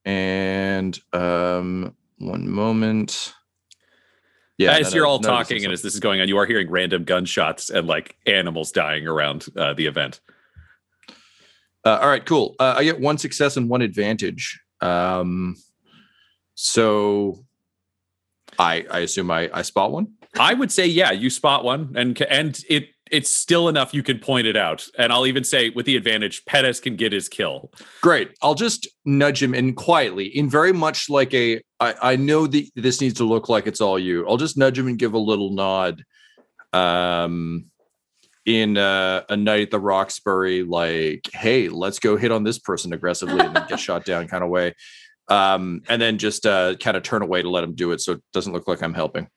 and 0.06 1.00
um, 1.14 1.94
one 2.18 2.50
moment. 2.50 3.34
Yeah, 4.58 4.72
as 4.72 4.86
none 4.88 4.94
you're 4.96 5.06
of- 5.06 5.10
all 5.12 5.20
none 5.20 5.32
talking 5.32 5.64
and 5.66 5.74
as 5.74 5.82
this 5.82 5.94
is 5.94 6.00
going 6.00 6.22
on, 6.22 6.28
you 6.30 6.38
are 6.38 6.46
hearing 6.46 6.72
random 6.72 7.04
gunshots 7.04 7.70
and 7.70 7.86
like 7.88 8.16
animals 8.26 8.72
dying 8.72 9.06
around 9.06 9.46
uh, 9.56 9.74
the 9.74 9.86
event. 9.86 10.20
Uh, 11.84 12.00
all 12.02 12.08
right, 12.08 12.26
cool. 12.26 12.56
Uh, 12.60 12.74
I 12.78 12.84
get 12.86 13.00
one 13.00 13.18
success 13.20 13.58
and 13.58 13.70
one 13.70 13.82
advantage. 13.84 14.60
Um, 14.82 15.56
so 16.56 17.46
I 18.58 18.86
I 18.90 19.00
assume 19.00 19.32
I 19.32 19.50
I 19.54 19.62
spot 19.62 19.92
one. 19.92 20.14
I 20.38 20.54
would 20.54 20.72
say, 20.72 20.86
yeah, 20.86 21.12
you 21.12 21.30
spot 21.30 21.64
one, 21.64 21.94
and 21.96 22.20
and 22.24 22.60
it 22.70 22.90
it's 23.12 23.30
still 23.30 23.70
enough 23.70 23.94
you 23.94 24.02
can 24.02 24.20
point 24.20 24.48
it 24.48 24.58
out. 24.58 24.86
And 24.98 25.14
I'll 25.14 25.28
even 25.28 25.44
say, 25.44 25.70
with 25.70 25.86
the 25.86 25.96
advantage, 25.96 26.44
Pettis 26.46 26.80
can 26.80 26.96
get 26.96 27.14
his 27.14 27.30
kill. 27.30 27.72
Great. 28.02 28.32
I'll 28.42 28.56
just 28.56 28.88
nudge 29.06 29.42
him 29.42 29.54
in 29.54 29.76
quietly, 29.76 30.26
in 30.26 30.50
very 30.50 30.74
much 30.74 31.10
like 31.10 31.34
a. 31.34 31.62
I, 31.80 31.96
I 32.02 32.16
know 32.16 32.48
that 32.48 32.70
this 32.76 33.02
needs 33.02 33.16
to 33.16 33.24
look 33.24 33.50
like 33.50 33.68
it's 33.68 33.82
all 33.82 34.00
you. 34.00 34.28
I'll 34.28 34.38
just 34.38 34.58
nudge 34.58 34.78
him 34.78 34.88
and 34.88 34.98
give 34.98 35.14
a 35.14 35.20
little 35.20 35.52
nod. 35.52 36.04
Um, 36.74 37.68
in 38.46 38.78
uh, 38.78 39.24
a 39.30 39.36
night 39.36 39.62
at 39.62 39.72
the 39.72 39.80
Roxbury, 39.80 40.64
like, 40.64 41.30
hey, 41.34 41.70
let's 41.70 42.00
go 42.00 42.16
hit 42.16 42.32
on 42.32 42.44
this 42.44 42.60
person 42.60 42.94
aggressively 42.94 43.40
and 43.40 43.56
then 43.56 43.66
get 43.68 43.80
shot 43.80 44.06
down 44.06 44.28
kind 44.28 44.44
of 44.44 44.50
way. 44.50 44.74
Um, 45.28 45.82
and 45.90 46.02
then 46.02 46.20
just 46.20 46.46
uh, 46.46 46.76
kind 46.76 46.96
of 46.96 47.04
turn 47.04 47.24
away 47.24 47.42
to 47.42 47.50
let 47.50 47.64
him 47.64 47.74
do 47.74 47.92
it, 47.92 48.02
so 48.02 48.14
it 48.14 48.22
doesn't 48.34 48.54
look 48.54 48.68
like 48.68 48.84
I'm 48.84 48.94
helping. 48.94 49.28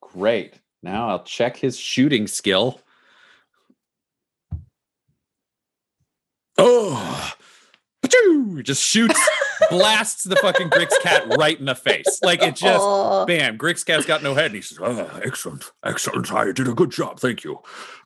Great. 0.00 0.54
Now 0.82 1.08
I'll 1.10 1.24
check 1.24 1.56
his 1.56 1.78
shooting 1.78 2.26
skill. 2.26 2.80
Oh, 6.56 7.32
just 8.62 8.82
shoots, 8.82 9.20
blasts 9.70 10.24
the 10.24 10.36
fucking 10.36 10.70
Grix 10.70 10.90
cat 11.02 11.24
right 11.38 11.58
in 11.58 11.64
the 11.66 11.74
face. 11.74 12.20
Like 12.22 12.42
it 12.42 12.56
just, 12.56 12.80
Oh. 12.82 13.24
bam, 13.26 13.58
Grix 13.58 13.84
cat's 13.84 14.06
got 14.06 14.22
no 14.22 14.34
head. 14.34 14.46
And 14.46 14.54
he 14.56 14.60
says, 14.62 14.78
Ah, 14.82 15.20
excellent, 15.24 15.70
excellent. 15.84 16.32
I 16.32 16.52
did 16.52 16.68
a 16.68 16.72
good 16.74 16.90
job. 16.90 17.20
Thank 17.20 17.44
you. 17.44 17.58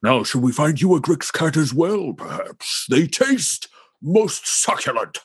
Now, 0.03 0.23
should 0.25 0.43
we 0.43 0.53
find 0.53 0.81
you 0.81 0.95
a 0.95 1.01
Grix 1.01 1.33
cat 1.33 1.57
as 1.57 1.73
well, 1.75 2.13
perhaps? 2.13 2.87
They 2.91 3.07
taste 3.07 3.69
most 4.03 4.47
succulent. 4.47 5.19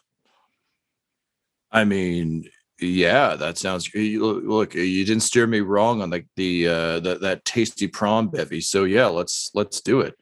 I 1.71 1.83
mean, 1.83 2.45
yeah, 2.79 3.35
that 3.35 3.57
sounds. 3.57 3.93
you- 3.93 4.23
Look, 4.25 4.43
look, 4.45 4.75
you 4.75 5.05
didn't 5.05 5.23
steer 5.23 5.47
me 5.47 5.59
wrong 5.61 6.01
on 6.01 6.09
like 6.09 6.27
the 6.35 6.67
uh 6.67 6.99
that 7.01 7.21
that 7.21 7.43
tasty 7.45 7.87
prawn 7.87 8.27
bevy. 8.27 8.61
So 8.61 8.83
yeah, 8.83 9.07
let's 9.07 9.49
let's 9.53 9.81
do 9.81 10.01
it. 10.01 10.15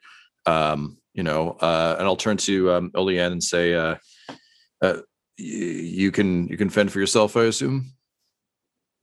Um, 0.46 0.98
you 1.13 1.24
know, 1.24 1.52
uh, 1.62 1.96
and 1.98 2.08
I'll 2.08 2.15
turn 2.15 2.38
to 2.38 2.72
um 2.72 2.91
Olean 2.96 3.32
and 3.34 3.44
say, 3.44 3.74
uh, 3.74 3.96
uh, 4.82 4.98
y- 4.98 5.02
you 5.38 6.12
can 6.12 6.48
you 6.48 6.58
can 6.58 6.69
fend 6.69 6.91
for 6.91 7.00
yourself, 7.00 7.36
I 7.36 7.43
assume. 7.43 7.91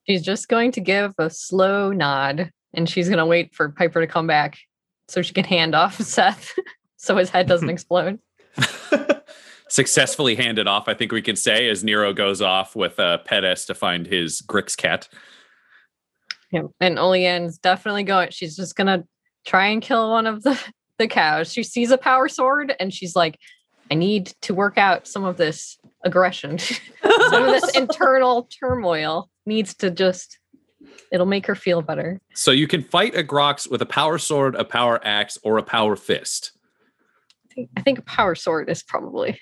She's 0.07 0.23
just 0.23 0.49
going 0.49 0.73
to 0.73 0.81
give 0.81 1.14
a 1.18 1.31
slow 1.31 1.92
nod 1.92 2.51
and 2.75 2.88
she's 2.88 3.09
going 3.09 3.18
to 3.18 3.27
wait 3.27 3.55
for 3.55 3.68
Piper 3.68 4.01
to 4.01 4.07
come 4.07 4.27
back 4.27 4.59
so 5.09 5.23
she 5.23 5.33
can 5.33 5.45
hand 5.45 5.75
off 5.75 5.97
Seth 6.01 6.55
so 6.97 7.16
his 7.16 7.31
head 7.31 7.47
doesn't 7.47 7.68
explode. 7.71 8.18
Successfully 9.68 10.35
handed 10.35 10.66
off, 10.66 10.88
I 10.88 10.95
think 10.95 11.12
we 11.12 11.23
can 11.23 11.37
say, 11.37 11.68
as 11.68 11.83
Nero 11.83 12.12
goes 12.12 12.42
off 12.42 12.77
with 12.77 12.99
uh, 13.01 13.18
Pettis 13.18 13.64
to 13.66 13.75
find 13.75 14.07
his 14.07 14.42
Grix 14.42 14.77
cat. 14.77 15.09
Yeah. 16.51 16.64
And 16.79 16.99
Olean's 16.99 17.57
definitely 17.57 18.03
going, 18.03 18.31
she's 18.31 18.55
just 18.55 18.77
going 18.77 18.88
to 18.88 19.07
try 19.47 19.68
and 19.68 19.81
kill 19.81 20.11
one 20.11 20.27
of 20.27 20.42
the, 20.42 20.61
the 20.99 21.09
cows. 21.09 21.51
She 21.51 21.62
sees 21.62 21.90
a 21.90 21.97
power 21.97 22.29
sword 22.29 22.75
and 22.79 22.92
she's 22.92 23.16
like, 23.16 23.38
I 23.90 23.95
need 23.95 24.35
to 24.42 24.55
work 24.55 24.77
out 24.77 25.07
some 25.07 25.25
of 25.25 25.38
this 25.38 25.79
aggression, 26.05 26.59
some 27.31 27.45
of 27.45 27.51
this 27.61 27.77
internal 27.77 28.49
turmoil 28.61 29.29
needs 29.47 29.75
to 29.77 29.91
just, 29.91 30.38
it'll 31.11 31.27
make 31.27 31.47
her 31.47 31.55
feel 31.55 31.83
better. 31.83 32.21
So 32.35 32.51
you 32.51 32.67
can 32.67 32.83
fight 32.83 33.17
a 33.17 33.23
Grox 33.23 33.71
with 33.71 33.83
a 33.83 33.87
power 33.87 34.19
sword, 34.19 34.55
a 34.55 34.65
power 34.65 35.01
axe, 35.05 35.38
or 35.43 35.59
a 35.59 35.62
power 35.62 35.97
fist. 35.97 36.53
I 37.51 37.55
think, 37.55 37.71
I 37.77 37.83
think 37.83 37.99
a 37.99 38.03
power 38.03 38.35
sword 38.35 38.71
is 38.71 38.83
probably 38.83 39.38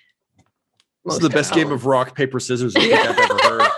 This 1.05 1.15
is 1.15 1.21
the 1.21 1.31
best 1.31 1.55
game 1.55 1.71
of 1.71 1.87
rock 1.87 2.17
paper 2.17 2.41
scissors 2.41 2.75
I 2.77 2.81
think 2.81 2.95
I've 2.95 3.19
ever 3.19 3.39
heard. 3.43 3.71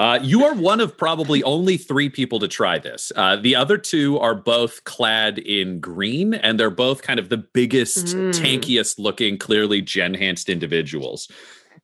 Uh, 0.00 0.18
you 0.22 0.46
are 0.46 0.54
one 0.54 0.80
of 0.80 0.96
probably 0.96 1.42
only 1.42 1.76
three 1.76 2.08
people 2.08 2.38
to 2.38 2.48
try 2.48 2.78
this. 2.78 3.12
Uh, 3.16 3.36
the 3.36 3.54
other 3.54 3.76
two 3.76 4.18
are 4.18 4.34
both 4.34 4.82
clad 4.84 5.38
in 5.40 5.78
green, 5.78 6.32
and 6.32 6.58
they're 6.58 6.70
both 6.70 7.02
kind 7.02 7.20
of 7.20 7.28
the 7.28 7.36
biggest, 7.36 8.06
Mm. 8.16 8.32
tankiest 8.32 8.98
looking, 8.98 9.36
clearly 9.36 9.82
gen-hanced 9.82 10.48
individuals. 10.48 11.28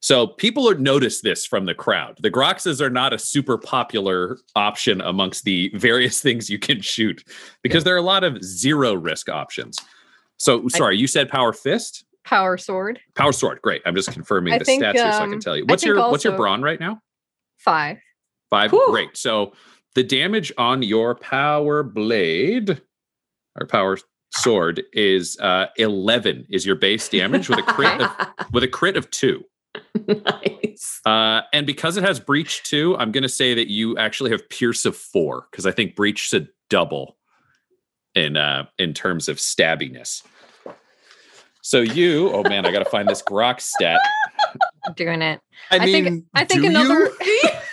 So 0.01 0.29
people 0.29 0.67
are 0.67 0.75
notice 0.77 1.21
this 1.21 1.45
from 1.45 1.67
the 1.67 1.75
crowd. 1.75 2.17
The 2.23 2.31
Groxes 2.31 2.81
are 2.81 2.89
not 2.89 3.13
a 3.13 3.19
super 3.19 3.59
popular 3.59 4.39
option 4.55 5.03
amongst 5.03 5.45
the 5.45 5.71
various 5.75 6.23
things 6.23 6.49
you 6.49 6.59
can 6.59 6.81
shoot 6.81 7.23
because 7.63 7.85
there 7.85 7.95
are 7.95 7.99
a 7.99 8.03
lot 8.03 8.25
of 8.25 8.43
zero 8.43 8.95
risk 8.95 9.29
options. 9.29 9.79
So 10.39 10.67
sorry, 10.69 10.97
you 10.97 11.07
said 11.07 11.29
power 11.29 11.53
fist, 11.53 12.07
power 12.25 12.57
sword. 12.57 12.99
power 13.15 13.33
sword. 13.33 13.61
Great. 13.61 13.83
I'm 13.85 13.95
just 13.95 14.11
confirming 14.11 14.55
I 14.55 14.59
the 14.59 14.65
think, 14.65 14.83
stats 14.83 14.95
here 14.95 15.13
so 15.13 15.19
I 15.19 15.25
can 15.25 15.35
um, 15.35 15.41
tell 15.41 15.55
you. 15.55 15.67
What's 15.67 15.85
your 15.85 15.97
what's 16.11 16.25
your 16.25 16.35
brawn 16.39 16.63
right 16.63 16.81
now? 16.81 17.03
Five. 17.59 17.99
Five. 18.51 18.71
Whew. 18.71 18.87
Great. 18.91 19.17
So 19.17 19.53
the 19.95 20.03
damage 20.03 20.53
on 20.59 20.83
your 20.83 21.15
power 21.15 21.83
blade 21.83 22.81
or 23.59 23.67
power 23.67 23.99
sword 24.33 24.83
is 24.93 25.39
uh 25.41 25.67
11 25.77 26.47
is 26.51 26.67
your 26.67 26.77
base 26.77 27.09
damage 27.09 27.49
with 27.49 27.59
a 27.59 27.63
crit 27.63 28.01
of, 28.03 28.11
with 28.53 28.63
a 28.63 28.69
crit 28.69 28.97
of 28.97 29.11
2. 29.11 29.43
nice. 30.07 31.01
Uh 31.07 31.43
and 31.53 31.67
because 31.67 31.97
it 31.97 32.05
has 32.05 32.21
breach 32.21 32.63
2, 32.65 32.97
I'm 32.99 33.13
going 33.13 33.23
to 33.23 33.29
say 33.29 33.55
that 33.55 33.71
you 33.71 33.97
actually 33.97 34.31
have 34.31 34.49
pierce 34.49 34.85
of 34.85 34.97
4 34.97 35.47
because 35.51 35.67
I 35.67 35.71
think 35.71 35.97
breach 35.97 36.19
should 36.19 36.49
double 36.69 37.17
in 38.15 38.37
uh 38.37 38.67
in 38.79 38.93
terms 38.93 39.29
of 39.29 39.39
stabbiness. 39.39 40.23
So 41.67 41.81
you, 41.81 42.31
oh 42.31 42.45
man, 42.45 42.65
I 42.65 42.71
got 42.71 42.85
to 42.85 42.91
find 42.91 43.09
this 43.09 43.21
grox 43.21 43.63
stat. 43.63 43.99
I'm 44.87 44.93
doing 44.97 45.21
it. 45.21 45.41
I, 45.73 45.79
I 45.79 45.85
mean, 45.85 46.05
think 46.05 46.25
I 46.33 46.45
think 46.45 46.65
another 46.65 47.11
you? 47.21 47.41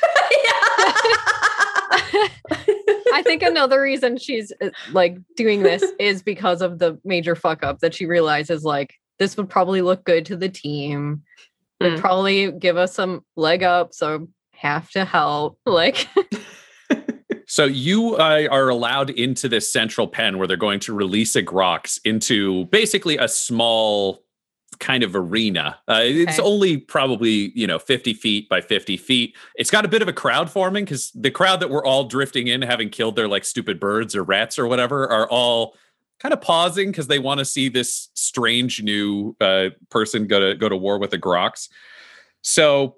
I 3.13 3.21
think 3.23 3.43
another 3.43 3.81
reason 3.81 4.17
she's 4.17 4.51
uh, 4.61 4.69
like 4.91 5.17
doing 5.35 5.61
this 5.63 5.83
is 5.99 6.23
because 6.23 6.61
of 6.61 6.79
the 6.79 6.99
major 7.05 7.35
fuck 7.35 7.63
up 7.63 7.79
that 7.79 7.93
she 7.93 8.05
realizes 8.05 8.63
like 8.63 8.95
this 9.19 9.37
would 9.37 9.49
probably 9.49 9.81
look 9.81 10.03
good 10.03 10.25
to 10.27 10.35
the 10.35 10.49
team. 10.49 11.23
Would 11.81 11.93
Mm. 11.93 11.99
probably 11.99 12.51
give 12.51 12.77
us 12.77 12.93
some 12.93 13.25
leg 13.35 13.61
up, 13.63 13.93
so 13.93 14.27
have 14.53 14.89
to 14.91 15.03
help. 15.05 15.59
Like 15.65 16.07
So 17.45 17.65
you 17.65 18.15
uh, 18.15 18.47
are 18.49 18.69
allowed 18.69 19.11
into 19.11 19.47
this 19.47 19.71
central 19.71 20.07
pen 20.07 20.37
where 20.39 20.47
they're 20.47 20.57
going 20.57 20.79
to 20.81 20.93
release 20.93 21.35
a 21.35 21.43
Grox 21.43 21.99
into 22.03 22.65
basically 22.65 23.17
a 23.17 23.27
small 23.27 24.22
kind 24.79 25.03
of 25.03 25.15
arena. 25.15 25.77
Uh, 25.87 26.01
It's 26.03 26.39
only 26.39 26.77
probably 26.77 27.51
you 27.55 27.67
know 27.67 27.79
50 27.79 28.13
feet 28.13 28.49
by 28.49 28.61
50 28.61 28.97
feet. 28.97 29.35
It's 29.55 29.71
got 29.71 29.85
a 29.85 29.87
bit 29.87 30.01
of 30.01 30.07
a 30.07 30.13
crowd 30.13 30.49
forming 30.49 30.85
because 30.85 31.11
the 31.11 31.31
crowd 31.31 31.59
that 31.59 31.69
we're 31.69 31.85
all 31.85 32.05
drifting 32.05 32.47
in, 32.47 32.61
having 32.61 32.89
killed 32.89 33.15
their 33.15 33.27
like 33.27 33.45
stupid 33.45 33.79
birds 33.79 34.15
or 34.15 34.23
rats 34.23 34.57
or 34.59 34.67
whatever, 34.67 35.09
are 35.09 35.29
all 35.29 35.75
kind 36.19 36.33
of 36.33 36.41
pausing 36.41 36.89
because 36.89 37.07
they 37.07 37.19
want 37.19 37.39
to 37.39 37.45
see 37.45 37.69
this 37.69 38.09
strange 38.13 38.81
new 38.81 39.35
uh, 39.41 39.69
person 39.89 40.27
go 40.27 40.39
to 40.39 40.55
go 40.55 40.69
to 40.69 40.75
war 40.77 40.97
with 40.97 41.11
the 41.11 41.19
Grox. 41.19 41.69
So 42.41 42.95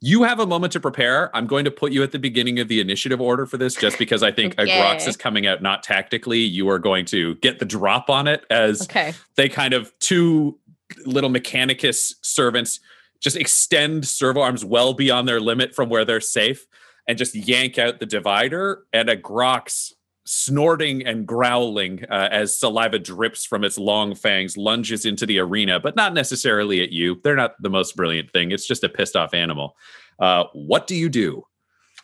you 0.00 0.22
have 0.24 0.38
a 0.38 0.46
moment 0.46 0.70
to 0.74 0.80
prepare. 0.80 1.34
I'm 1.34 1.46
going 1.46 1.64
to 1.64 1.70
put 1.70 1.90
you 1.90 2.02
at 2.02 2.12
the 2.12 2.18
beginning 2.18 2.58
of 2.58 2.68
the 2.68 2.78
initiative 2.78 3.22
order 3.22 3.46
for 3.46 3.56
this, 3.56 3.74
just 3.74 3.98
because 3.98 4.22
I 4.22 4.30
think 4.32 4.52
a 4.58 4.66
Grox 4.66 5.08
is 5.08 5.16
coming 5.16 5.46
out 5.46 5.62
not 5.62 5.82
tactically. 5.82 6.40
You 6.40 6.68
are 6.68 6.78
going 6.78 7.06
to 7.06 7.36
get 7.36 7.58
the 7.58 7.64
drop 7.64 8.10
on 8.10 8.28
it 8.28 8.44
as 8.50 8.82
okay, 8.82 9.14
they 9.36 9.48
kind 9.48 9.72
of 9.72 9.98
two 10.00 10.58
little 11.04 11.30
mechanicus 11.30 12.14
servants 12.22 12.80
just 13.20 13.36
extend 13.36 14.06
servo 14.06 14.40
arms 14.40 14.64
well 14.64 14.92
beyond 14.92 15.26
their 15.26 15.40
limit 15.40 15.74
from 15.74 15.88
where 15.88 16.04
they're 16.04 16.20
safe 16.20 16.66
and 17.08 17.18
just 17.18 17.34
yank 17.34 17.78
out 17.78 18.00
the 18.00 18.06
divider 18.06 18.84
and 18.92 19.08
a 19.08 19.16
grox 19.16 19.92
snorting 20.26 21.06
and 21.06 21.26
growling 21.26 22.04
uh, 22.10 22.28
as 22.30 22.58
saliva 22.58 22.98
drips 22.98 23.44
from 23.44 23.62
its 23.62 23.76
long 23.76 24.14
fangs 24.14 24.56
lunges 24.56 25.04
into 25.04 25.26
the 25.26 25.38
arena 25.38 25.78
but 25.78 25.96
not 25.96 26.14
necessarily 26.14 26.82
at 26.82 26.92
you. 26.92 27.20
They're 27.22 27.36
not 27.36 27.60
the 27.60 27.70
most 27.70 27.94
brilliant 27.96 28.30
thing. 28.30 28.50
It's 28.50 28.66
just 28.66 28.84
a 28.84 28.88
pissed 28.88 29.16
off 29.16 29.34
animal. 29.34 29.76
Uh, 30.18 30.44
what 30.52 30.86
do 30.86 30.94
you 30.94 31.08
do? 31.08 31.44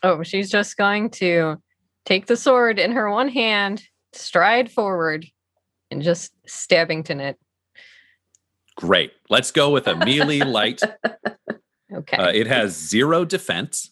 Oh, 0.02 0.22
she's 0.22 0.50
just 0.50 0.76
going 0.76 1.10
to 1.10 1.56
take 2.04 2.26
the 2.26 2.36
sword 2.36 2.78
in 2.78 2.92
her 2.92 3.10
one 3.10 3.28
hand, 3.28 3.82
stride 4.12 4.70
forward, 4.70 5.26
and 5.90 6.02
just 6.02 6.32
stabbington 6.46 7.20
it. 7.20 7.38
Great 8.80 9.12
let's 9.28 9.50
go 9.52 9.70
with 9.70 9.86
a 9.86 9.94
melee 9.96 10.40
light 10.58 10.80
Okay, 11.92 12.16
Uh, 12.16 12.28
it 12.32 12.46
has 12.46 12.76
zero 12.76 13.24
defense. 13.24 13.90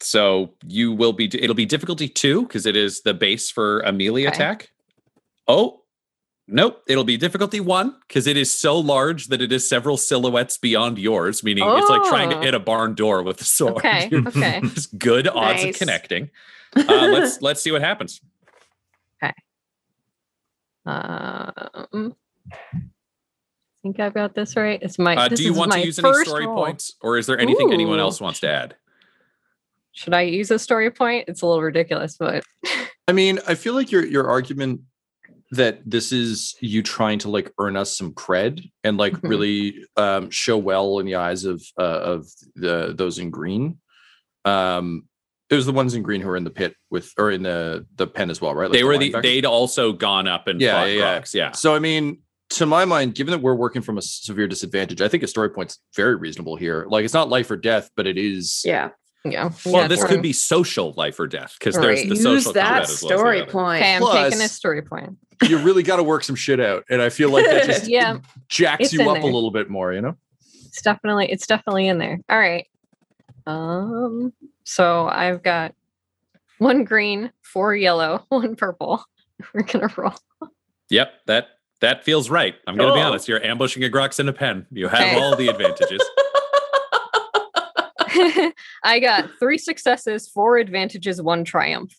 So 0.00 0.54
you 0.64 0.92
will 0.92 1.12
be, 1.12 1.24
it'll 1.24 1.56
be 1.56 1.66
difficulty 1.66 2.08
two 2.08 2.42
because 2.42 2.64
it 2.66 2.76
is 2.76 3.02
the 3.02 3.12
base 3.12 3.50
for 3.50 3.80
a 3.80 3.90
melee 3.92 4.26
Okay. 4.26 4.34
attack. 4.36 4.68
Oh, 5.48 5.82
nope. 6.46 6.80
It'll 6.86 7.02
be 7.02 7.16
difficulty 7.16 7.58
one 7.58 7.96
because 8.06 8.28
it 8.28 8.36
is 8.36 8.56
so 8.56 8.78
large 8.78 9.26
that 9.26 9.42
it 9.42 9.50
is 9.50 9.68
several 9.68 9.96
silhouettes 9.96 10.58
beyond 10.58 10.96
yours, 10.96 11.42
meaning 11.42 11.64
it's 11.66 11.90
like 11.90 12.02
trying 12.04 12.30
to 12.30 12.38
Oh. 12.38 12.42
hit 12.42 12.54
a 12.54 12.60
barn 12.60 12.94
door 12.94 13.24
with 13.24 13.40
a 13.40 13.44
sword. 13.44 13.78
Okay, 13.78 14.08
okay. 14.14 14.62
Good 14.98 15.26
odds 15.26 15.64
of 15.64 15.74
connecting. 15.74 16.30
Uh, 16.76 17.08
let's 17.12 17.42
let's 17.42 17.60
see 17.62 17.72
what 17.72 17.82
happens. 17.82 18.20
Okay. 19.20 19.32
Um, 20.86 22.14
I 22.52 22.80
think 23.82 24.00
I've 24.00 24.14
got 24.14 24.34
this 24.34 24.56
right. 24.56 24.78
It's 24.82 24.98
my. 24.98 25.16
Uh, 25.16 25.28
this 25.28 25.38
do 25.38 25.44
you 25.44 25.52
is 25.52 25.58
want 25.58 25.72
to 25.72 25.78
my 25.78 25.84
use 25.84 25.98
any 25.98 26.08
first 26.08 26.28
story 26.28 26.46
roll. 26.46 26.56
points, 26.56 26.94
or 27.00 27.16
is 27.16 27.26
there 27.26 27.38
anything 27.38 27.72
anyone 27.72 28.00
else 28.00 28.20
wants 28.20 28.40
to 28.40 28.48
add? 28.50 28.76
Should 29.92 30.14
I 30.14 30.22
use 30.22 30.50
a 30.50 30.58
story 30.58 30.90
point? 30.90 31.24
It's 31.28 31.42
a 31.42 31.46
little 31.46 31.62
ridiculous, 31.62 32.16
but 32.18 32.44
I 33.08 33.12
mean, 33.12 33.38
I 33.46 33.54
feel 33.54 33.74
like 33.74 33.90
your 33.92 34.04
your 34.04 34.28
argument 34.28 34.80
that 35.52 35.80
this 35.88 36.12
is 36.12 36.56
you 36.60 36.82
trying 36.82 37.18
to 37.20 37.30
like 37.30 37.50
earn 37.58 37.76
us 37.76 37.96
some 37.96 38.12
cred 38.12 38.68
and 38.84 38.98
like 38.98 39.14
Mhm. 39.14 39.28
really 39.30 39.84
um, 39.96 40.28
show 40.30 40.58
well 40.58 40.98
in 40.98 41.06
the 41.06 41.14
eyes 41.14 41.44
of 41.44 41.62
uh, 41.78 41.82
of 41.82 42.26
the 42.54 42.94
those 42.96 43.18
in 43.18 43.30
green. 43.30 43.78
Um, 44.44 45.04
it 45.50 45.54
was 45.54 45.64
the 45.66 45.72
ones 45.72 45.94
in 45.94 46.02
green 46.02 46.20
who 46.20 46.28
were 46.28 46.36
in 46.36 46.44
the 46.44 46.50
pit 46.50 46.74
with 46.90 47.12
or 47.16 47.30
in 47.30 47.42
the 47.42 47.86
the 47.96 48.06
pen 48.06 48.28
as 48.28 48.40
well, 48.40 48.54
right? 48.54 48.68
Like 48.70 48.78
they 48.78 48.84
were 48.84 48.98
the 48.98 49.12
linebackers? 49.12 49.22
they'd 49.22 49.46
also 49.46 49.92
gone 49.92 50.28
up 50.28 50.46
and 50.48 50.60
Yeah, 50.60 50.72
fought 50.80 50.88
yeah, 50.90 50.94
yeah. 51.14 51.22
Yeah. 51.32 51.52
So 51.52 51.74
I 51.74 51.78
mean, 51.78 52.18
to 52.50 52.66
my 52.66 52.84
mind, 52.84 53.14
given 53.14 53.32
that 53.32 53.40
we're 53.42 53.54
working 53.54 53.82
from 53.82 53.98
a 53.98 54.02
severe 54.02 54.46
disadvantage, 54.48 55.00
I 55.02 55.08
think 55.08 55.22
a 55.22 55.26
story 55.26 55.50
point's 55.50 55.78
very 55.94 56.14
reasonable 56.16 56.56
here. 56.56 56.86
Like 56.88 57.04
it's 57.04 57.14
not 57.14 57.28
life 57.28 57.50
or 57.50 57.56
death, 57.56 57.90
but 57.96 58.06
it 58.06 58.16
is. 58.16 58.62
Yeah. 58.64 58.90
yeah. 59.24 59.50
Well, 59.66 59.82
yeah, 59.82 59.88
this 59.88 60.00
for- 60.00 60.08
could 60.08 60.22
be 60.22 60.32
social 60.32 60.92
life 60.96 61.20
or 61.20 61.26
death 61.26 61.56
because 61.58 61.74
there's 61.76 62.02
the 62.02 62.08
Use 62.08 62.22
social 62.22 62.52
that 62.54 62.64
combat 62.66 62.82
as 62.82 62.88
well 62.88 62.94
as 62.94 63.00
the 63.00 63.18
story 63.18 63.40
other. 63.42 63.50
point. 63.50 63.82
Okay, 63.82 63.94
I'm 63.94 64.00
Plus- 64.00 64.30
taking 64.32 64.44
a 64.44 64.48
story 64.48 64.82
point. 64.82 65.16
You 65.46 65.58
really 65.58 65.82
got 65.84 65.96
to 65.96 66.02
work 66.02 66.24
some 66.24 66.34
shit 66.34 66.58
out, 66.58 66.84
and 66.90 67.00
I 67.00 67.10
feel 67.10 67.30
like 67.30 67.44
that 67.44 67.64
just 67.66 67.86
Yeah, 67.88 68.18
jacks 68.48 68.84
It's 68.86 68.92
you 68.92 69.02
in 69.02 69.08
up 69.08 69.22
a 69.22 69.26
little 69.26 69.52
bit 69.52 69.70
more. 69.70 69.92
You 69.92 70.00
know. 70.00 70.16
it's 70.66 70.82
definitely 70.82 71.30
it's 71.30 71.46
definitely 71.46 71.86
in 71.86 71.98
there. 71.98 72.18
All 72.28 72.38
right. 72.38 72.66
Um. 73.46 74.32
So 74.64 75.06
I've 75.08 75.42
got 75.42 75.74
one 76.58 76.84
green, 76.84 77.30
four 77.42 77.74
yellow, 77.76 78.24
one 78.30 78.56
purple. 78.56 79.04
We're 79.54 79.62
gonna 79.62 79.92
roll. 79.96 80.14
Yep, 80.90 81.12
that 81.26 81.46
That 81.80 82.04
feels 82.04 82.28
right. 82.28 82.56
I'm 82.66 82.76
going 82.76 82.88
to 82.88 82.94
be 82.94 83.00
honest. 83.00 83.28
You're 83.28 83.42
ambushing 83.44 83.84
a 83.84 83.88
Grox 83.88 84.18
in 84.18 84.28
a 84.28 84.32
pen. 84.32 84.66
You 84.72 84.88
have 84.88 85.00
Okay. 85.00 85.20
all 85.20 85.36
the 85.36 85.48
advantages. 85.48 86.02
I 88.84 88.98
got 89.00 89.28
three 89.38 89.58
successes, 89.58 90.28
four 90.28 90.58
advantages, 90.58 91.22
one 91.22 91.44
triumph. 91.44 91.94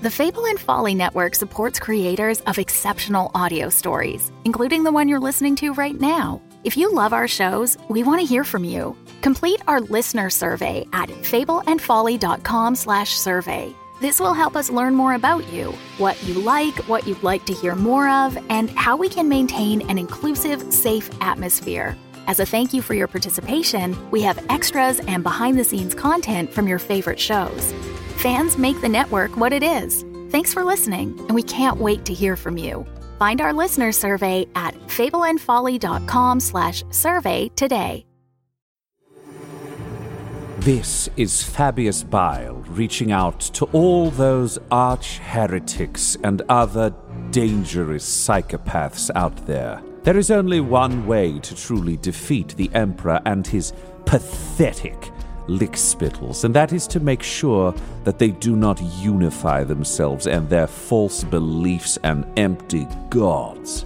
The 0.00 0.10
Fable 0.10 0.46
and 0.46 0.60
Folly 0.60 0.94
Network 0.94 1.34
supports 1.34 1.80
creators 1.80 2.40
of 2.42 2.56
exceptional 2.58 3.32
audio 3.34 3.68
stories, 3.68 4.30
including 4.44 4.84
the 4.84 4.92
one 4.92 5.08
you're 5.08 5.18
listening 5.18 5.56
to 5.56 5.74
right 5.74 5.98
now. 6.00 6.40
If 6.62 6.76
you 6.76 6.92
love 6.92 7.12
our 7.12 7.26
shows, 7.26 7.76
we 7.88 8.04
want 8.04 8.20
to 8.20 8.26
hear 8.26 8.44
from 8.44 8.62
you. 8.64 8.96
Complete 9.22 9.60
our 9.66 9.80
listener 9.80 10.30
survey 10.30 10.86
at 10.92 11.08
fableandfolly.com/survey. 11.08 13.74
This 14.00 14.20
will 14.20 14.32
help 14.32 14.54
us 14.54 14.70
learn 14.70 14.94
more 14.94 15.14
about 15.14 15.52
you, 15.52 15.72
what 15.98 16.22
you 16.22 16.34
like, 16.34 16.76
what 16.88 17.04
you'd 17.06 17.24
like 17.24 17.44
to 17.46 17.52
hear 17.52 17.74
more 17.74 18.08
of, 18.08 18.38
and 18.48 18.70
how 18.70 18.96
we 18.96 19.08
can 19.08 19.28
maintain 19.28 19.82
an 19.90 19.98
inclusive, 19.98 20.72
safe 20.72 21.10
atmosphere. 21.20 21.96
As 22.28 22.38
a 22.38 22.46
thank 22.46 22.72
you 22.72 22.80
for 22.80 22.94
your 22.94 23.08
participation, 23.08 23.96
we 24.12 24.22
have 24.22 24.46
extras 24.50 25.00
and 25.00 25.24
behind 25.24 25.58
the 25.58 25.64
scenes 25.64 25.96
content 25.96 26.52
from 26.52 26.68
your 26.68 26.78
favorite 26.78 27.18
shows. 27.18 27.72
Fans 28.16 28.56
make 28.56 28.80
the 28.80 28.88
network 28.88 29.36
what 29.36 29.52
it 29.52 29.64
is. 29.64 30.04
Thanks 30.30 30.54
for 30.54 30.62
listening, 30.62 31.18
and 31.20 31.34
we 31.34 31.42
can't 31.42 31.78
wait 31.78 32.04
to 32.04 32.14
hear 32.14 32.36
from 32.36 32.56
you. 32.56 32.86
Find 33.18 33.40
our 33.40 33.52
listener 33.52 33.90
survey 33.90 34.46
at 34.54 34.76
fableandfolly.com/survey 34.86 37.48
today. 37.56 38.07
This 40.60 41.08
is 41.16 41.40
Fabius 41.40 42.02
Bile 42.02 42.56
reaching 42.70 43.12
out 43.12 43.38
to 43.38 43.66
all 43.66 44.10
those 44.10 44.58
arch 44.72 45.18
heretics 45.18 46.16
and 46.24 46.42
other 46.48 46.92
dangerous 47.30 48.04
psychopaths 48.04 49.08
out 49.14 49.46
there. 49.46 49.80
There 50.02 50.18
is 50.18 50.32
only 50.32 50.58
one 50.58 51.06
way 51.06 51.38
to 51.38 51.54
truly 51.54 51.96
defeat 51.98 52.56
the 52.56 52.68
Emperor 52.74 53.20
and 53.24 53.46
his 53.46 53.72
pathetic 54.04 55.12
lickspittles, 55.46 56.42
and 56.42 56.52
that 56.56 56.72
is 56.72 56.88
to 56.88 56.98
make 56.98 57.22
sure 57.22 57.72
that 58.02 58.18
they 58.18 58.32
do 58.32 58.56
not 58.56 58.82
unify 58.98 59.62
themselves 59.62 60.26
and 60.26 60.50
their 60.50 60.66
false 60.66 61.22
beliefs 61.22 61.98
and 62.02 62.26
empty 62.36 62.88
gods. 63.10 63.84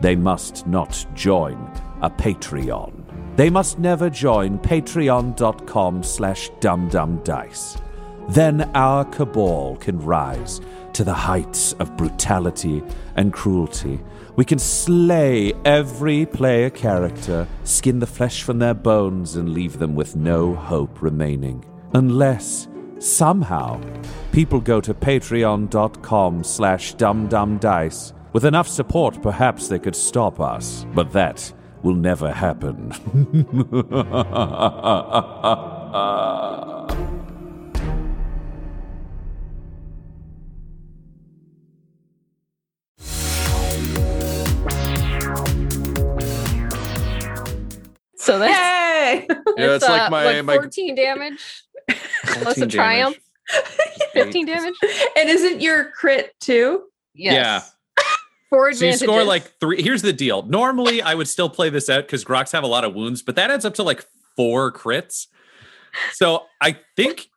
They 0.00 0.16
must 0.16 0.66
not 0.66 1.04
join 1.14 1.56
a 2.00 2.08
Patreon. 2.08 2.99
They 3.40 3.48
must 3.48 3.78
never 3.78 4.10
join 4.10 4.58
patreon.com 4.58 6.02
slash 6.02 6.50
dumdumdice. 6.60 7.80
Then 8.28 8.70
our 8.74 9.06
cabal 9.06 9.76
can 9.76 9.98
rise 9.98 10.60
to 10.92 11.04
the 11.04 11.14
heights 11.14 11.72
of 11.80 11.96
brutality 11.96 12.82
and 13.16 13.32
cruelty. 13.32 13.98
We 14.36 14.44
can 14.44 14.58
slay 14.58 15.54
every 15.64 16.26
player 16.26 16.68
character, 16.68 17.48
skin 17.64 18.00
the 18.00 18.06
flesh 18.06 18.42
from 18.42 18.58
their 18.58 18.74
bones, 18.74 19.36
and 19.36 19.54
leave 19.54 19.78
them 19.78 19.94
with 19.94 20.16
no 20.16 20.54
hope 20.54 21.00
remaining. 21.00 21.64
Unless, 21.94 22.68
somehow, 22.98 23.80
people 24.32 24.60
go 24.60 24.82
to 24.82 24.92
patreon.com 24.92 26.44
slash 26.44 26.94
dumdumdice. 26.96 28.12
With 28.34 28.44
enough 28.44 28.68
support, 28.68 29.22
perhaps 29.22 29.68
they 29.68 29.78
could 29.78 29.96
stop 29.96 30.40
us. 30.40 30.84
But 30.94 31.10
that 31.12 31.54
will 31.82 31.94
never 31.94 32.32
happen. 32.32 32.92
So 48.16 48.38
that's 48.38 48.54
Hey! 48.54 49.26
Yeah, 49.56 49.74
it's 49.74 49.88
like 49.88 50.02
uh, 50.02 50.10
my- 50.10 50.24
what, 50.24 50.44
my- 50.44 50.54
14 50.56 50.94
damage 50.94 51.64
plus 52.24 52.44
14 52.58 52.64
a 52.64 52.66
triumph. 52.68 53.18
15 54.12 54.46
damage. 54.46 54.74
and 55.16 55.28
isn't 55.28 55.60
your 55.60 55.90
crit 55.90 56.32
too? 56.40 56.84
Yes. 57.14 57.74
Four 58.50 58.72
So 58.72 58.84
you 58.84 58.92
score 58.94 59.24
like 59.24 59.58
three. 59.60 59.80
Here's 59.82 60.02
the 60.02 60.12
deal. 60.12 60.42
Normally, 60.42 61.00
I 61.00 61.14
would 61.14 61.28
still 61.28 61.48
play 61.48 61.70
this 61.70 61.88
out 61.88 62.04
because 62.04 62.24
Grox 62.24 62.52
have 62.52 62.64
a 62.64 62.68
lot 62.68 62.84
of 62.84 62.94
wounds, 62.94 63.22
but 63.22 63.36
that 63.36 63.50
adds 63.50 63.64
up 63.64 63.74
to 63.74 63.82
like 63.84 64.04
four 64.36 64.72
crits. 64.72 65.28
So 66.12 66.46
I 66.60 66.76
think 66.96 67.28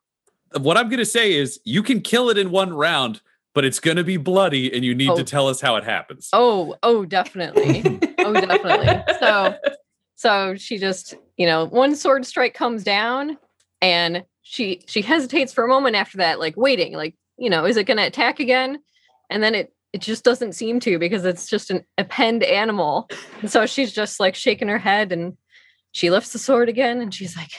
what 0.59 0.77
I'm 0.77 0.89
going 0.89 0.99
to 0.99 1.05
say 1.05 1.33
is 1.33 1.59
you 1.65 1.83
can 1.83 2.01
kill 2.01 2.29
it 2.29 2.37
in 2.37 2.49
one 2.51 2.73
round, 2.73 3.21
but 3.53 3.63
it's 3.65 3.79
going 3.79 3.97
to 3.97 4.03
be 4.03 4.17
bloody, 4.17 4.73
and 4.73 4.83
you 4.83 4.95
need 4.95 5.09
Oh. 5.09 5.15
to 5.17 5.23
tell 5.23 5.47
us 5.47 5.61
how 5.61 5.75
it 5.75 5.83
happens. 5.83 6.29
Oh, 6.33 6.75
oh, 6.83 7.05
definitely. 7.05 7.81
oh, 8.19 8.33
definitely. 8.33 9.03
So, 9.19 9.55
so 10.15 10.55
she 10.55 10.77
just, 10.77 11.15
you 11.37 11.45
know, 11.45 11.65
one 11.65 11.95
sword 11.95 12.25
strike 12.25 12.53
comes 12.55 12.83
down, 12.83 13.37
and 13.81 14.23
she 14.41 14.81
she 14.87 15.01
hesitates 15.01 15.53
for 15.53 15.63
a 15.63 15.67
moment 15.67 15.95
after 15.95 16.17
that, 16.17 16.39
like 16.39 16.55
waiting, 16.57 16.93
like 16.93 17.15
you 17.37 17.49
know, 17.49 17.65
is 17.65 17.77
it 17.77 17.85
going 17.85 17.97
to 17.97 18.05
attack 18.05 18.39
again? 18.39 18.79
And 19.29 19.41
then 19.41 19.55
it 19.55 19.72
it 19.93 20.01
just 20.01 20.23
doesn't 20.23 20.53
seem 20.53 20.79
to 20.81 20.97
because 20.97 21.23
it's 21.23 21.47
just 21.47 21.69
an 21.69 21.85
append 21.97 22.43
animal. 22.43 23.07
And 23.41 23.49
so 23.49 23.65
she's 23.67 23.93
just 23.93 24.19
like 24.19 24.35
shaking 24.35 24.67
her 24.67 24.79
head, 24.79 25.11
and 25.11 25.37
she 25.91 26.09
lifts 26.09 26.33
the 26.33 26.39
sword 26.39 26.67
again, 26.67 26.99
and 26.99 27.13
she's 27.13 27.37
like, 27.37 27.51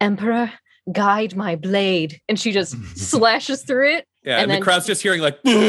"Emperor, 0.00 0.52
guide 0.90 1.36
my 1.36 1.54
blade," 1.54 2.20
and 2.28 2.40
she 2.40 2.52
just 2.52 2.74
slashes 2.96 3.62
through 3.62 3.96
it. 3.96 4.06
Yeah, 4.24 4.38
and, 4.38 4.50
and 4.50 4.60
the 4.60 4.64
crowd's 4.64 4.86
just 4.86 5.02
hearing 5.02 5.20
like 5.20 5.40
just 5.44 5.60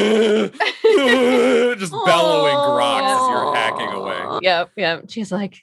bellowing 1.92 2.56
Grox 2.56 3.02
as 3.04 3.30
you're 3.30 3.56
hacking 3.56 3.90
away. 3.90 4.40
Yep, 4.42 4.72
yep. 4.78 5.06
She's 5.10 5.32
like, 5.32 5.60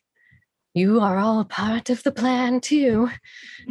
You 0.76 0.98
are 0.98 1.18
all 1.18 1.44
part 1.44 1.88
of 1.88 2.02
the 2.02 2.10
plan 2.10 2.60
too. 2.60 3.08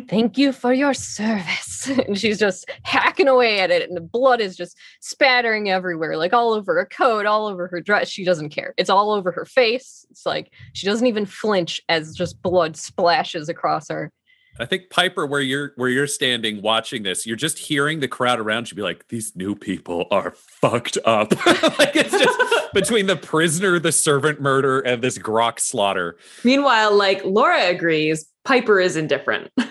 Thank 0.07 0.37
you 0.37 0.53
for 0.53 0.71
your 0.71 0.93
service. 0.93 1.71
And 2.07 2.17
she's 2.17 2.39
just 2.39 2.65
hacking 2.83 3.27
away 3.27 3.59
at 3.59 3.69
it, 3.69 3.85
and 3.85 3.97
the 3.97 4.01
blood 4.01 4.39
is 4.39 4.55
just 4.55 4.77
spattering 5.01 5.69
everywhere, 5.69 6.15
like 6.15 6.31
all 6.31 6.53
over 6.53 6.75
her 6.75 6.85
coat, 6.85 7.25
all 7.25 7.47
over 7.47 7.67
her 7.67 7.81
dress. 7.81 8.07
She 8.07 8.23
doesn't 8.23 8.49
care. 8.51 8.73
It's 8.77 8.89
all 8.89 9.11
over 9.11 9.33
her 9.33 9.43
face. 9.43 10.05
It's 10.09 10.25
like 10.25 10.53
she 10.71 10.87
doesn't 10.87 11.05
even 11.05 11.25
flinch 11.25 11.81
as 11.89 12.15
just 12.15 12.41
blood 12.41 12.77
splashes 12.77 13.49
across 13.49 13.89
her. 13.89 14.13
I 14.59 14.65
think 14.65 14.89
Piper, 14.89 15.25
where 15.25 15.41
you're 15.41 15.73
where 15.77 15.89
you're 15.89 16.07
standing 16.07 16.61
watching 16.61 17.03
this, 17.03 17.25
you're 17.25 17.35
just 17.35 17.57
hearing 17.57 18.01
the 18.01 18.07
crowd 18.07 18.39
around 18.39 18.69
you 18.69 18.75
be 18.75 18.83
like, 18.83 19.07
"These 19.07 19.35
new 19.35 19.55
people 19.55 20.07
are 20.11 20.31
fucked 20.31 20.97
up." 21.05 21.31
like 21.79 21.95
it's 21.95 22.11
just 22.11 22.39
between 22.73 23.07
the 23.07 23.15
prisoner, 23.15 23.79
the 23.79 23.91
servant 23.91 24.39
murder, 24.41 24.79
and 24.81 25.01
this 25.01 25.17
Grox 25.17 25.61
slaughter. 25.61 26.17
Meanwhile, 26.43 26.95
like 26.95 27.25
Laura 27.25 27.69
agrees, 27.69 28.27
Piper 28.43 28.79
is 28.79 28.95
indifferent. 28.95 29.51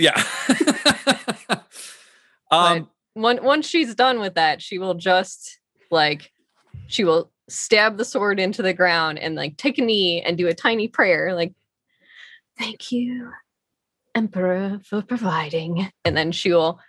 Yeah. 0.00 0.22
um, 2.52 2.88
When, 3.14 3.42
once 3.42 3.66
she's 3.66 3.96
done 3.96 4.20
with 4.20 4.34
that, 4.34 4.62
she 4.62 4.78
will 4.78 4.94
just 4.94 5.58
like 5.90 6.30
she 6.86 7.02
will 7.02 7.32
stab 7.48 7.96
the 7.96 8.04
sword 8.04 8.38
into 8.38 8.62
the 8.62 8.72
ground 8.72 9.18
and 9.18 9.34
like 9.34 9.56
take 9.56 9.76
a 9.76 9.82
knee 9.82 10.22
and 10.22 10.38
do 10.38 10.46
a 10.46 10.54
tiny 10.54 10.86
prayer, 10.86 11.34
like, 11.34 11.52
thank 12.56 12.92
you, 12.92 13.32
Emperor, 14.18 14.80
for 14.84 15.00
providing. 15.00 15.88
And 16.04 16.16
then 16.16 16.32
she 16.32 16.52
will 16.52 16.80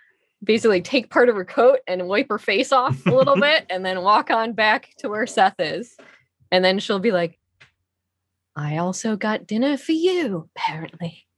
basically 0.42 0.82
take 0.82 1.10
part 1.10 1.28
of 1.28 1.36
her 1.36 1.44
coat 1.44 1.78
and 1.86 2.08
wipe 2.08 2.28
her 2.28 2.40
face 2.40 2.72
off 2.72 3.06
a 3.06 3.14
little 3.14 3.36
bit 3.40 3.66
and 3.70 3.84
then 3.86 4.02
walk 4.02 4.30
on 4.32 4.52
back 4.52 4.88
to 4.98 5.08
where 5.08 5.28
Seth 5.28 5.54
is. 5.60 5.96
And 6.50 6.64
then 6.64 6.80
she'll 6.80 6.98
be 6.98 7.12
like, 7.12 7.38
I 8.56 8.78
also 8.78 9.14
got 9.14 9.46
dinner 9.46 9.76
for 9.76 9.92
you, 9.92 10.48
apparently. 10.56 11.28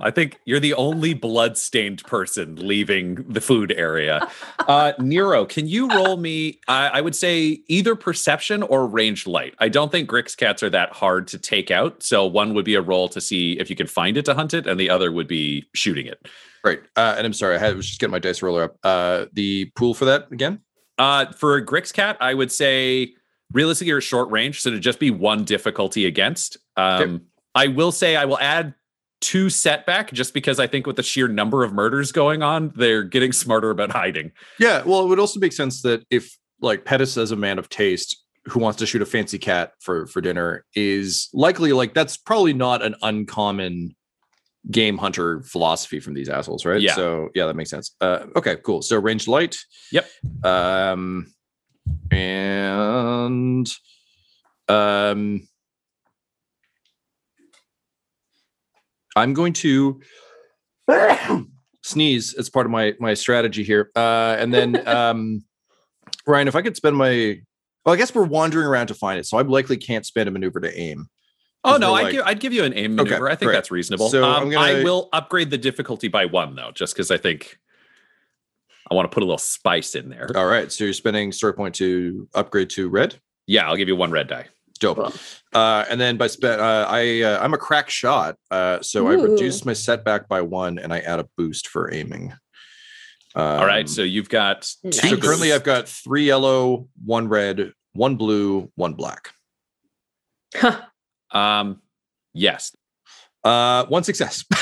I 0.00 0.10
think 0.10 0.38
you're 0.44 0.60
the 0.60 0.74
only 0.74 1.12
blood-stained 1.14 2.04
person 2.04 2.56
leaving 2.56 3.16
the 3.28 3.40
food 3.40 3.72
area. 3.72 4.28
Uh, 4.60 4.92
Nero, 4.98 5.44
can 5.44 5.66
you 5.66 5.88
roll 5.88 6.16
me? 6.16 6.60
I, 6.68 6.88
I 6.88 7.00
would 7.00 7.16
say 7.16 7.60
either 7.66 7.96
perception 7.96 8.62
or 8.62 8.86
ranged 8.86 9.26
light. 9.26 9.54
I 9.58 9.68
don't 9.68 9.90
think 9.90 10.08
Grix 10.08 10.36
cats 10.36 10.62
are 10.62 10.70
that 10.70 10.92
hard 10.92 11.26
to 11.28 11.38
take 11.38 11.70
out. 11.70 12.02
So 12.02 12.26
one 12.26 12.54
would 12.54 12.64
be 12.64 12.74
a 12.74 12.82
roll 12.82 13.08
to 13.08 13.20
see 13.20 13.58
if 13.58 13.70
you 13.70 13.76
can 13.76 13.86
find 13.86 14.16
it 14.16 14.24
to 14.26 14.34
hunt 14.34 14.54
it, 14.54 14.66
and 14.66 14.78
the 14.78 14.90
other 14.90 15.10
would 15.10 15.28
be 15.28 15.64
shooting 15.74 16.06
it. 16.06 16.28
Right. 16.64 16.80
Uh, 16.96 17.14
and 17.16 17.26
I'm 17.26 17.32
sorry, 17.32 17.56
I 17.56 17.58
had, 17.58 17.76
was 17.76 17.86
just 17.86 18.00
getting 18.00 18.12
my 18.12 18.18
dice 18.18 18.42
roller 18.42 18.64
up. 18.64 18.76
Uh, 18.82 19.26
the 19.32 19.66
pool 19.76 19.94
for 19.94 20.04
that 20.06 20.30
again? 20.30 20.60
Uh, 20.98 21.32
for 21.32 21.56
a 21.56 21.64
Grix 21.64 21.92
cat, 21.92 22.16
I 22.20 22.34
would 22.34 22.50
say 22.50 23.14
realistically 23.52 23.88
you're 23.88 24.00
short 24.00 24.30
range, 24.30 24.60
so 24.60 24.70
to 24.70 24.78
just 24.78 24.98
be 24.98 25.10
one 25.10 25.44
difficulty 25.44 26.06
against. 26.06 26.56
Um, 26.76 27.22
I 27.54 27.68
will 27.68 27.92
say 27.92 28.16
I 28.16 28.24
will 28.24 28.38
add 28.38 28.74
two 29.20 29.50
setback 29.50 30.12
just 30.12 30.34
because 30.34 30.60
I 30.60 30.66
think 30.66 30.86
with 30.86 30.96
the 30.96 31.02
sheer 31.02 31.28
number 31.28 31.64
of 31.64 31.72
murders 31.72 32.12
going 32.12 32.42
on, 32.42 32.72
they're 32.76 33.02
getting 33.02 33.32
smarter 33.32 33.70
about 33.70 33.90
hiding. 33.90 34.32
Yeah. 34.58 34.82
Well, 34.84 35.04
it 35.04 35.08
would 35.08 35.18
also 35.18 35.40
make 35.40 35.52
sense 35.52 35.82
that 35.82 36.04
if 36.10 36.36
like 36.60 36.84
Pettis 36.84 37.16
as 37.16 37.30
a 37.30 37.36
man 37.36 37.58
of 37.58 37.68
taste 37.68 38.24
who 38.46 38.60
wants 38.60 38.78
to 38.78 38.86
shoot 38.86 39.02
a 39.02 39.06
fancy 39.06 39.38
cat 39.38 39.72
for 39.80 40.06
for 40.06 40.20
dinner 40.20 40.64
is 40.74 41.28
likely 41.34 41.72
like 41.72 41.94
that's 41.94 42.16
probably 42.16 42.52
not 42.52 42.82
an 42.82 42.94
uncommon 43.02 43.94
game 44.70 44.98
hunter 44.98 45.42
philosophy 45.42 46.00
from 46.00 46.14
these 46.14 46.28
assholes, 46.28 46.64
right? 46.64 46.80
Yeah. 46.80 46.94
So 46.94 47.28
yeah, 47.34 47.46
that 47.46 47.56
makes 47.56 47.70
sense. 47.70 47.94
Uh, 48.00 48.26
okay, 48.36 48.56
cool. 48.56 48.82
So 48.82 48.98
range 48.98 49.28
light. 49.28 49.56
Yep. 49.92 50.08
Um, 50.44 51.32
and 52.10 53.68
um, 54.68 55.48
I'm 59.18 59.34
going 59.34 59.52
to 59.54 60.00
sneeze 61.82 62.34
as 62.34 62.48
part 62.48 62.66
of 62.66 62.72
my 62.72 62.94
my 63.00 63.14
strategy 63.14 63.62
here, 63.64 63.90
uh, 63.96 64.36
and 64.38 64.52
then 64.52 64.86
um, 64.96 65.44
Ryan, 66.26 66.48
if 66.48 66.56
I 66.56 66.62
could 66.62 66.76
spend 66.76 66.96
my 66.96 67.40
well, 67.84 67.94
I 67.94 67.98
guess 67.98 68.14
we're 68.14 68.24
wandering 68.24 68.66
around 68.66 68.88
to 68.88 68.94
find 68.94 69.18
it, 69.18 69.26
so 69.26 69.38
I 69.38 69.42
likely 69.42 69.76
can't 69.76 70.04
spend 70.04 70.28
a 70.28 70.32
maneuver 70.32 70.60
to 70.60 70.78
aim. 70.78 71.08
Oh 71.64 71.76
no, 71.76 71.92
we're 71.92 71.98
I'd 72.06 72.12
give 72.12 72.22
I'd 72.26 72.40
give 72.40 72.52
you 72.52 72.64
an 72.64 72.74
aim 72.74 72.98
Okay, 72.98 73.10
maneuver. 73.10 73.28
I 73.28 73.34
think 73.34 73.48
great. 73.48 73.54
that's 73.56 73.70
reasonable. 73.70 74.08
So 74.08 74.24
um, 74.24 74.50
gonna- 74.50 74.64
I 74.64 74.84
will 74.84 75.08
upgrade 75.12 75.50
the 75.50 75.58
difficulty 75.58 76.08
by 76.08 76.26
one 76.26 76.54
though, 76.54 76.70
just 76.72 76.94
because 76.94 77.10
I 77.10 77.16
think 77.16 77.58
I 78.90 78.94
want 78.94 79.10
to 79.10 79.14
put 79.14 79.22
a 79.22 79.26
little 79.26 79.38
spice 79.38 79.94
in 79.94 80.08
there. 80.08 80.30
All 80.34 80.46
right, 80.46 80.70
so 80.70 80.84
you're 80.84 80.92
spending 80.92 81.32
story 81.32 81.54
point 81.54 81.74
to 81.76 82.28
upgrade 82.34 82.70
to 82.70 82.88
red. 82.88 83.20
Yeah, 83.46 83.68
I'll 83.68 83.76
give 83.76 83.88
you 83.88 83.96
one 83.96 84.10
red 84.10 84.28
die. 84.28 84.46
Dope. 84.78 85.14
Uh, 85.54 85.84
and 85.90 86.00
then 86.00 86.16
by 86.16 86.26
spend, 86.26 86.60
uh, 86.60 86.86
I 86.88 87.22
uh, 87.22 87.40
I'm 87.42 87.54
a 87.54 87.58
crack 87.58 87.90
shot, 87.90 88.36
uh, 88.50 88.80
so 88.82 89.08
I 89.08 89.14
reduce 89.14 89.64
my 89.64 89.72
setback 89.72 90.28
by 90.28 90.40
one, 90.42 90.78
and 90.78 90.92
I 90.92 91.00
add 91.00 91.18
a 91.20 91.26
boost 91.36 91.68
for 91.68 91.92
aiming. 91.92 92.32
All 93.34 93.64
right, 93.66 93.82
Um, 93.82 93.86
so 93.86 94.02
you've 94.02 94.28
got 94.28 94.68
two. 94.82 94.92
so 94.92 95.16
currently 95.16 95.52
I've 95.52 95.62
got 95.64 95.88
three 95.88 96.24
yellow, 96.26 96.88
one 97.04 97.28
red, 97.28 97.72
one 97.92 98.16
blue, 98.16 98.70
one 98.74 98.94
black. 98.94 99.30
Huh. 100.56 100.80
um, 101.30 101.80
yes, 102.32 102.74
Uh, 103.44 103.84
one 103.86 104.02
success. 104.02 104.44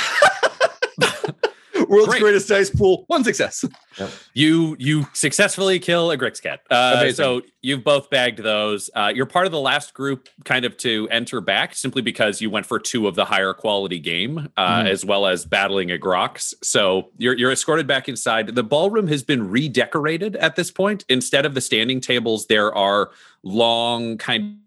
World's 1.96 2.10
Great. 2.10 2.20
greatest 2.22 2.48
dice 2.48 2.70
pool. 2.70 3.04
One 3.08 3.24
success. 3.24 3.64
you 4.34 4.76
you 4.78 5.06
successfully 5.12 5.78
kill 5.78 6.10
a 6.10 6.18
Grixcat. 6.18 6.58
Uh, 6.70 7.10
so 7.12 7.42
you've 7.62 7.82
both 7.82 8.10
bagged 8.10 8.38
those. 8.40 8.90
Uh, 8.94 9.10
you're 9.14 9.26
part 9.26 9.46
of 9.46 9.52
the 9.52 9.60
last 9.60 9.94
group, 9.94 10.28
kind 10.44 10.64
of 10.64 10.76
to 10.78 11.08
enter 11.10 11.40
back, 11.40 11.74
simply 11.74 12.02
because 12.02 12.40
you 12.40 12.50
went 12.50 12.66
for 12.66 12.78
two 12.78 13.06
of 13.08 13.14
the 13.14 13.24
higher 13.24 13.52
quality 13.54 13.98
game, 13.98 14.48
uh, 14.56 14.82
Mhm. 14.82 14.88
as 14.90 15.04
well 15.04 15.26
as 15.26 15.44
battling 15.46 15.90
a 15.90 15.98
Grox. 15.98 16.54
So 16.62 17.10
you're 17.16 17.36
you're 17.36 17.52
escorted 17.52 17.86
back 17.86 18.08
inside. 18.08 18.54
The 18.54 18.62
ballroom 18.62 19.08
has 19.08 19.22
been 19.22 19.50
redecorated 19.50 20.36
at 20.36 20.56
this 20.56 20.70
point. 20.70 21.04
Instead 21.08 21.46
of 21.46 21.54
the 21.54 21.60
standing 21.60 22.00
tables, 22.00 22.46
there 22.46 22.74
are 22.74 23.10
long 23.42 24.18
kind 24.18 24.58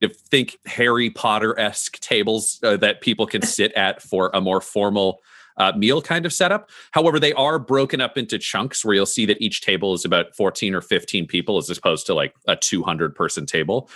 of 0.00 0.14
think 0.16 0.58
Harry 0.64 1.10
Potter 1.10 1.58
esque 1.58 1.98
tables 1.98 2.60
uh, 2.62 2.76
that 2.76 3.00
people 3.00 3.26
can 3.26 3.42
sit 3.42 3.72
at 3.72 4.00
for 4.00 4.30
a 4.32 4.40
more 4.40 4.60
formal. 4.60 5.20
Uh, 5.58 5.72
meal 5.76 6.00
kind 6.00 6.24
of 6.24 6.32
setup. 6.32 6.70
However, 6.92 7.18
they 7.18 7.32
are 7.32 7.58
broken 7.58 8.00
up 8.00 8.16
into 8.16 8.38
chunks 8.38 8.84
where 8.84 8.94
you'll 8.94 9.06
see 9.06 9.26
that 9.26 9.42
each 9.42 9.60
table 9.60 9.92
is 9.92 10.04
about 10.04 10.34
14 10.36 10.74
or 10.74 10.80
15 10.80 11.26
people 11.26 11.58
as 11.58 11.68
opposed 11.68 12.06
to 12.06 12.14
like 12.14 12.34
a 12.46 12.54
200 12.54 13.14
person 13.14 13.44
table. 13.44 13.90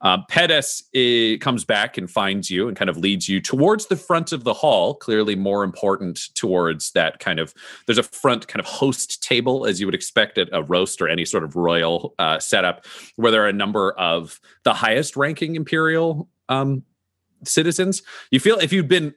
Um, 0.00 0.24
Pettis 0.28 0.82
eh, 0.94 1.36
comes 1.38 1.64
back 1.64 1.96
and 1.96 2.10
finds 2.10 2.50
you 2.50 2.68
and 2.68 2.76
kind 2.76 2.90
of 2.90 2.96
leads 2.96 3.28
you 3.28 3.40
towards 3.40 3.86
the 3.86 3.96
front 3.96 4.32
of 4.32 4.44
the 4.44 4.52
hall, 4.52 4.94
clearly 4.94 5.34
more 5.34 5.64
important 5.64 6.34
towards 6.34 6.92
that 6.92 7.18
kind 7.18 7.38
of. 7.38 7.54
There's 7.86 7.98
a 7.98 8.02
front 8.02 8.48
kind 8.48 8.60
of 8.60 8.66
host 8.66 9.22
table, 9.22 9.66
as 9.66 9.80
you 9.80 9.86
would 9.86 9.94
expect 9.94 10.38
at 10.38 10.48
a 10.52 10.62
roast 10.62 11.00
or 11.00 11.08
any 11.08 11.24
sort 11.24 11.44
of 11.44 11.56
royal 11.56 12.14
uh, 12.18 12.38
setup, 12.38 12.84
where 13.16 13.32
there 13.32 13.44
are 13.44 13.48
a 13.48 13.52
number 13.52 13.92
of 13.92 14.40
the 14.64 14.74
highest 14.74 15.16
ranking 15.16 15.56
imperial 15.56 16.28
um, 16.48 16.82
citizens. 17.44 18.02
You 18.30 18.40
feel 18.40 18.58
if 18.58 18.72
you'd 18.72 18.88
been 18.88 19.14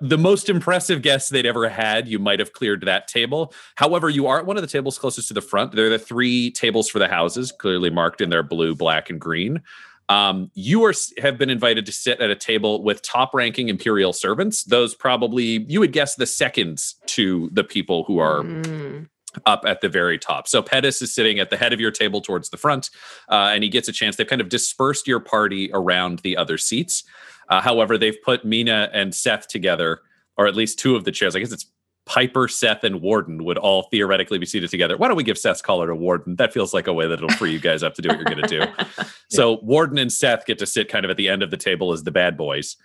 the 0.00 0.18
most 0.18 0.48
impressive 0.48 1.02
guests 1.02 1.30
they'd 1.30 1.46
ever 1.46 1.68
had, 1.68 2.08
you 2.08 2.18
might 2.18 2.38
have 2.38 2.52
cleared 2.52 2.82
that 2.82 3.08
table. 3.08 3.52
However, 3.76 4.08
you 4.08 4.26
are 4.26 4.38
at 4.38 4.46
one 4.46 4.56
of 4.56 4.62
the 4.62 4.68
tables 4.68 4.98
closest 4.98 5.28
to 5.28 5.34
the 5.34 5.40
front. 5.40 5.72
They're 5.72 5.88
the 5.88 5.98
three 5.98 6.50
tables 6.50 6.88
for 6.88 6.98
the 6.98 7.08
houses, 7.08 7.52
clearly 7.52 7.90
marked 7.90 8.20
in 8.20 8.30
their 8.30 8.42
blue, 8.42 8.74
black, 8.74 9.10
and 9.10 9.20
green. 9.20 9.62
Um, 10.08 10.52
you 10.54 10.84
are 10.84 10.94
have 11.18 11.36
been 11.36 11.50
invited 11.50 11.84
to 11.86 11.92
sit 11.92 12.20
at 12.20 12.30
a 12.30 12.36
table 12.36 12.84
with 12.84 13.02
top-ranking 13.02 13.68
imperial 13.68 14.12
servants. 14.12 14.62
Those 14.62 14.94
probably 14.94 15.64
you 15.68 15.80
would 15.80 15.92
guess 15.92 16.14
the 16.14 16.26
seconds 16.26 16.94
to 17.06 17.50
the 17.52 17.64
people 17.64 18.04
who 18.04 18.18
are 18.18 18.42
Mm. 18.42 19.08
Up 19.44 19.64
at 19.66 19.80
the 19.80 19.88
very 19.88 20.18
top. 20.18 20.48
So 20.48 20.62
Pettis 20.62 21.02
is 21.02 21.14
sitting 21.14 21.38
at 21.38 21.50
the 21.50 21.56
head 21.56 21.72
of 21.72 21.80
your 21.80 21.90
table 21.90 22.20
towards 22.20 22.50
the 22.50 22.56
front, 22.56 22.90
uh, 23.28 23.50
and 23.52 23.62
he 23.62 23.68
gets 23.68 23.88
a 23.88 23.92
chance. 23.92 24.16
They've 24.16 24.26
kind 24.26 24.40
of 24.40 24.48
dispersed 24.48 25.06
your 25.06 25.20
party 25.20 25.70
around 25.72 26.20
the 26.20 26.36
other 26.36 26.58
seats. 26.58 27.04
Uh, 27.48 27.60
however, 27.60 27.96
they've 27.98 28.20
put 28.24 28.44
Mina 28.44 28.90
and 28.92 29.14
Seth 29.14 29.48
together, 29.48 30.00
or 30.36 30.46
at 30.46 30.56
least 30.56 30.78
two 30.78 30.96
of 30.96 31.04
the 31.04 31.12
chairs. 31.12 31.36
I 31.36 31.40
guess 31.40 31.52
it's 31.52 31.66
Piper, 32.06 32.46
Seth, 32.46 32.84
and 32.84 33.00
Warden 33.02 33.44
would 33.44 33.58
all 33.58 33.84
theoretically 33.90 34.38
be 34.38 34.46
seated 34.46 34.70
together. 34.70 34.96
Why 34.96 35.08
don't 35.08 35.16
we 35.16 35.24
give 35.24 35.36
Seth's 35.36 35.60
collar 35.60 35.88
to 35.88 35.94
Warden? 35.94 36.36
That 36.36 36.52
feels 36.52 36.72
like 36.72 36.86
a 36.86 36.92
way 36.92 37.08
that 37.08 37.14
it'll 37.14 37.28
free 37.30 37.52
you 37.52 37.58
guys 37.58 37.82
up 37.82 37.94
to 37.94 38.02
do 38.02 38.08
what 38.08 38.18
you're 38.18 38.24
going 38.24 38.42
to 38.42 38.48
do. 38.48 39.04
So 39.28 39.58
Warden 39.62 39.98
and 39.98 40.12
Seth 40.12 40.46
get 40.46 40.60
to 40.60 40.66
sit 40.66 40.88
kind 40.88 41.04
of 41.04 41.10
at 41.10 41.16
the 41.16 41.28
end 41.28 41.42
of 41.42 41.50
the 41.50 41.56
table 41.56 41.92
as 41.92 42.04
the 42.04 42.12
bad 42.12 42.36
boys. 42.36 42.76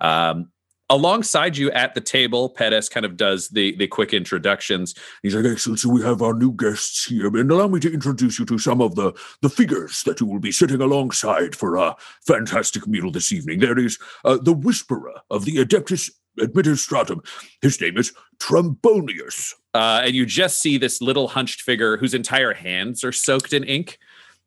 Um, 0.00 0.50
alongside 0.90 1.56
you 1.56 1.70
at 1.72 1.94
the 1.94 2.00
table, 2.00 2.50
Pettis 2.50 2.88
kind 2.88 3.06
of 3.06 3.16
does 3.16 3.48
the 3.48 3.74
the 3.76 3.86
quick 3.86 4.12
introductions. 4.12 4.94
He's 5.22 5.34
like, 5.34 5.44
Excellency, 5.44 5.88
we 5.88 6.02
have 6.02 6.22
our 6.22 6.34
new 6.34 6.52
guests 6.52 7.06
here, 7.06 7.28
and 7.36 7.50
allow 7.50 7.68
me 7.68 7.80
to 7.80 7.92
introduce 7.92 8.38
you 8.38 8.44
to 8.46 8.58
some 8.58 8.80
of 8.80 8.94
the, 8.94 9.12
the 9.42 9.48
figures 9.48 10.02
that 10.04 10.20
you 10.20 10.26
will 10.26 10.40
be 10.40 10.52
sitting 10.52 10.80
alongside 10.80 11.54
for 11.56 11.76
a 11.76 11.96
fantastic 12.26 12.86
meal 12.86 13.10
this 13.10 13.32
evening. 13.32 13.60
There 13.60 13.78
is 13.78 13.98
uh, 14.24 14.38
the 14.40 14.52
Whisperer 14.52 15.14
of 15.30 15.44
the 15.44 15.56
Adeptus 15.56 16.10
Administratum. 16.38 17.24
His 17.62 17.80
name 17.80 17.96
is 17.96 18.12
Trombonius. 18.38 19.54
Uh, 19.72 20.02
and 20.04 20.14
you 20.14 20.26
just 20.26 20.60
see 20.60 20.78
this 20.78 21.00
little 21.00 21.28
hunched 21.28 21.62
figure 21.62 21.96
whose 21.96 22.14
entire 22.14 22.54
hands 22.54 23.04
are 23.04 23.12
soaked 23.12 23.52
in 23.52 23.64
ink 23.64 23.98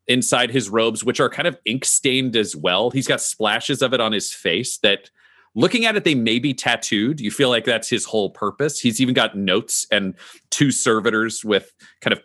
inside 0.06 0.50
his 0.50 0.70
robes, 0.70 1.04
which 1.04 1.20
are 1.20 1.28
kind 1.28 1.48
of 1.48 1.58
ink 1.64 1.84
stained 1.84 2.36
as 2.36 2.56
well. 2.56 2.90
He's 2.90 3.06
got 3.06 3.20
splashes 3.20 3.82
of 3.82 3.92
it 3.92 4.00
on 4.00 4.12
his 4.12 4.32
face 4.32 4.78
that, 4.78 5.10
looking 5.54 5.84
at 5.84 5.96
it, 5.96 6.04
they 6.04 6.14
may 6.14 6.38
be 6.38 6.54
tattooed. 6.54 7.20
You 7.20 7.30
feel 7.30 7.48
like 7.48 7.64
that's 7.64 7.88
his 7.88 8.04
whole 8.04 8.30
purpose. 8.30 8.80
He's 8.80 9.00
even 9.00 9.14
got 9.14 9.36
notes 9.36 9.86
and 9.90 10.14
two 10.50 10.70
servitors 10.70 11.44
with 11.44 11.72
kind 12.00 12.12
of 12.12 12.22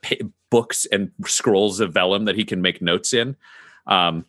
books 0.49 0.85
and 0.91 1.11
scrolls 1.25 1.79
of 1.79 1.93
vellum 1.93 2.25
that 2.25 2.35
he 2.35 2.45
can 2.45 2.61
make 2.61 2.81
notes 2.81 3.13
in. 3.13 3.35
Um, 3.87 4.25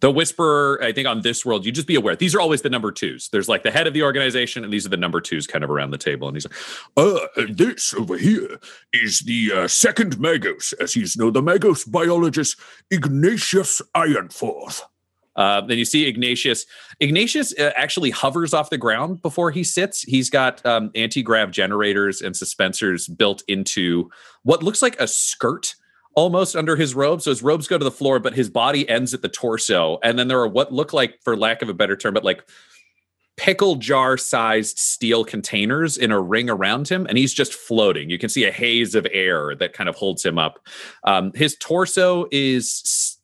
the 0.00 0.10
Whisperer, 0.10 0.78
I 0.82 0.92
think 0.92 1.08
on 1.08 1.22
this 1.22 1.44
world, 1.44 1.64
you 1.64 1.72
just 1.72 1.86
be 1.86 1.94
aware 1.94 2.14
these 2.14 2.34
are 2.34 2.40
always 2.40 2.62
the 2.62 2.68
number 2.68 2.92
twos. 2.92 3.28
There's 3.30 3.48
like 3.48 3.62
the 3.62 3.70
head 3.70 3.86
of 3.86 3.94
the 3.94 4.02
organization, 4.02 4.62
and 4.62 4.72
these 4.72 4.84
are 4.84 4.90
the 4.90 4.96
number 4.96 5.20
twos 5.20 5.46
kind 5.46 5.64
of 5.64 5.70
around 5.70 5.90
the 5.90 5.98
table. 5.98 6.28
And 6.28 6.36
he's 6.36 6.46
like, 6.46 6.56
Uh, 6.96 7.26
and 7.36 7.56
this 7.56 7.94
over 7.94 8.18
here 8.18 8.60
is 8.92 9.20
the 9.20 9.52
uh, 9.52 9.68
second 9.68 10.16
Magos, 10.18 10.74
as 10.80 10.92
he's 10.92 11.16
known, 11.16 11.32
the 11.32 11.42
Magos 11.42 11.90
biologist 11.90 12.60
Ignatius 12.90 13.80
Ironforth. 13.94 14.82
Uh, 15.36 15.60
then 15.60 15.78
you 15.78 15.84
see 15.84 16.06
Ignatius. 16.06 16.66
Ignatius 17.00 17.52
uh, 17.58 17.72
actually 17.76 18.10
hovers 18.10 18.54
off 18.54 18.70
the 18.70 18.78
ground 18.78 19.22
before 19.22 19.50
he 19.50 19.62
sits. 19.62 20.02
He's 20.02 20.30
got 20.30 20.64
um, 20.64 20.90
anti 20.94 21.22
grav 21.22 21.50
generators 21.50 22.22
and 22.22 22.34
suspensors 22.34 23.14
built 23.14 23.42
into 23.48 24.10
what 24.42 24.62
looks 24.62 24.82
like 24.82 24.98
a 24.98 25.06
skirt 25.06 25.74
almost 26.14 26.56
under 26.56 26.76
his 26.76 26.94
robe. 26.94 27.20
So 27.20 27.30
his 27.30 27.42
robes 27.42 27.68
go 27.68 27.76
to 27.76 27.84
the 27.84 27.90
floor, 27.90 28.18
but 28.18 28.34
his 28.34 28.48
body 28.48 28.88
ends 28.88 29.12
at 29.12 29.22
the 29.22 29.28
torso. 29.28 29.98
And 30.02 30.18
then 30.18 30.28
there 30.28 30.40
are 30.40 30.48
what 30.48 30.72
look 30.72 30.92
like, 30.92 31.20
for 31.22 31.36
lack 31.36 31.62
of 31.62 31.68
a 31.68 31.74
better 31.74 31.96
term, 31.96 32.14
but 32.14 32.24
like 32.24 32.42
pickle 33.36 33.76
jar 33.76 34.16
sized 34.16 34.78
steel 34.78 35.24
containers 35.24 35.98
in 35.98 36.10
a 36.10 36.20
ring 36.20 36.48
around 36.48 36.88
him 36.88 37.06
and 37.06 37.18
he's 37.18 37.34
just 37.34 37.52
floating 37.52 38.08
you 38.08 38.18
can 38.18 38.30
see 38.30 38.44
a 38.44 38.50
haze 38.50 38.94
of 38.94 39.06
air 39.12 39.54
that 39.54 39.74
kind 39.74 39.90
of 39.90 39.94
holds 39.94 40.24
him 40.24 40.38
up 40.38 40.58
um, 41.04 41.30
his 41.34 41.54
torso 41.56 42.26
is 42.32 43.15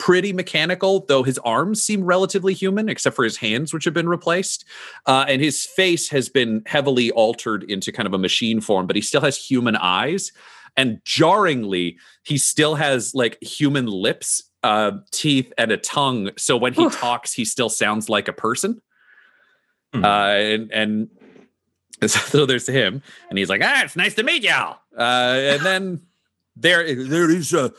pretty 0.00 0.32
mechanical 0.32 1.04
though 1.06 1.22
his 1.22 1.38
arms 1.38 1.80
seem 1.80 2.02
relatively 2.02 2.54
human 2.54 2.88
except 2.88 3.14
for 3.14 3.22
his 3.22 3.36
hands 3.36 3.72
which 3.72 3.84
have 3.84 3.94
been 3.94 4.08
replaced 4.08 4.64
uh, 5.06 5.24
and 5.28 5.40
his 5.40 5.64
face 5.66 6.08
has 6.08 6.28
been 6.28 6.62
heavily 6.66 7.12
altered 7.12 7.62
into 7.70 7.92
kind 7.92 8.06
of 8.06 8.14
a 8.14 8.18
machine 8.18 8.60
form 8.60 8.86
but 8.86 8.96
he 8.96 9.02
still 9.02 9.20
has 9.20 9.36
human 9.36 9.76
eyes 9.76 10.32
and 10.76 11.00
jarringly 11.04 11.96
he 12.24 12.36
still 12.38 12.74
has 12.74 13.14
like 13.14 13.36
human 13.42 13.86
lips 13.86 14.42
uh, 14.64 14.90
teeth 15.12 15.52
and 15.58 15.70
a 15.70 15.76
tongue 15.76 16.30
so 16.36 16.56
when 16.56 16.72
he 16.72 16.84
Oof. 16.84 16.98
talks 16.98 17.32
he 17.32 17.44
still 17.44 17.68
sounds 17.68 18.08
like 18.08 18.26
a 18.26 18.32
person 18.32 18.80
Hmm. 19.92 20.04
uh, 20.04 20.28
and 20.28 20.72
and 20.72 21.08
so 22.08 22.46
there's 22.46 22.68
him, 22.68 23.02
and 23.28 23.38
he's 23.38 23.48
like, 23.48 23.60
"Ah, 23.62 23.82
it's 23.84 23.96
nice 23.96 24.14
to 24.14 24.22
meet 24.22 24.42
y'all." 24.42 24.78
Uh, 24.96 25.34
and 25.36 25.62
then 25.62 26.00
there, 26.56 26.94
There 26.94 27.30
is 27.30 27.52
a 27.52 27.72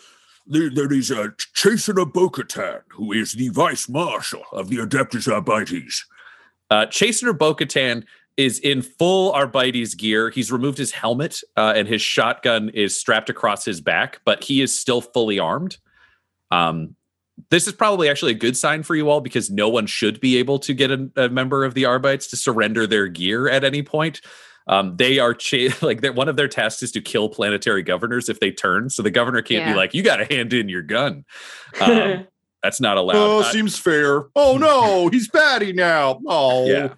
there, 0.48 0.92
is 0.92 1.12
a 1.12 1.30
Chasener 1.56 2.12
Bo-Katan, 2.12 2.82
who 2.90 3.12
is 3.12 3.34
the 3.34 3.50
vice 3.50 3.88
marshal 3.88 4.44
of 4.52 4.70
the 4.70 4.78
Adeptus 4.78 5.32
Arbites. 5.32 6.06
uh, 6.70 6.86
Chasener 6.88 7.38
Bo-Katan 7.38 8.04
is 8.38 8.60
in 8.60 8.82
full 8.82 9.32
Arbites 9.34 9.94
gear. 9.94 10.30
He's 10.30 10.52
removed 10.52 10.78
his 10.78 10.92
helmet, 10.92 11.42
uh, 11.58 11.74
and 11.76 11.88
his 11.88 12.02
shotgun 12.02 12.70
is 12.70 12.98
strapped 12.98 13.30
across 13.30 13.66
his 13.66 13.82
back, 13.82 14.22
but 14.26 14.44
he 14.44 14.62
is 14.62 14.78
still 14.78 15.02
fully 15.02 15.38
armed. 15.38 15.78
Um, 16.50 16.96
this 17.50 17.68
is 17.68 17.74
probably 17.74 18.10
actually 18.10 18.32
a 18.32 18.36
good 18.36 18.56
sign 18.56 18.84
for 18.84 18.96
you 18.96 19.10
all 19.10 19.22
because 19.22 19.50
no 19.50 19.68
one 19.70 19.86
should 19.86 20.20
be 20.20 20.38
able 20.38 20.60
to 20.60 20.74
get 20.74 20.92
a, 20.92 21.10
a 21.16 21.30
member 21.30 21.66
of 21.66 21.74
the 21.74 21.86
Arbites 21.86 22.28
to 22.28 22.38
surrender 22.38 22.86
their 22.88 23.08
gear 23.08 23.50
at 23.50 23.64
any 23.64 23.84
point. 23.84 24.22
Um, 24.68 24.96
they 24.98 25.20
are 25.20 25.34
cha- 25.34 25.76
like 25.82 26.06
one 26.16 26.30
of 26.30 26.36
their 26.36 26.48
tasks 26.48 26.84
is 26.84 26.92
to 26.94 27.02
kill 27.02 27.30
planetary 27.30 27.84
governors 27.84 28.30
if 28.30 28.40
they 28.40 28.52
turn. 28.52 28.90
So 28.90 29.02
the 29.04 29.12
governor 29.12 29.42
can't 29.42 29.66
Yeah. 29.66 29.74
be 29.74 29.78
like, 29.78 29.94
"You 29.94 30.04
got 30.04 30.18
to 30.18 30.26
hand 30.26 30.54
in 30.54 30.70
your 30.70 30.82
gun." 30.84 31.26
Um, 31.82 32.28
that's 32.64 32.80
not 32.80 32.98
allowed. 32.98 33.16
Oh, 33.16 33.40
Uh, 33.40 33.44
seems 33.52 33.76
fair. 33.80 34.26
Oh 34.36 34.56
no, 34.58 35.08
he's 35.12 35.28
batty 35.28 35.74
now. 35.74 36.20
Oh, 36.28 36.68
yeah. 36.68 36.90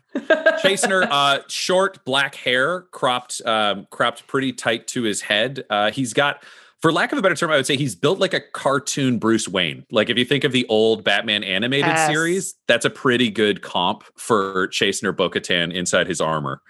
Chasener, 0.61 1.07
uh, 1.09 1.39
short 1.47 2.03
black 2.05 2.35
hair, 2.35 2.81
cropped, 2.91 3.41
um, 3.45 3.87
cropped 3.89 4.27
pretty 4.27 4.51
tight 4.51 4.87
to 4.87 5.03
his 5.03 5.21
head. 5.21 5.63
Uh, 5.69 5.89
he's 5.91 6.13
got, 6.13 6.43
for 6.81 6.91
lack 6.91 7.13
of 7.13 7.17
a 7.17 7.21
better 7.21 7.35
term, 7.35 7.49
I 7.49 7.55
would 7.55 7.65
say 7.65 7.77
he's 7.77 7.95
built 7.95 8.19
like 8.19 8.33
a 8.33 8.41
cartoon 8.41 9.19
Bruce 9.19 9.47
Wayne. 9.47 9.85
Like 9.89 10.09
if 10.09 10.17
you 10.17 10.25
think 10.25 10.43
of 10.43 10.51
the 10.51 10.65
old 10.67 11.03
Batman 11.05 11.43
animated 11.45 11.85
Yes. 11.87 12.09
series, 12.09 12.55
that's 12.67 12.83
a 12.83 12.89
pretty 12.89 13.29
good 13.29 13.61
comp 13.61 14.03
for 14.17 14.67
Chasener 14.67 15.15
Bo-Katan 15.15 15.73
inside 15.73 16.07
his 16.07 16.19
armor. 16.19 16.61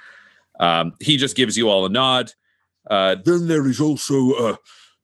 Um, 0.59 0.93
he 0.99 1.17
just 1.17 1.35
gives 1.35 1.57
you 1.57 1.69
all 1.69 1.85
a 1.85 1.89
nod. 1.89 2.31
Uh, 2.89 3.15
Then 3.23 3.47
there 3.47 3.65
is 3.67 3.79
also 3.81 4.33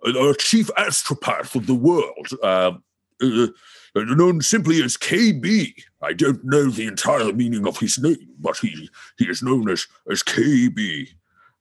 uh, 0.06 0.34
chief 0.38 0.70
astropath 0.78 1.56
of 1.56 1.66
the 1.68 1.74
world, 1.76 2.30
uh, 2.44 2.74
uh, 3.22 3.48
known 3.96 4.42
simply 4.42 4.82
as 4.84 4.98
KB. 4.98 5.74
I 6.02 6.14
don't 6.14 6.44
know 6.44 6.70
the 6.70 6.88
entire 6.88 7.34
meaning 7.34 7.68
of 7.68 7.80
his 7.80 7.98
name, 7.98 8.30
but 8.40 8.58
he 8.58 8.90
he 9.18 9.26
is 9.26 9.42
known 9.42 9.70
as 9.70 9.88
as 10.12 10.24
KB. 10.24 11.08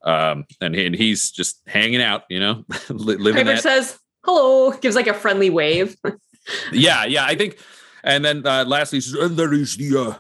um, 0.04 0.44
and, 0.60 0.74
he, 0.74 0.86
and 0.86 0.94
he's 0.94 1.30
just 1.30 1.60
hanging 1.66 2.02
out, 2.02 2.22
you 2.28 2.38
know, 2.38 2.64
living 2.88 3.46
says, 3.56 3.98
hello, 4.24 4.72
gives 4.72 4.94
like 4.96 5.08
a 5.08 5.14
friendly 5.14 5.50
wave. 5.50 5.96
yeah, 6.72 7.04
yeah. 7.04 7.24
I 7.24 7.34
think, 7.34 7.58
and 8.04 8.24
then 8.24 8.46
uh, 8.46 8.64
lastly, 8.66 9.00
And 9.20 9.36
there 9.36 9.52
is 9.52 9.76
the 9.76 9.96
uh, 9.98 10.14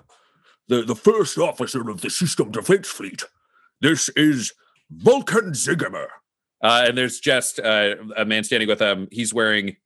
the 0.68 0.82
the 0.82 0.96
first 0.96 1.38
officer 1.38 1.88
of 1.88 2.00
the 2.00 2.10
System 2.10 2.50
Defense 2.50 2.88
Fleet. 2.88 3.22
This 3.80 4.08
is 4.10 4.52
Vulcan 4.90 5.52
Zigamer. 5.52 6.08
Uh, 6.62 6.86
and 6.88 6.98
there's 6.98 7.20
just 7.20 7.60
uh, 7.60 7.94
a 8.16 8.24
man 8.24 8.42
standing 8.42 8.68
with 8.68 8.80
him. 8.80 9.06
He's 9.12 9.32
wearing 9.32 9.76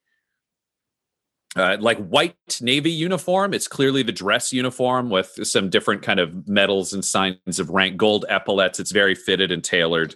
uh, 1.57 1.77
like 1.81 1.99
white 1.99 2.37
navy 2.61 2.91
uniform. 2.91 3.53
It's 3.53 3.69
clearly 3.69 4.03
the 4.03 4.13
dress 4.13 4.53
uniform 4.53 5.11
with 5.11 5.39
some 5.43 5.69
different 5.69 6.03
kind 6.03 6.19
of 6.19 6.49
medals 6.49 6.93
and 6.93 7.05
signs 7.05 7.59
of 7.59 7.71
rank, 7.71 7.97
gold 7.97 8.25
epaulets. 8.29 8.81
It's 8.81 8.93
very 8.93 9.15
fitted 9.15 9.53
and 9.53 9.63
tailored. 9.63 10.15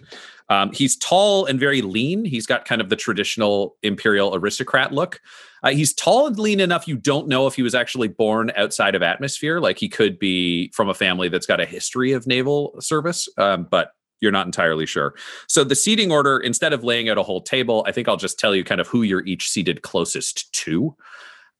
Um, 0.49 0.71
he's 0.71 0.95
tall 0.95 1.45
and 1.45 1.59
very 1.59 1.81
lean. 1.81 2.25
He's 2.25 2.45
got 2.45 2.65
kind 2.65 2.81
of 2.81 2.89
the 2.89 2.95
traditional 2.95 3.75
imperial 3.83 4.33
aristocrat 4.33 4.93
look. 4.93 5.21
Uh, 5.61 5.71
he's 5.71 5.93
tall 5.93 6.27
and 6.27 6.39
lean 6.39 6.59
enough 6.59 6.87
you 6.87 6.95
don't 6.95 7.27
know 7.27 7.47
if 7.47 7.55
he 7.55 7.61
was 7.61 7.75
actually 7.75 8.07
born 8.07 8.51
outside 8.55 8.95
of 8.95 9.03
atmosphere. 9.03 9.59
Like 9.59 9.77
he 9.77 9.89
could 9.89 10.17
be 10.17 10.71
from 10.73 10.89
a 10.89 10.93
family 10.93 11.29
that's 11.29 11.45
got 11.45 11.59
a 11.59 11.65
history 11.65 12.13
of 12.13 12.27
naval 12.27 12.75
service, 12.79 13.27
um, 13.37 13.67
but 13.69 13.91
you're 14.21 14.31
not 14.31 14.45
entirely 14.45 14.85
sure. 14.85 15.13
So 15.47 15.63
the 15.63 15.75
seating 15.75 16.11
order, 16.11 16.39
instead 16.39 16.73
of 16.73 16.83
laying 16.83 17.09
out 17.09 17.17
a 17.17 17.23
whole 17.23 17.41
table, 17.41 17.83
I 17.87 17.91
think 17.91 18.07
I'll 18.07 18.17
just 18.17 18.39
tell 18.39 18.55
you 18.55 18.63
kind 18.63 18.81
of 18.81 18.87
who 18.87 19.03
you're 19.03 19.25
each 19.25 19.49
seated 19.49 19.81
closest 19.81 20.51
to. 20.53 20.95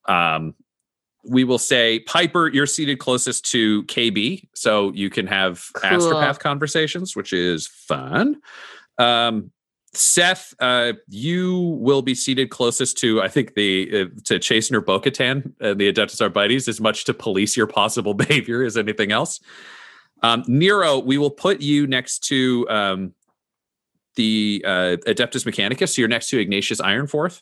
Um, 0.07 0.53
we 1.23 1.43
will 1.43 1.59
say 1.59 1.99
Piper, 2.01 2.47
you're 2.47 2.65
seated 2.65 2.99
closest 2.99 3.45
to 3.51 3.83
KB, 3.83 4.47
so 4.55 4.91
you 4.93 5.09
can 5.09 5.27
have 5.27 5.65
Cool. 5.73 5.89
astropath 5.89 6.39
conversations, 6.39 7.15
which 7.15 7.33
is 7.33 7.67
fun. 7.67 8.37
Um, 8.97 9.51
Seth, 9.93 10.53
uh, 10.59 10.93
you 11.07 11.77
will 11.79 12.01
be 12.01 12.13
seated 12.13 12.49
closest 12.49 12.97
to, 12.99 13.21
I 13.21 13.27
think, 13.29 13.55
the 13.55 13.89
uh, 13.89 14.05
to 14.25 14.39
Chasener 14.39 14.85
Bo-Katan, 14.85 15.53
uh, 15.61 15.73
the 15.73 15.91
Adeptus 15.91 16.21
Arbites, 16.21 16.67
as 16.67 16.79
much 16.79 17.05
to 17.05 17.13
police 17.13 17.57
your 17.57 17.67
possible 17.67 18.13
behavior 18.25 18.63
as 18.63 18.77
anything 18.77 19.11
else. 19.11 19.39
Um, 20.23 20.43
Nero, 20.47 20.99
we 20.99 21.17
will 21.17 21.31
put 21.31 21.61
you 21.61 21.87
next 21.87 22.19
to 22.25 22.67
um, 22.69 23.13
the 24.15 24.63
uh, 24.65 24.97
Adeptus 25.07 25.45
Mechanicus. 25.45 25.95
So 25.95 26.01
you're 26.01 26.09
next 26.09 26.29
to 26.29 26.39
Ignatius 26.39 26.81
Ironforth. 26.81 27.41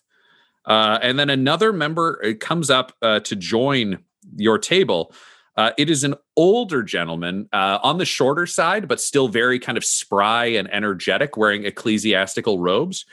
Uh, 0.65 0.99
and 1.01 1.17
then 1.19 1.29
another 1.29 1.71
member 1.71 2.21
uh, 2.23 2.33
comes 2.39 2.69
up 2.69 2.93
uh, 3.01 3.19
to 3.21 3.35
join 3.35 3.99
your 4.35 4.57
table. 4.57 5.13
Uh, 5.57 5.71
it 5.77 5.89
is 5.89 6.03
an 6.03 6.15
older 6.35 6.83
gentleman 6.83 7.47
uh, 7.53 7.79
on 7.81 7.97
the 7.97 8.05
shorter 8.05 8.45
side, 8.45 8.87
but 8.87 8.99
still 8.99 9.27
very 9.27 9.57
kind 9.59 9.77
of 9.77 9.85
spry 9.85 10.45
and 10.45 10.71
energetic, 10.73 11.37
wearing 11.37 11.65
ecclesiastical 11.65 12.59
robes. 12.59 13.05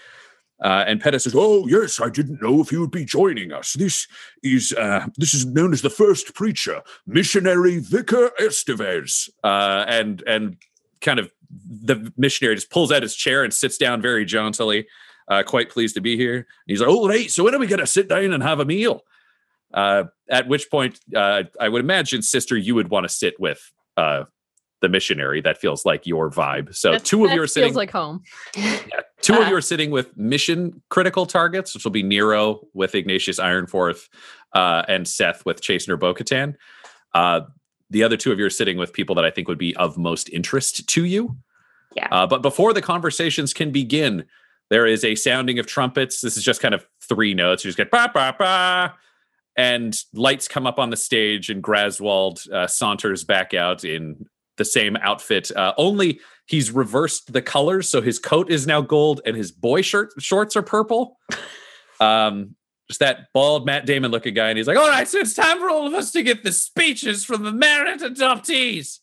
Uh, 0.61 0.85
and 0.87 1.01
Pettis 1.01 1.25
says, 1.25 1.35
Oh 1.37 1.67
yes, 1.67 2.01
I 2.01 2.09
didn't 2.09 2.41
know 2.41 2.61
if 2.61 2.71
he 2.71 2.77
would 2.77 2.91
be 2.91 3.05
joining 3.05 3.53
us. 3.53 3.73
This 3.75 4.07
is 4.43 4.71
this 5.17 5.35
is 5.35 5.45
known 5.45 5.73
as 5.73 5.83
the 5.83 5.91
first 5.91 6.35
preacher, 6.35 6.83
missionary 7.07 7.79
Vicar 7.81 8.31
Estevez. 8.41 9.29
and 9.43 10.23
and 10.27 10.57
kind 11.01 11.19
of 11.19 11.33
the 11.51 12.13
missionary 12.17 12.55
just 12.55 12.71
pulls 12.71 12.91
out 12.91 13.03
his 13.03 13.15
chair 13.15 13.45
and 13.45 13.53
sits 13.53 13.77
down 13.77 14.01
very 14.01 14.25
jauntily, 14.25 14.87
uh, 15.29 15.43
quite 15.43 15.71
pleased 15.71 15.95
to 15.95 16.01
be 16.01 16.17
here. 16.17 16.47
He's 16.67 16.81
like, 16.81 16.91
"All 16.91 17.09
right, 17.09 17.31
so 17.31 17.45
when 17.45 17.55
are 17.55 17.59
we 17.59 17.67
going 17.67 17.81
to 17.81 17.87
sit 17.87 18.09
down 18.09 18.33
and 18.33 18.43
have 18.43 18.61
a 18.61 18.65
meal?" 18.65 19.03
Uh, 19.73 20.05
at 20.29 20.49
which 20.49 20.71
point, 20.71 21.01
uh, 21.17 21.45
I 21.59 21.69
would 21.69 21.81
imagine, 21.81 22.21
sister, 22.23 22.57
you 22.57 22.75
would 22.75 22.91
want 22.91 23.05
to 23.05 23.09
sit 23.09 23.41
with 23.41 23.73
uh, 23.97 24.25
the 24.83 24.89
missionary. 24.89 25.41
That 25.41 25.59
feels 25.59 25.87
like 25.87 26.07
your 26.07 26.31
vibe. 26.31 26.75
So 26.75 26.93
That- 26.93 27.05
two 27.05 27.25
of 27.25 27.33
you 27.33 27.41
are 27.43 27.47
sitting. 27.47 27.69
feels 27.71 27.77
like 27.77 27.91
home. 27.91 28.23
Two 29.23 29.41
of 29.41 29.49
you 29.49 29.55
are 29.55 29.61
sitting 29.63 29.91
with 29.91 30.17
mission 30.17 30.83
critical 30.91 31.25
targets, 31.27 31.73
which 31.75 31.85
will 31.85 31.93
be 31.93 32.03
Nero 32.03 32.67
with 32.75 32.95
Ignatius 32.95 33.39
Ironforth 33.39 34.09
uh, 34.53 34.83
and 34.89 35.07
Seth 35.07 35.47
with 35.47 35.61
Chasener 35.63 35.99
Bo-Katan. 35.99 36.57
Uh, 37.15 37.43
the 37.89 38.03
other 38.03 38.17
two 38.17 38.33
of 38.33 38.39
you 38.39 38.45
are 38.47 38.51
sitting 38.51 38.77
with 38.79 38.93
people 38.93 39.15
that 39.15 39.25
I 39.25 39.31
think 39.31 39.47
would 39.49 39.59
be 39.59 39.77
of 39.77 39.97
most 39.97 40.29
interest 40.31 40.89
to 40.89 41.05
you. 41.05 41.37
Yeah. 41.95 42.09
Uh, 42.11 42.27
but 42.27 42.43
before 42.43 42.73
the 42.73 42.83
conversations 42.83 43.55
can 43.55 43.71
begin, 43.71 44.25
there 44.73 44.87
is 44.87 45.05
a 45.05 45.15
sounding 45.15 45.59
of 45.59 45.67
trumpets. 45.67 46.23
This 46.23 46.39
is 46.39 46.43
just 46.43 46.63
kind 46.63 46.75
of 46.75 46.87
three 47.03 47.35
notes. 47.35 47.63
You 47.63 47.69
just 47.69 47.77
get 47.77 47.91
ba 47.91 48.11
ba 48.13 48.35
ba, 48.39 48.95
and 49.55 49.95
lights 50.15 50.49
come 50.49 50.67
up 50.67 50.79
on 50.79 50.89
the 50.89 50.97
stage, 50.97 51.51
and 51.51 51.63
Graswald 51.63 52.51
uh, 52.51 52.67
saunters 52.67 53.23
back 53.23 53.53
out 53.53 53.85
in 53.85 54.25
the 54.57 54.65
same 54.65 54.97
outfit. 54.97 55.55
Uh, 55.55 55.75
only 55.77 56.21
he's 56.47 56.71
reversed 56.71 57.35
the 57.35 57.43
colors, 57.43 57.87
so 57.87 58.01
his 58.01 58.19
coat 58.19 58.51
is 58.51 58.67
now 58.67 58.81
gold, 58.81 59.21
and 59.27 59.37
his 59.37 59.53
boy 59.53 59.83
shirt 59.83 60.11
shorts 60.19 60.57
are 60.57 60.63
purple. 60.63 61.19
Um, 62.01 62.57
just 62.89 62.99
that 62.99 63.29
bald 63.33 63.65
Matt 63.65 63.87
Damon 63.87 64.11
looking 64.11 64.35
guy, 64.35 64.49
and 64.49 64.59
he's 64.59 64.67
like, 64.67 64.77
"All 64.77 64.89
right, 64.89 65.07
so 65.07 65.19
it's 65.19 65.35
time 65.35 65.61
for 65.61 65.71
all 65.71 65.87
of 65.87 65.95
us 65.95 66.11
to 66.13 66.23
get 66.25 66.43
the 66.43 66.51
speeches 66.51 67.25
from 67.25 67.45
the 67.45 67.53
merit 67.53 68.01
adoptees." 68.01 68.99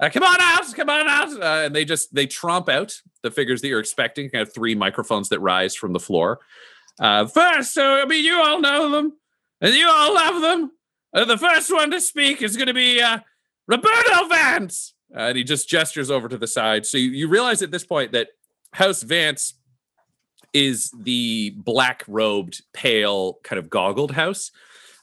Uh, 0.00 0.08
come 0.08 0.22
on 0.22 0.40
out, 0.40 0.74
come 0.74 0.88
on 0.88 1.06
out. 1.06 1.30
Uh, 1.40 1.66
and 1.66 1.76
they 1.76 1.84
just 1.84 2.14
they 2.14 2.26
tromp 2.26 2.68
out 2.68 2.94
the 3.22 3.30
figures 3.30 3.60
that 3.60 3.68
you're 3.68 3.80
expecting. 3.80 4.30
Kind 4.30 4.42
of 4.42 4.52
three 4.52 4.74
microphones 4.74 5.28
that 5.28 5.40
rise 5.40 5.76
from 5.76 5.92
the 5.92 6.00
floor. 6.00 6.40
Uh, 6.98 7.26
first, 7.26 7.74
so 7.74 7.96
I 7.96 8.06
mean, 8.06 8.24
you 8.24 8.40
all 8.40 8.60
know 8.60 8.90
them, 8.90 9.12
and 9.60 9.74
you 9.74 9.88
all 9.88 10.14
love 10.14 10.42
them. 10.42 10.70
Uh, 11.12 11.24
the 11.24 11.38
first 11.38 11.72
one 11.72 11.90
to 11.90 12.00
speak 12.00 12.40
is 12.40 12.56
going 12.56 12.68
to 12.68 12.74
be 12.74 13.00
uh, 13.00 13.18
Roberto 13.66 14.28
Vance, 14.28 14.94
uh, 15.14 15.20
and 15.20 15.36
he 15.36 15.44
just 15.44 15.68
gestures 15.68 16.10
over 16.10 16.28
to 16.28 16.38
the 16.38 16.46
side. 16.46 16.86
So 16.86 16.98
you, 16.98 17.10
you 17.10 17.28
realize 17.28 17.62
at 17.62 17.70
this 17.70 17.84
point 17.84 18.12
that 18.12 18.28
House 18.72 19.02
Vance 19.02 19.54
is 20.52 20.92
the 21.02 21.50
black 21.56 22.04
robed, 22.08 22.62
pale, 22.72 23.38
kind 23.42 23.58
of 23.58 23.70
goggled 23.70 24.12
house. 24.12 24.50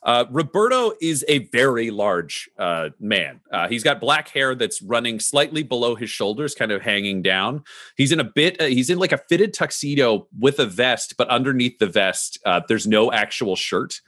Uh, 0.04 0.26
Roberto 0.32 0.94
is 1.02 1.26
a 1.28 1.40
very 1.50 1.92
large 1.92 2.50
uh, 2.58 2.90
man. 3.00 3.42
Uh, 3.52 3.68
he's 3.68 3.84
got 3.84 4.00
black 4.00 4.30
hair 4.30 4.56
that's 4.56 4.82
running 4.82 5.20
slightly 5.20 5.64
below 5.64 5.96
his 5.96 6.10
shoulders, 6.10 6.56
kind 6.56 6.72
of 6.72 6.82
hanging 6.82 7.22
down. 7.22 7.64
He's 7.96 8.12
in 8.12 8.20
a 8.20 8.24
bit, 8.24 8.62
uh, 8.62 8.66
he's 8.66 8.90
in 8.90 9.00
like 9.00 9.12
a 9.12 9.18
fitted 9.18 9.54
tuxedo 9.54 10.28
with 10.40 10.60
a 10.60 10.66
vest, 10.66 11.16
but 11.18 11.28
underneath 11.30 11.80
the 11.80 11.88
vest, 11.88 12.40
uh, 12.46 12.62
there's 12.68 12.88
no 12.88 13.12
actual 13.12 13.56
shirt. 13.56 14.02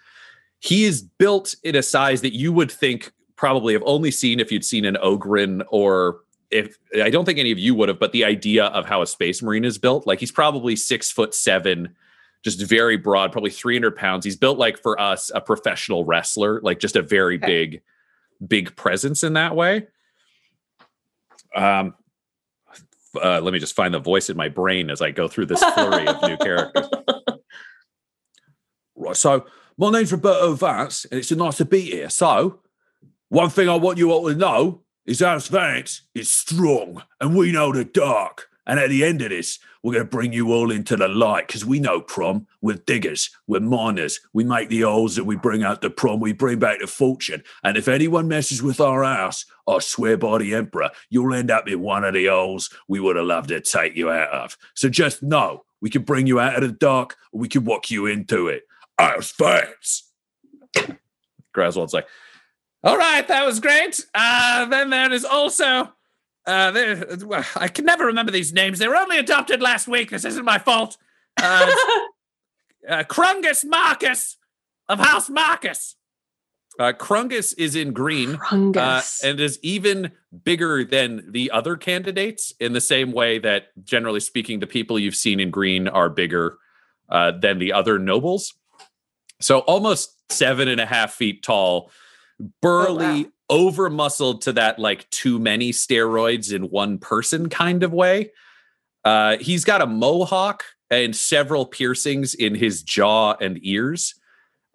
He 0.60 0.86
is 0.86 1.02
built 1.02 1.56
in 1.64 1.76
a 1.76 1.84
size 1.84 2.22
that 2.22 2.34
you 2.34 2.54
would 2.54 2.72
think 2.72 3.12
probably 3.36 3.74
have 3.74 3.84
only 3.86 4.12
seen 4.12 4.40
if 4.40 4.52
you'd 4.52 4.66
seen 4.66 4.86
an 4.86 4.98
Ogryn 5.02 5.64
or 5.70 6.20
if 6.52 6.78
I 7.02 7.10
don't 7.10 7.26
think 7.26 7.40
any 7.40 7.52
of 7.52 7.60
you 7.60 7.76
would 7.76 7.90
have, 7.90 8.00
but 8.00 8.12
the 8.12 8.26
idea 8.26 8.66
of 8.66 8.86
how 8.86 9.02
a 9.02 9.08
space 9.08 9.42
marine 9.42 9.66
is 9.66 9.78
built, 9.78 10.08
like 10.08 10.20
he's 10.20 10.32
probably 10.32 10.76
six 10.76 11.12
foot 11.12 11.34
seven, 11.34 11.96
just 12.44 12.62
very 12.62 12.98
broad, 12.98 13.32
probably 13.32 13.50
300 13.52 13.96
pounds. 13.96 14.24
He's 14.26 14.38
built 14.38 14.58
like 14.58 14.78
for 14.78 15.00
us, 15.00 15.32
a 15.34 15.42
professional 15.42 16.06
wrestler, 16.06 16.62
like 16.62 16.80
just 16.80 16.96
a 16.96 17.02
very 17.02 17.36
Okay. 17.36 17.46
big, 17.46 17.82
big 18.48 18.76
presence 18.76 19.24
in 19.24 19.34
that 19.34 19.56
way. 19.56 19.88
Um, 21.56 21.96
uh, 23.22 23.42
let 23.42 23.52
me 23.54 23.60
just 23.60 23.76
find 23.76 23.94
the 23.94 24.00
voice 24.00 24.30
in 24.30 24.38
my 24.38 24.50
brain 24.50 24.90
as 24.90 25.02
I 25.02 25.12
go 25.12 25.28
through 25.28 25.48
this 25.48 25.64
flurry 25.64 26.08
of 26.08 26.22
new 26.22 26.38
characters. 26.38 26.88
Right, 28.96 29.16
so 29.16 29.46
my 29.78 29.92
name's 29.92 30.12
Roberto 30.12 30.54
Vance, 30.56 31.06
and 31.06 31.20
it's 31.20 31.32
a 31.32 31.36
nice 31.38 31.56
to 31.58 31.64
be 31.66 31.80
here. 31.80 32.10
So, 32.10 32.60
one 33.30 33.50
thing 33.50 33.70
I 33.70 33.76
want 33.76 33.98
you 33.98 34.12
all 34.12 34.28
to 34.28 34.36
know 34.36 34.82
is 35.06 35.22
House 35.22 35.48
Vance 35.48 36.02
is 36.14 36.30
strong, 36.30 37.02
and 37.22 37.34
we 37.34 37.54
know 37.54 37.72
the 37.72 37.86
dark. 37.86 38.49
And 38.70 38.80
at 38.80 38.92
the 38.92 39.04
end 39.04 39.24
of 39.24 39.30
this, 39.32 39.58
we're 39.82 39.94
going 39.94 40.06
to 40.06 40.10
bring 40.10 40.32
you 40.32 40.54
all 40.54 40.70
into 40.70 40.96
the 40.96 41.08
light 41.08 41.48
because 41.48 41.66
we 41.66 41.80
know 41.80 42.02
prom. 42.02 42.46
We're 42.62 42.76
diggers, 42.76 43.32
we're 43.48 43.62
miners. 43.62 44.20
We 44.32 44.44
make 44.44 44.70
the 44.70 44.82
holes 44.82 45.16
that 45.16 45.24
we 45.24 45.36
bring 45.36 45.64
out 45.64 45.82
the 45.82 45.90
prom, 45.90 46.20
we 46.20 46.34
bring 46.34 46.60
back 46.60 46.80
the 46.80 46.86
fortune. 46.86 47.44
And 47.64 47.78
if 47.78 47.88
anyone 47.88 48.28
messes 48.28 48.62
with 48.62 48.80
our 48.80 49.04
house, 49.04 49.48
I 49.68 49.80
swear 49.80 50.18
by 50.18 50.38
the 50.38 50.54
Emperor, 50.54 50.92
you'll 51.10 51.34
end 51.34 51.50
up 51.50 51.68
in 51.68 51.82
one 51.82 52.04
of 52.04 52.14
the 52.14 52.28
holes 52.28 52.70
we 52.88 53.00
would 53.00 53.16
have 53.16 53.26
loved 53.26 53.50
to 53.50 53.60
take 53.60 53.96
you 53.96 54.12
out 54.12 54.30
of. 54.30 54.56
So 54.76 54.88
just 54.88 55.24
know 55.24 55.66
we 55.82 55.90
can 55.90 56.04
bring 56.04 56.28
you 56.28 56.40
out 56.40 56.62
of 56.62 56.62
the 56.62 56.76
dark 56.76 57.18
we 57.34 57.48
can 57.48 57.66
walk 57.66 57.90
you 57.90 58.06
into 58.06 58.50
it. 58.50 58.68
Us 59.00 59.32
fans. 59.32 60.04
Griswold's 61.54 61.94
like, 61.94 62.08
all 62.84 62.98
right, 62.98 63.28
that 63.28 63.46
was 63.48 63.60
great. 63.60 64.06
Uh, 64.14 64.66
then 64.66 64.92
there 64.92 65.12
is 65.12 65.26
also, 65.26 65.92
uh, 66.46 66.72
there, 66.72 67.06
well, 67.26 67.46
I 67.56 67.68
can 67.68 67.86
never 67.86 68.06
remember 68.06 68.32
these 68.32 68.54
names. 68.54 68.80
They 68.80 68.88
were 68.88 68.96
only 68.96 69.18
adopted 69.18 69.62
last 69.62 69.88
week. 69.88 70.10
This 70.10 70.26
isn't 70.26 70.46
my 70.46 70.58
fault. 70.58 70.98
Uh, 71.42 71.72
uh, 72.90 73.04
Krungus 73.04 73.66
Marcus 73.66 74.38
of 74.88 75.00
House 75.00 75.30
Marcus. 75.30 75.96
Uh, 76.80 76.94
Krungus 76.94 77.54
is 77.58 77.76
in 77.76 77.92
green 77.92 78.40
uh, 78.52 79.02
and 79.22 79.40
is 79.40 79.60
even 79.62 80.12
bigger 80.46 80.86
than 80.86 81.30
the 81.30 81.52
other 81.52 81.76
candidates 81.76 82.54
in 82.60 82.72
the 82.72 82.80
same 82.80 83.12
way 83.12 83.38
that, 83.38 83.68
generally 83.84 84.22
speaking, 84.22 84.60
the 84.60 84.68
people 84.68 84.98
you've 84.98 85.16
seen 85.16 85.42
in 85.42 85.52
green 85.52 85.90
are 85.90 86.10
bigger 86.10 86.58
uh, 87.10 87.32
than 87.32 87.60
the 87.60 87.74
other 87.74 88.00
nobles. 88.00 88.54
So 89.42 89.60
almost 89.60 90.16
seven 90.32 90.70
and 90.70 90.80
a 90.80 90.86
half 90.86 91.14
feet 91.14 91.44
tall, 91.44 91.92
burly, 92.62 93.30
over 93.50 93.90
muscled 93.90 94.42
to 94.44 94.54
that 94.54 94.80
like 94.80 95.10
too 95.10 95.40
many 95.40 95.72
steroids 95.72 96.54
in 96.54 96.70
one 96.70 96.98
person 96.98 97.50
kind 97.50 97.84
of 97.84 97.92
way. 97.92 98.32
Uh, 99.04 99.38
he's 99.38 99.64
got 99.64 99.82
a 99.82 99.88
mohawk 99.88 100.64
and 100.92 101.16
several 101.16 101.66
piercings 101.66 102.34
in 102.34 102.56
his 102.56 102.84
jaw 102.84 103.36
and 103.40 103.60
ears. 103.62 104.16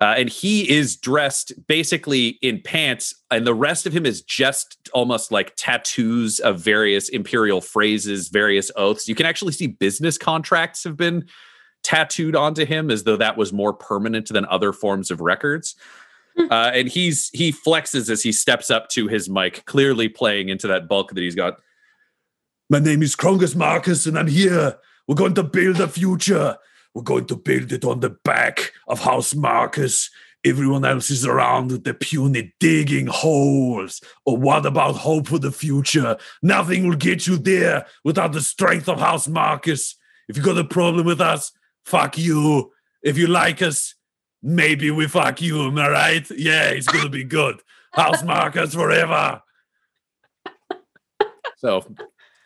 Uh, 0.01 0.15
and 0.19 0.29
he 0.29 0.69
is 0.69 0.97
dressed 0.97 1.53
basically 1.67 2.39
in 2.43 2.61
pants, 2.61 3.15
and 3.31 3.47
the 3.47 3.55
rest 3.55 3.87
of 3.87 3.93
him 3.93 4.05
is 4.05 4.23
just 4.23 4.77
almost 4.93 5.31
like 5.31 5.55
tattoos 5.57 6.41
of 6.41 6.61
various 6.61 7.09
imperial 7.09 7.61
phrases, 7.61 8.29
various 8.29 8.73
oaths. 8.77 9.09
You 9.09 9.15
can 9.15 9.25
actually 9.25 9.53
see 9.53 9.69
business 9.69 10.19
contracts 10.19 10.83
have 10.85 10.97
been 10.97 11.27
tattooed 11.85 12.35
onto 12.35 12.67
him 12.67 12.91
as 12.91 13.05
though 13.05 13.17
that 13.17 13.37
was 13.37 13.53
more 13.53 13.73
permanent 13.73 14.29
than 14.29 14.45
other 14.47 14.73
forms 14.73 15.11
of 15.11 15.21
records. 15.21 15.77
Uh, 16.51 16.71
and 16.75 16.89
he's 16.89 17.31
he 17.31 17.53
flexes 17.53 18.11
as 18.11 18.23
he 18.23 18.33
steps 18.33 18.71
up 18.71 18.89
to 18.89 19.07
his 19.07 19.31
mic, 19.31 19.65
clearly 19.67 20.09
playing 20.09 20.49
into 20.49 20.67
that 20.67 20.89
bulk 20.89 21.11
that 21.11 21.23
he's 21.23 21.35
got. 21.35 21.59
My 22.69 22.81
name 22.81 23.03
is 23.03 23.15
Krongus 23.15 23.55
Marcus, 23.55 24.07
and 24.07 24.19
I'm 24.19 24.27
here. 24.27 24.77
We're 25.07 25.15
going 25.15 25.35
to 25.35 25.43
build 25.43 25.81
a 25.81 25.89
future. 25.89 26.57
We're 26.93 27.03
going 27.03 27.27
to 27.27 27.37
build 27.37 27.73
it 27.73 27.85
on 27.85 28.01
the 28.01 28.11
back 28.11 28.73
of 28.89 29.01
House 29.01 29.35
Marcus. 29.35 30.11
Everyone 30.45 30.85
else 30.85 31.11
is 31.11 31.25
around 31.25 31.71
with 31.71 31.85
the 31.85 31.95
puny 31.95 32.55
digging 32.61 33.07
holes. 33.07 34.01
Or 34.27 34.37
what 34.37 34.67
about 34.67 34.97
hope 34.97 35.29
for 35.29 35.39
the 35.39 35.53
future? 35.53 36.17
Nothing 36.43 36.89
will 36.89 36.97
get 36.97 37.27
you 37.27 37.39
there 37.39 37.87
without 38.05 38.33
the 38.33 38.41
strength 38.41 38.89
of 38.89 39.01
House 39.01 39.29
Marcus. 39.29 39.97
If 40.29 40.37
you 40.37 40.43
got 40.43 40.59
a 40.59 40.65
problem 40.65 41.07
with 41.07 41.21
us, 41.21 41.53
fuck 41.85 42.19
you. 42.19 42.73
If 43.03 43.19
you 43.19 43.27
like 43.27 43.63
us, 43.63 43.95
maybe 44.45 44.91
we 44.91 45.09
fuck 45.09 45.41
you. 45.41 45.67
Am 45.67 45.79
I 45.79 45.89
right? 45.89 46.31
Yeah, 46.31 46.69
it's 46.69 46.87
gonna 46.87 47.09
be 47.09 47.25
good. 47.25 47.61
House 47.93 48.23
Marcus 48.25 48.75
forever. 48.75 49.43
So, 51.57 51.83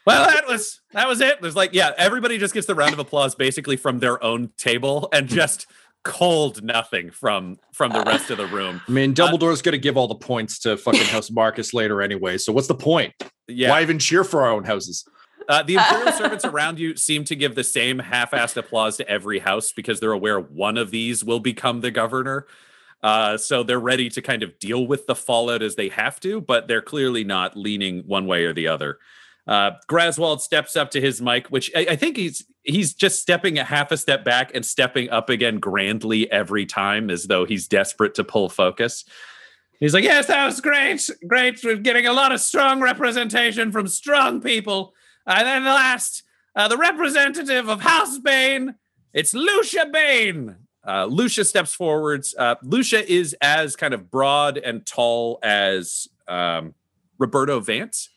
well, 0.07 0.31
that 0.31 0.47
was 0.47 0.81
that 0.93 1.09
was 1.09 1.21
it. 1.21 1.43
There's 1.43 1.57
like, 1.57 1.75
yeah, 1.75 1.93
everybody 1.99 2.39
just 2.39 2.55
gets 2.55 2.67
the 2.67 2.75
round 2.75 2.93
of 2.93 2.99
applause 3.01 3.35
basically 3.35 3.77
from 3.77 3.99
their 3.99 4.23
own 4.23 4.53
table 4.57 5.09
and 5.13 5.29
hmm. 5.29 5.35
just 5.35 5.67
cold 6.05 6.63
nothing 6.63 7.11
from 7.11 7.59
from 7.73 7.93
the 7.93 8.03
rest 8.03 8.31
of 8.31 8.39
the 8.39 8.47
room. 8.47 8.81
I 8.89 8.93
mean, 8.93 9.11
uh, 9.11 9.15
Dumbledore's 9.15 9.61
going 9.61 9.73
to 9.73 9.79
give 9.79 9.97
all 9.97 10.07
the 10.07 10.15
points 10.15 10.61
to 10.61 10.77
fucking 10.77 11.07
House 11.07 11.31
Marcus 11.31 11.75
later 11.75 12.01
anyway. 12.01 12.39
So 12.39 12.53
what's 12.53 12.69
the 12.69 12.75
point? 12.75 13.13
Yeah. 13.49 13.71
Why 13.71 13.83
even 13.83 13.99
cheer 13.99 14.25
for 14.25 14.43
our 14.43 14.53
own 14.53 14.65
houses? 14.65 15.05
Uh, 15.49 15.63
the 15.63 15.75
imperial 15.75 16.13
servants 16.19 16.45
around 16.45 16.79
you 16.79 16.95
seem 16.97 17.25
to 17.25 17.35
give 17.35 17.55
the 17.55 17.65
same 17.65 17.99
half-assed 17.99 18.57
applause 18.57 18.97
to 18.99 19.09
every 19.09 19.39
house 19.39 19.73
because 19.73 19.99
they're 19.99 20.13
aware 20.13 20.39
one 20.39 20.77
of 20.77 20.91
these 20.91 21.25
will 21.25 21.41
become 21.41 21.81
the 21.81 21.91
governor. 21.91 22.47
Uh, 23.03 23.37
so 23.37 23.63
they're 23.63 23.79
ready 23.79 24.11
to 24.11 24.21
kind 24.21 24.43
of 24.43 24.59
deal 24.59 24.87
with 24.87 25.07
the 25.07 25.15
fallout 25.15 25.63
as 25.63 25.77
they 25.77 25.89
have 25.89 26.19
to, 26.21 26.41
but 26.41 26.69
they're 26.69 26.83
clearly 26.83 27.25
not 27.25 27.57
leaning 27.57 28.01
one 28.07 28.27
way 28.27 28.45
or 28.45 28.53
the 28.53 28.67
other. 28.69 28.99
Uh, 29.47 29.73
Graswald 29.89 30.41
steps 30.41 30.77
up 30.77 30.91
to 30.91 31.01
his 31.01 31.23
mic, 31.23 31.47
which 31.47 31.71
I, 31.75 31.87
I 31.91 31.97
think 31.97 32.19
he's 32.19 32.45
he's 32.65 32.93
just 32.93 33.23
stepping 33.23 33.59
a 33.59 33.65
half 33.65 33.91
a 33.91 33.97
step 33.97 34.23
back 34.23 34.51
and 34.55 34.65
stepping 34.67 35.09
up 35.09 35.31
again 35.31 35.59
grandly 35.59 36.31
every 36.31 36.67
time, 36.67 37.09
as 37.09 37.25
though 37.25 37.47
he's 37.47 37.67
desperate 37.67 38.15
to 38.17 38.25
pull 38.25 38.51
focus. 38.51 39.05
He's 39.81 39.95
like, 39.95 40.05
"Yes, 40.05 40.27
that 40.27 40.45
was 40.45 40.61
great, 40.61 41.09
great. 41.27 41.61
We're 41.65 41.77
getting 41.77 42.07
a 42.07 42.13
lot 42.13 42.31
of 42.31 42.41
strong 42.41 42.83
representation 42.83 43.73
from 43.73 43.89
strong 43.89 44.43
people." 44.43 44.93
And 45.29 45.47
then 45.47 45.65
the 45.65 45.71
last, 45.71 46.23
uh, 46.57 46.69
the 46.69 46.79
representative 46.79 47.69
of 47.69 47.83
House 47.83 48.19
Bane, 48.19 48.75
it's 49.13 49.35
Lucia 49.35 49.87
Bane. 49.93 50.57
Uh, 50.87 51.05
Lucia 51.05 51.45
steps 51.45 51.75
forwards. 51.75 52.35
Uh, 52.37 52.55
Lucia 52.63 53.11
is 53.11 53.37
as 53.43 53.77
kind 53.77 53.93
of 53.93 54.11
broad 54.11 54.57
and 54.57 54.87
tall 54.87 55.39
as 55.43 56.09
um, 56.29 56.75
Roberto 57.19 57.61
Vance. 57.61 58.09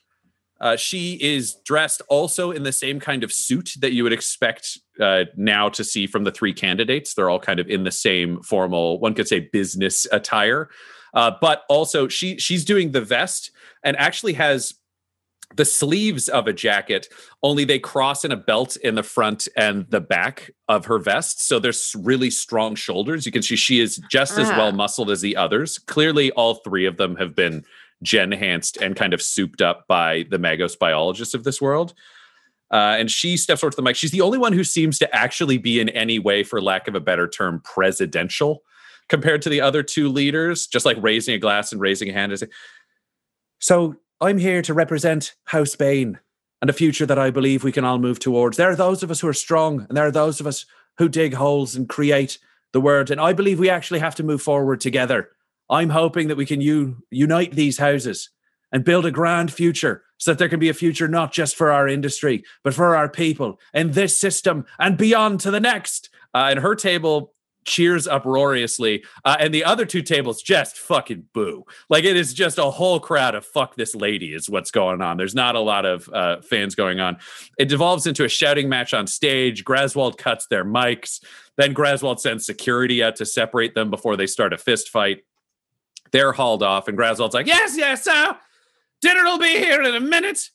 Uh, 0.62 0.78
she 0.78 1.16
is 1.16 1.56
dressed 1.66 2.02
also 2.08 2.52
in 2.52 2.64
the 2.64 2.72
same 2.72 3.00
kind 3.00 3.24
of 3.26 3.34
suit 3.34 3.74
that 3.80 3.92
you 3.92 4.04
would 4.04 4.14
expect 4.14 4.78
uh, 5.02 5.26
now 5.36 5.68
to 5.68 5.84
see 5.84 6.08
from 6.08 6.24
the 6.24 6.32
three 6.32 6.54
candidates. 6.54 7.14
They're 7.14 7.30
all 7.30 7.40
kind 7.40 7.60
of 7.60 7.68
in 7.68 7.84
the 7.84 7.92
same 7.92 8.42
formal, 8.44 9.00
one 9.00 9.16
could 9.16 9.28
say, 9.28 9.40
business 9.40 10.08
attire. 10.12 10.70
Uh, 11.14 11.32
but 11.42 11.64
also, 11.68 12.08
she 12.08 12.38
she's 12.38 12.64
doing 12.64 12.92
the 12.92 13.02
vest 13.02 13.52
and 13.84 13.98
actually 13.98 14.34
has 14.34 14.76
the 15.56 15.66
sleeves 15.66 16.30
of 16.30 16.48
a 16.48 16.54
jacket, 16.54 17.08
only 17.44 17.66
they 17.66 17.80
cross 17.80 18.24
in 18.24 18.32
a 18.32 18.38
belt 18.38 18.78
in 18.78 18.96
the 18.96 19.04
front 19.04 19.48
and 19.58 19.86
the 19.90 20.02
back 20.02 20.52
of 20.68 20.86
her 20.86 20.98
vest. 21.00 21.46
So 21.48 21.60
there's 21.60 21.96
really 22.00 22.30
strong 22.30 22.76
shoulders. 22.76 23.26
You 23.26 23.32
can 23.32 23.42
see 23.42 23.56
she 23.56 23.80
is 23.80 24.02
just 24.10 24.38
as 24.38 24.50
Ah. 24.50 24.58
well 24.58 24.72
muscled 24.72 25.10
as 25.12 25.22
the 25.22 25.36
others. 25.36 25.78
Clearly, 25.78 26.32
all 26.32 26.56
three 26.56 26.86
of 26.86 26.98
them 26.98 27.16
have 27.18 27.36
been 27.36 27.64
gen 28.04 28.34
enhanced 28.34 28.78
and 28.78 28.96
kind 28.96 29.14
of 29.14 29.22
souped 29.22 29.62
up 29.62 29.88
by 29.88 30.26
the 30.30 30.38
Magos 30.38 30.78
biologists 30.78 31.34
of 31.34 31.44
this 31.44 31.62
world. 31.62 31.94
Uh, 32.72 32.96
and 32.98 33.12
she 33.12 33.36
steps 33.36 33.64
over 33.64 33.72
to 33.72 33.76
the 33.76 33.82
mic. 33.82 33.98
She's 33.98 34.12
the 34.12 34.22
only 34.22 34.38
one 34.38 34.54
who 34.54 34.64
seems 34.64 34.98
to 35.00 35.16
actually 35.16 35.58
be 35.58 35.80
in 35.82 35.90
any 35.90 36.20
way, 36.20 36.42
for 36.44 36.62
lack 36.62 36.88
of 36.88 36.96
a 36.96 37.02
better 37.02 37.28
term, 37.28 37.62
presidential 37.64 38.64
compared 39.10 39.42
to 39.42 39.50
the 39.50 39.60
other 39.60 39.84
two 39.84 40.08
leaders, 40.08 40.68
just 40.68 40.86
like 40.86 40.96
raising 41.02 41.36
a 41.36 41.38
glass 41.38 41.74
and 41.74 41.82
raising 41.82 42.10
a 42.10 42.14
hand. 42.14 42.34
So 43.60 43.98
I'm 44.24 44.38
here 44.38 44.62
to 44.62 44.76
represent 44.76 45.34
House 45.46 45.76
Bane 45.76 46.20
and 46.62 46.70
a 46.70 46.74
future 46.74 47.08
that 47.08 47.18
I 47.18 47.32
believe 47.32 47.64
we 47.64 47.72
can 47.72 47.84
all 47.84 47.98
move 47.98 48.20
towards. 48.20 48.56
There 48.56 48.70
are 48.70 48.76
those 48.76 49.02
of 49.02 49.10
us 49.10 49.20
who 49.20 49.28
are 49.28 49.34
strong, 49.34 49.88
and 49.90 49.98
there 49.98 50.06
are 50.06 50.12
those 50.12 50.40
of 50.40 50.46
us 50.46 50.68
who 51.00 51.10
dig 51.10 51.34
holes 51.34 51.76
and 51.76 51.90
create 51.90 52.38
the 52.72 52.80
word. 52.80 53.10
And 53.10 53.20
I 53.20 53.34
believe 53.34 53.58
we 53.58 53.72
actually 53.72 53.98
have 53.98 54.14
to 54.16 54.24
move 54.24 54.44
forward 54.44 54.80
together. 54.80 55.30
I'm 55.72 55.90
hoping 55.90 56.28
that 56.28 56.38
we 56.38 56.46
can 56.46 56.62
u- 56.62 56.98
unite 57.10 57.54
these 57.54 57.80
houses 57.80 58.30
and 58.72 58.86
build 58.86 59.08
a 59.08 59.12
grand 59.12 59.52
future 59.52 60.04
so 60.20 60.30
that 60.32 60.38
there 60.38 60.50
can 60.50 60.60
be 60.60 60.70
a 60.70 60.76
future 60.76 61.08
not 61.08 61.34
just 61.34 61.56
for 61.56 61.72
our 61.72 61.88
industry, 61.88 62.44
but 62.64 62.76
for 62.76 62.96
our 62.96 63.10
people 63.10 63.60
in 63.74 63.94
this 63.94 64.16
system 64.16 64.66
and 64.78 65.00
beyond 65.00 65.40
to 65.40 65.50
the 65.50 65.60
next. 65.60 66.12
Uh, 66.36 66.50
and 66.52 66.60
her 66.60 66.76
table 66.76 67.34
cheers 67.66 68.08
uproariously, 68.08 69.04
uh, 69.26 69.38
and 69.40 69.54
the 69.54 69.64
other 69.64 69.86
two 69.86 70.02
tables 70.02 70.42
just 70.42 70.78
fucking 70.78 71.26
boo. 71.34 71.66
Like 71.90 72.04
it 72.04 72.16
is 72.16 72.34
just 72.34 72.58
a 72.58 72.64
whole 72.66 73.00
crowd 73.00 73.36
of 73.36 73.46
fuck 73.46 73.76
this 73.76 73.96
lady 73.96 74.34
is 74.34 74.50
what's 74.50 74.72
going 74.72 75.02
on. 75.02 75.18
There's 75.18 75.36
not 75.36 75.56
a 75.56 75.60
lot 75.60 75.86
of 75.86 76.10
uh, 76.10 76.42
fans 76.42 76.76
going 76.76 77.00
on. 77.00 77.18
It 77.58 77.70
devolves 77.70 78.08
into 78.08 78.26
a 78.26 78.30
shouting 78.30 78.70
match 78.70 78.94
on 78.94 79.08
stage. 79.08 79.64
Graswald 79.64 80.18
cuts 80.18 80.48
their 80.48 80.66
mics. 80.66 81.24
Then 81.58 81.74
Graswald 81.74 82.20
sends 82.20 82.46
security 82.46 83.04
out 83.04 83.16
to 83.18 83.26
separate 83.26 83.76
them 83.76 83.90
before 83.90 84.16
they 84.18 84.28
start 84.28 84.54
a 84.54 84.58
fist 84.58 84.90
fight. 84.90 85.24
They're 86.12 86.34
hauled 86.34 86.64
off, 86.64 86.88
and 86.88 86.98
Graswald's 86.98 87.34
like, 87.34 87.48
"Yes, 87.48 87.78
yes, 87.78 88.04
so 88.04 88.36
dinner 89.02 89.24
will 89.24 89.40
be 89.40 89.58
here 89.58 89.82
in 89.82 89.96
a 89.96 90.00
minute. 90.00 90.50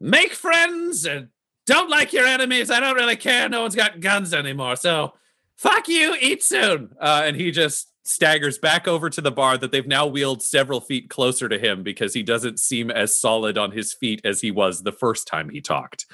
Make 0.00 0.32
friends 0.32 1.04
and 1.04 1.28
don't 1.66 1.90
like 1.90 2.12
your 2.12 2.26
enemies. 2.26 2.70
I 2.70 2.80
don't 2.80 2.96
really 2.96 3.16
care. 3.16 3.48
No 3.48 3.62
one's 3.62 3.74
got 3.74 4.00
guns 4.00 4.34
anymore. 4.34 4.76
So 4.76 5.14
fuck 5.56 5.88
you. 5.88 6.16
Eat 6.20 6.42
soon." 6.42 6.90
Uh, 7.00 7.22
and 7.24 7.36
he 7.36 7.50
just 7.50 7.90
staggers 8.06 8.58
back 8.58 8.86
over 8.86 9.08
to 9.08 9.20
the 9.20 9.32
bar 9.32 9.56
that 9.56 9.72
they've 9.72 9.86
now 9.86 10.06
wheeled 10.06 10.42
several 10.42 10.80
feet 10.80 11.08
closer 11.08 11.48
to 11.48 11.58
him 11.58 11.82
because 11.82 12.12
he 12.12 12.22
doesn't 12.22 12.60
seem 12.60 12.90
as 12.90 13.18
solid 13.18 13.56
on 13.56 13.72
his 13.72 13.94
feet 13.94 14.20
as 14.24 14.40
he 14.40 14.50
was 14.50 14.82
the 14.82 14.92
first 14.92 15.26
time 15.26 15.48
he 15.48 15.60
talked. 15.60 16.06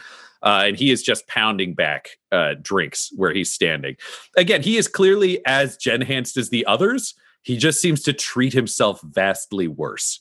Uh, 0.43 0.63
and 0.67 0.77
he 0.77 0.91
is 0.91 1.03
just 1.03 1.27
pounding 1.27 1.75
back 1.75 2.11
uh, 2.33 2.55
drinks 2.63 3.11
where 3.17 3.33
he's 3.33 3.53
standing. 3.53 3.97
Again, 4.37 4.63
he 4.63 4.79
is 4.79 4.89
clearly 4.89 5.45
as 5.45 5.77
gen-hanced 5.77 6.37
as 6.37 6.49
the 6.49 6.65
others. 6.65 7.15
He 7.43 7.57
just 7.57 7.81
seems 7.81 8.03
to 8.05 8.13
treat 8.13 8.53
himself 8.53 9.01
vastly 9.03 9.69
worse. 9.69 10.21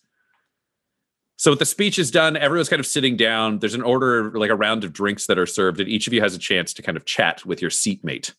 So 1.38 1.52
with 1.52 1.60
the 1.60 1.66
speech 1.66 1.98
is 1.98 2.12
done. 2.12 2.36
Everyone's 2.36 2.68
kind 2.68 2.82
of 2.82 2.86
sitting 2.86 3.16
down. 3.16 3.60
There's 3.60 3.76
an 3.76 3.82
order, 3.82 4.32
like 4.32 4.50
a 4.50 4.56
round 4.56 4.84
of 4.84 4.92
drinks 4.92 5.28
that 5.28 5.40
are 5.40 5.46
served, 5.46 5.80
and 5.80 5.88
each 5.88 6.06
of 6.06 6.12
you 6.12 6.20
has 6.20 6.36
a 6.36 6.40
chance 6.40 6.74
to 6.74 6.82
kind 6.82 6.98
of 6.98 7.06
chat 7.06 7.46
with 7.46 7.62
your 7.62 7.72
seatmate. 7.72 8.34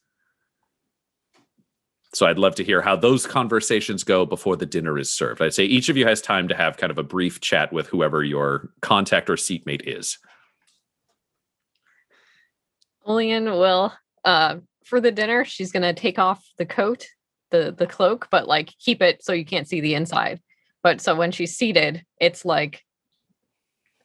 So 2.13 2.27
I'd 2.27 2.39
love 2.39 2.57
to 2.57 2.65
hear 2.65 2.83
how 2.83 2.97
those 2.97 3.27
conversations 3.27 4.03
go 4.03 4.27
before 4.27 4.57
the 4.57 4.67
dinner 4.67 4.99
is 4.99 5.15
served. 5.15 5.41
I'd 5.41 5.55
say 5.55 5.65
each 5.65 5.89
of 5.89 5.97
you 5.97 6.07
has 6.07 6.21
time 6.21 6.49
to 6.49 6.57
have 6.57 6.77
kind 6.77 6.91
of 6.91 6.99
a 6.99 7.05
brief 7.05 7.41
chat 7.41 7.73
with 7.73 7.87
whoever 7.87 8.25
your 8.25 8.71
contact 8.81 9.31
or 9.31 9.37
seatmate 9.37 9.87
is. 9.87 10.19
Olean 13.07 13.45
will 13.45 13.93
uh 14.25 14.57
for 14.85 15.01
the 15.01 15.13
dinner, 15.13 15.45
she's 15.45 15.71
gonna 15.71 15.95
take 15.95 16.19
off 16.19 16.45
the 16.59 16.67
coat, 16.67 17.07
the 17.51 17.75
the 17.77 17.87
cloak, 17.87 18.27
but 18.31 18.49
like 18.49 18.75
keep 18.81 19.01
it 19.03 19.23
so 19.23 19.33
you 19.33 19.45
can't 19.45 19.69
see 19.69 19.81
the 19.81 19.95
inside. 19.95 20.41
But 20.83 21.01
so 21.01 21.15
when 21.15 21.31
she's 21.31 21.57
seated, 21.57 22.05
it's 22.21 22.45
like 22.45 22.85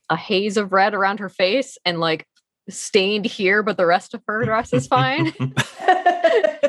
a 0.09 0.15
haze 0.15 0.57
of 0.57 0.71
red 0.71 0.93
around 0.93 1.19
her 1.19 1.29
face 1.29 1.79
and 1.85 1.99
like 1.99 2.27
stained 2.69 3.25
here, 3.25 3.63
but 3.63 3.77
the 3.77 3.85
rest 3.85 4.13
of 4.13 4.21
her 4.27 4.43
dress 4.43 4.73
is 4.73 4.85
fine. 4.85 5.33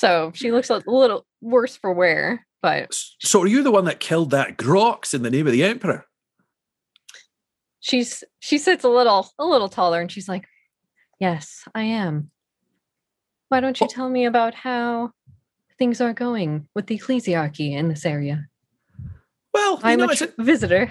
so 0.00 0.32
she 0.34 0.50
looks 0.50 0.70
a 0.70 0.82
little 0.86 1.26
worse 1.42 1.76
for 1.76 1.92
wear, 1.92 2.46
but 2.62 2.98
So 3.20 3.42
are 3.42 3.46
you 3.46 3.62
the 3.62 3.70
one 3.70 3.84
that 3.84 4.00
killed 4.00 4.30
that 4.30 4.56
Grox 4.56 5.12
in 5.12 5.22
the 5.22 5.30
name 5.30 5.46
of 5.46 5.52
the 5.52 5.62
Emperor? 5.62 6.06
she's 7.80 8.24
she 8.38 8.56
sits 8.56 8.82
a 8.84 8.88
little 8.88 9.28
a 9.38 9.44
little 9.44 9.68
taller 9.68 10.00
and 10.00 10.10
she's 10.10 10.28
like, 10.28 10.46
Yes, 11.18 11.64
I 11.74 11.82
am. 11.82 12.30
Why 13.50 13.60
don't 13.60 13.78
you 13.78 13.86
oh. 13.86 13.92
tell 13.92 14.08
me 14.08 14.24
about 14.24 14.54
how 14.54 15.10
things 15.78 16.00
are 16.00 16.14
going 16.14 16.66
with 16.74 16.86
the 16.86 16.98
ecclesiarchy 16.98 17.72
in 17.72 17.88
this 17.88 18.06
area? 18.06 18.46
Well, 19.52 19.80
I'm 19.82 19.98
know, 19.98 20.08
a 20.08 20.14
tr- 20.16 20.24
a- 20.38 20.42
visitor. 20.42 20.90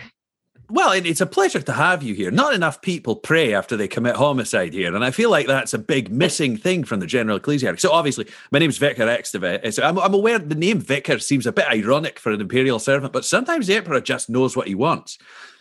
Well, 0.72 0.92
it- 0.92 1.08
it's 1.08 1.22
a 1.22 1.26
pleasure 1.26 1.62
to 1.62 1.74
have 1.74 2.04
you 2.04 2.14
here. 2.14 2.30
Not 2.30 2.54
enough 2.54 2.82
people 2.82 3.16
pray 3.16 3.56
after 3.56 3.76
they 3.76 3.88
commit 3.88 4.16
homicide 4.16 4.74
here, 4.74 4.94
and 4.96 5.04
I 5.04 5.10
feel 5.10 5.32
like 5.32 5.48
that's 5.48 5.74
a 5.74 5.80
big 5.80 6.12
missing 6.12 6.58
thing 6.58 6.84
from 6.84 7.00
the 7.00 7.08
general 7.08 7.40
ecclesiarchy. 7.40 7.80
So, 7.80 7.92
obviously, 7.92 8.28
my 8.52 8.60
name's 8.60 8.78
Vicar 8.78 9.08
Estevez. 9.08 9.60
Eh, 9.64 9.72
so 9.72 9.82
I'm, 9.84 9.98
I'm 9.98 10.14
aware 10.14 10.38
the 10.38 10.54
name 10.54 10.80
Vicar 10.80 11.18
seems 11.20 11.48
a 11.48 11.52
bit 11.52 11.66
ironic 11.68 12.20
for 12.20 12.32
an 12.32 12.42
imperial 12.42 12.78
servant, 12.78 13.14
but 13.14 13.26
sometimes 13.26 13.66
the 13.66 13.76
emperor 13.78 14.00
just 14.00 14.30
knows 14.30 14.56
what 14.56 14.68
he 14.68 14.76
wants. 14.76 15.18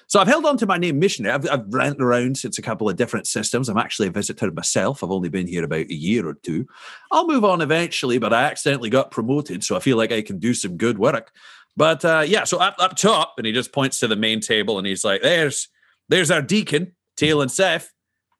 So 0.09 0.19
I've 0.21 0.27
held 0.27 0.47
on 0.47 0.57
to 0.59 0.67
my 0.67 0.79
name 0.79 0.99
missionary. 0.99 1.35
I've, 1.35 1.49
I've 1.51 1.67
ran 1.69 2.01
around 2.01 2.39
since 2.39 2.57
a 2.57 2.63
couple 2.63 2.89
of 2.89 2.97
different 2.97 3.27
systems. 3.27 3.69
I'm 3.69 3.77
actually 3.77 4.09
a 4.09 4.11
visitor 4.11 4.51
myself. 4.51 5.05
I've 5.05 5.11
only 5.11 5.29
been 5.29 5.47
here 5.47 5.65
about 5.65 5.87
a 5.91 5.95
year 5.95 6.27
or 6.27 6.33
two. 6.33 6.67
I'll 7.13 7.27
move 7.27 7.45
on 7.45 7.61
eventually, 7.61 8.17
but 8.19 8.33
I 8.33 8.45
accidentally 8.45 8.89
got 8.89 9.11
promoted, 9.11 9.63
so 9.65 9.77
I 9.77 9.81
feel 9.81 9.99
like 9.99 10.11
I 10.13 10.23
can 10.23 10.39
do 10.39 10.55
some 10.55 10.79
good 10.79 10.99
work. 10.99 11.31
But 11.79 12.05
uh, 12.05 12.25
yeah, 12.27 12.43
so 12.43 12.59
up 12.59 12.75
up 12.81 12.97
top, 12.97 13.35
and 13.39 13.47
he 13.47 13.53
just 13.53 13.73
points 13.73 14.01
to 14.01 14.09
the 14.09 14.17
main 14.17 14.41
table, 14.41 14.79
and 14.79 14.87
he's 14.87 15.05
like, 15.05 15.23
"There's, 15.23 15.69
there's 16.09 16.29
our 16.29 16.43
deacon, 16.43 16.97
Tail 17.17 17.41
and 17.41 17.51
Seth. 17.51 17.93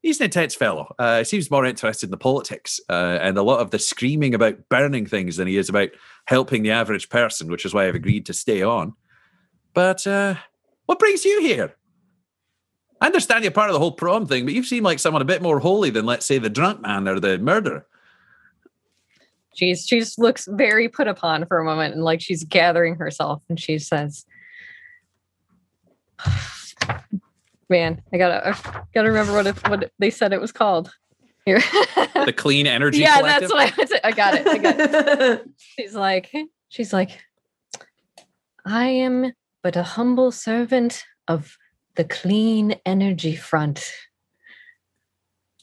He's 0.03 0.19
an 0.19 0.25
intense 0.25 0.57
fellow. 0.57 0.93
Uh, 0.99 1.19
he 1.19 1.25
seems 1.25 1.49
more 1.49 1.65
interested 1.65 2.07
in 2.07 2.11
the 2.11 2.17
politics 2.17 2.81
uh, 2.89 3.19
and 3.21 3.39
a 3.39 3.43
lot 3.43 3.61
of 3.61 3.71
the 3.71 3.79
screaming 3.79 4.35
about 4.35 4.69
burning 4.69 5.07
things 5.07 5.37
than 5.37 5.47
he 5.47 5.57
is 5.57 5.69
about 5.69 5.91
helping 6.27 6.65
the 6.65 6.73
average 6.73 7.09
person, 7.11 7.49
which 7.49 7.65
is 7.65 7.73
why 7.73 7.87
I've 7.87 7.95
agreed 7.95 8.27
to 8.27 8.33
stay 8.33 8.63
on. 8.63 8.95
But 9.73 10.05
uh, 10.07 10.35
what 10.87 10.99
brings 10.99 11.25
you 11.25 11.41
here? 11.41 11.75
I 13.01 13.07
understand 13.07 13.45
you're 13.45 13.53
part 13.53 13.71
of 13.71 13.75
the 13.75 13.81
whole 13.81 13.93
prom 13.93 14.27
thing, 14.27 14.45
but 14.45 14.55
you 14.55 14.65
seem 14.65 14.83
like 14.83 14.99
someone 14.99 15.23
a 15.23 15.27
bit 15.27 15.43
more 15.43 15.61
holy 15.61 15.91
than, 15.91 16.07
let's 16.07 16.27
say, 16.27 16.39
the 16.39 16.51
drunk 16.51 16.81
man 16.81 17.07
or 17.07 17.21
the 17.21 17.39
murderer. 17.39 17.87
She's 19.59 19.87
she 19.89 19.99
just 19.99 20.21
looks 20.21 20.47
very 20.49 20.89
put 20.89 21.09
upon 21.09 21.45
for 21.47 21.59
a 21.59 21.65
moment 21.65 21.93
and 21.93 22.05
like 22.05 22.21
she's 22.21 22.45
gathering 22.45 22.95
herself 22.95 23.43
and 23.49 23.59
she 23.59 23.81
says, 23.81 24.25
Man, 27.69 28.01
I 28.13 28.19
gotta 28.19 28.51
I 28.51 28.83
gotta 28.95 29.09
remember 29.09 29.33
what 29.33 29.49
it, 29.49 29.69
what 29.69 29.91
they 29.99 30.11
said 30.11 30.33
it 30.33 30.41
was 30.41 30.53
called. 30.53 30.95
Here. 31.45 31.61
The 32.25 32.33
Clean 32.33 32.69
Energy 32.69 33.01
yeah, 33.01 33.17
Collective. 33.19 33.49
that's 33.49 33.53
what 33.53 33.73
I 33.73 33.77
meant 33.77 33.93
I 34.05 34.13
got 34.13 34.35
it. 34.35 34.47
I 34.47 34.59
got 34.59 34.79
it. 34.79 35.51
she's 35.57 35.95
like, 35.95 36.31
she's 36.69 36.93
like, 36.93 37.19
I 38.65 38.85
am 38.87 39.33
but 39.63 39.75
a 39.75 39.83
humble 39.83 40.31
servant 40.31 41.05
of 41.27 41.57
the 41.97 42.05
clean 42.05 42.77
energy 42.87 43.35
front. 43.35 43.93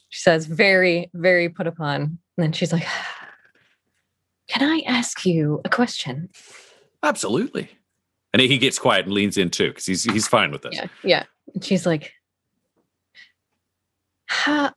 She 0.08 0.20
says, 0.20 0.46
very, 0.46 1.10
very 1.14 1.48
put 1.48 1.66
upon. 1.66 2.02
And 2.02 2.18
then 2.36 2.52
she's 2.52 2.72
like, 2.72 2.86
Can 4.48 4.68
I 4.68 4.82
ask 4.86 5.24
you 5.26 5.60
a 5.64 5.68
question? 5.68 6.30
Absolutely. 7.02 7.68
And 8.32 8.42
he 8.42 8.58
gets 8.58 8.78
quiet 8.78 9.06
and 9.06 9.14
leans 9.14 9.38
in 9.38 9.50
too, 9.50 9.68
because 9.68 9.86
he's 9.86 10.04
he's 10.04 10.28
fine 10.28 10.50
with 10.50 10.62
this. 10.62 10.74
Yeah, 10.74 10.86
yeah. 11.02 11.22
And 11.54 11.64
she's 11.64 11.86
like, 11.86 12.12
ha, 14.28 14.72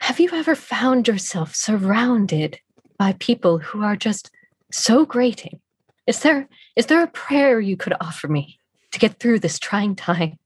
Have 0.00 0.20
you 0.20 0.30
ever 0.32 0.54
found 0.54 1.08
yourself 1.08 1.54
surrounded 1.54 2.60
by 2.98 3.14
people 3.14 3.58
who 3.58 3.82
are 3.82 3.96
just 3.96 4.30
so 4.70 5.04
grating? 5.04 5.60
Is 6.06 6.20
there 6.20 6.48
is 6.76 6.86
there 6.86 7.02
a 7.02 7.08
prayer 7.08 7.60
you 7.60 7.76
could 7.76 7.94
offer 8.00 8.28
me 8.28 8.58
to 8.92 8.98
get 8.98 9.18
through 9.18 9.40
this 9.40 9.58
trying 9.58 9.96
time? 9.96 10.38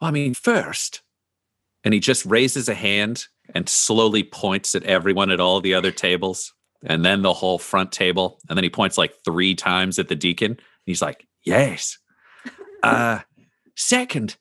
Well, 0.00 0.08
I 0.08 0.10
mean, 0.12 0.34
first, 0.34 1.02
and 1.84 1.92
he 1.92 2.00
just 2.00 2.24
raises 2.24 2.68
a 2.68 2.74
hand 2.74 3.26
and 3.54 3.68
slowly 3.68 4.22
points 4.22 4.74
at 4.74 4.84
everyone 4.84 5.30
at 5.30 5.40
all 5.40 5.60
the 5.60 5.74
other 5.74 5.90
tables, 5.90 6.54
and 6.84 7.04
then 7.04 7.22
the 7.22 7.32
whole 7.32 7.58
front 7.58 7.92
table, 7.92 8.38
and 8.48 8.56
then 8.56 8.64
he 8.64 8.70
points 8.70 8.98
like 8.98 9.14
three 9.24 9.54
times 9.54 9.98
at 9.98 10.08
the 10.08 10.16
deacon. 10.16 10.52
And 10.52 10.60
he's 10.86 11.02
like, 11.02 11.26
"Yes." 11.44 11.98
Uh, 12.80 13.18
second, 13.74 14.36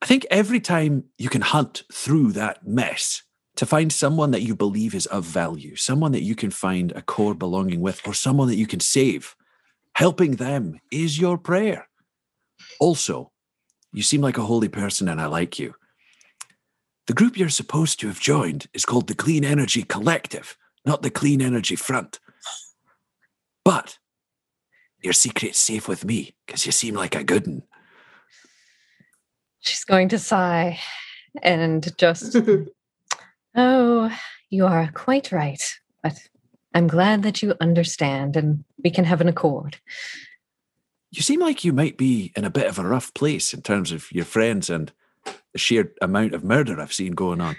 I 0.00 0.06
think 0.06 0.24
every 0.30 0.60
time 0.60 1.06
you 1.18 1.28
can 1.28 1.40
hunt 1.40 1.82
through 1.92 2.30
that 2.32 2.64
mess 2.64 3.22
to 3.56 3.66
find 3.66 3.92
someone 3.92 4.30
that 4.30 4.42
you 4.42 4.54
believe 4.54 4.94
is 4.94 5.06
of 5.06 5.24
value, 5.24 5.74
someone 5.74 6.12
that 6.12 6.22
you 6.22 6.36
can 6.36 6.52
find 6.52 6.92
a 6.92 7.02
core 7.02 7.34
belonging 7.34 7.80
with, 7.80 8.06
or 8.06 8.14
someone 8.14 8.46
that 8.46 8.54
you 8.54 8.68
can 8.68 8.78
save, 8.78 9.34
helping 9.94 10.36
them 10.36 10.78
is 10.92 11.18
your 11.18 11.36
prayer. 11.36 11.88
Also, 12.78 13.32
you 13.92 14.02
seem 14.02 14.20
like 14.20 14.38
a 14.38 14.44
holy 14.44 14.68
person 14.68 15.08
and 15.08 15.20
I 15.20 15.26
like 15.26 15.58
you. 15.58 15.74
The 17.06 17.14
group 17.14 17.38
you're 17.38 17.48
supposed 17.48 17.98
to 18.00 18.08
have 18.08 18.20
joined 18.20 18.66
is 18.74 18.84
called 18.84 19.06
the 19.06 19.14
Clean 19.14 19.44
Energy 19.44 19.82
Collective, 19.82 20.56
not 20.86 21.02
the 21.02 21.10
Clean 21.10 21.42
Energy 21.42 21.76
Front. 21.76 22.20
But 23.64 23.98
your 25.02 25.12
secret's 25.12 25.58
safe 25.58 25.88
with 25.88 26.04
me 26.04 26.34
because 26.46 26.64
you 26.64 26.72
seem 26.72 26.94
like 26.94 27.14
a 27.14 27.24
good 27.24 27.46
one. 27.46 27.62
She's 29.60 29.84
going 29.84 30.08
to 30.10 30.18
sigh 30.18 30.78
and 31.42 31.96
just, 31.98 32.36
oh, 33.56 34.16
you 34.48 34.66
are 34.66 34.90
quite 34.94 35.32
right. 35.32 35.78
But 36.02 36.16
I'm 36.72 36.86
glad 36.86 37.24
that 37.24 37.42
you 37.42 37.54
understand 37.60 38.36
and 38.36 38.64
we 38.82 38.90
can 38.90 39.04
have 39.04 39.20
an 39.20 39.28
accord. 39.28 39.78
You 41.10 41.22
seem 41.22 41.40
like 41.40 41.64
you 41.64 41.72
might 41.72 41.96
be 41.96 42.32
in 42.36 42.44
a 42.44 42.50
bit 42.50 42.66
of 42.66 42.78
a 42.78 42.86
rough 42.86 43.12
place 43.14 43.52
in 43.52 43.62
terms 43.62 43.90
of 43.90 44.10
your 44.12 44.24
friends 44.24 44.70
and 44.70 44.92
the 45.52 45.58
sheer 45.58 45.92
amount 46.00 46.34
of 46.34 46.44
murder 46.44 46.80
I've 46.80 46.92
seen 46.92 47.12
going 47.12 47.40
on. 47.40 47.56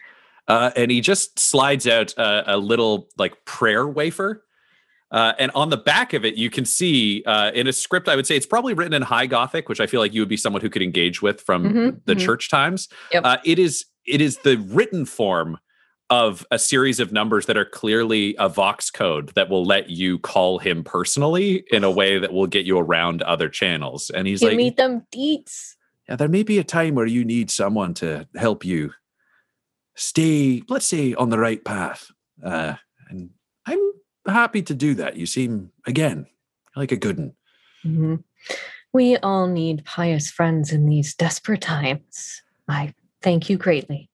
Uh, 0.47 0.71
and 0.75 0.89
he 0.91 1.01
just 1.01 1.37
slides 1.39 1.87
out 1.87 2.13
a, 2.17 2.55
a 2.55 2.57
little 2.57 3.09
like 3.17 3.43
prayer 3.45 3.87
wafer. 3.87 4.43
Uh, 5.09 5.33
and 5.39 5.51
on 5.55 5.69
the 5.69 5.77
back 5.77 6.13
of 6.13 6.25
it, 6.25 6.35
you 6.35 6.49
can 6.49 6.65
see 6.65 7.23
uh, 7.25 7.51
in 7.53 7.67
a 7.67 7.73
script, 7.73 8.09
I 8.09 8.15
would 8.15 8.27
say 8.27 8.35
it's 8.35 8.45
probably 8.45 8.73
written 8.73 8.93
in 8.93 9.01
High 9.01 9.25
Gothic, 9.25 9.69
which 9.69 9.79
I 9.79 9.87
feel 9.87 10.01
like 10.01 10.13
you 10.13 10.21
would 10.21 10.29
be 10.29 10.35
someone 10.37 10.61
who 10.61 10.69
could 10.69 10.81
engage 10.81 11.21
with 11.21 11.39
from 11.41 11.63
Mhm, 11.63 12.01
the 12.05 12.15
mhm. 12.15 12.19
church 12.19 12.49
times. 12.49 12.89
Yep. 13.13 13.23
Uh, 13.25 13.37
it 13.45 13.59
is 13.59 13.85
it 14.05 14.21
is 14.21 14.37
the 14.39 14.57
written 14.69 15.05
form 15.05 15.57
of 16.09 16.45
a 16.51 16.57
series 16.57 17.01
of 17.01 17.11
numbers 17.11 17.45
that 17.47 17.57
are 17.57 17.65
clearly 17.65 18.33
a 18.39 18.47
Vox 18.47 18.89
code 18.89 19.33
that 19.35 19.49
will 19.49 19.65
let 19.65 19.89
you 19.89 20.17
call 20.19 20.59
him 20.59 20.81
personally 20.83 21.65
in 21.71 21.83
a 21.83 21.91
way 21.91 22.17
that 22.17 22.31
will 22.31 22.47
get 22.47 22.65
you 22.65 22.79
around 22.79 23.21
other 23.23 23.49
channels. 23.49 24.09
And 24.09 24.25
he's 24.25 24.39
Give 24.39 24.49
like, 24.49 24.57
me 24.57 24.69
them 24.69 25.05
deets. 25.13 25.73
Yeah, 26.07 26.15
there 26.15 26.29
may 26.29 26.43
be 26.43 26.57
a 26.59 26.63
time 26.63 26.95
where 26.95 27.05
you 27.05 27.25
need 27.25 27.51
someone 27.51 27.93
to 27.95 28.25
help 28.37 28.63
you 28.63 28.93
stay, 29.97 30.63
let's 30.69 30.85
say, 30.85 31.13
on 31.15 31.29
the 31.29 31.39
right 31.39 31.63
path. 31.65 32.09
Uh, 32.43 32.75
and 33.09 33.31
I'm 33.65 33.91
happy 34.25 34.61
to 34.61 34.73
do 34.73 34.93
that. 34.95 35.17
You 35.17 35.25
seem, 35.25 35.71
again, 35.85 36.27
like 36.75 36.91
a 36.91 36.97
good 36.97 37.17
one. 37.17 37.33
Mhm. 37.85 38.23
We 38.93 39.17
all 39.17 39.47
need 39.47 39.83
pious 39.85 40.31
friends 40.31 40.71
in 40.71 40.85
these 40.87 41.13
desperate 41.13 41.61
times. 41.61 42.41
I 42.69 42.93
thank 43.21 43.49
you 43.49 43.57
greatly. 43.57 44.09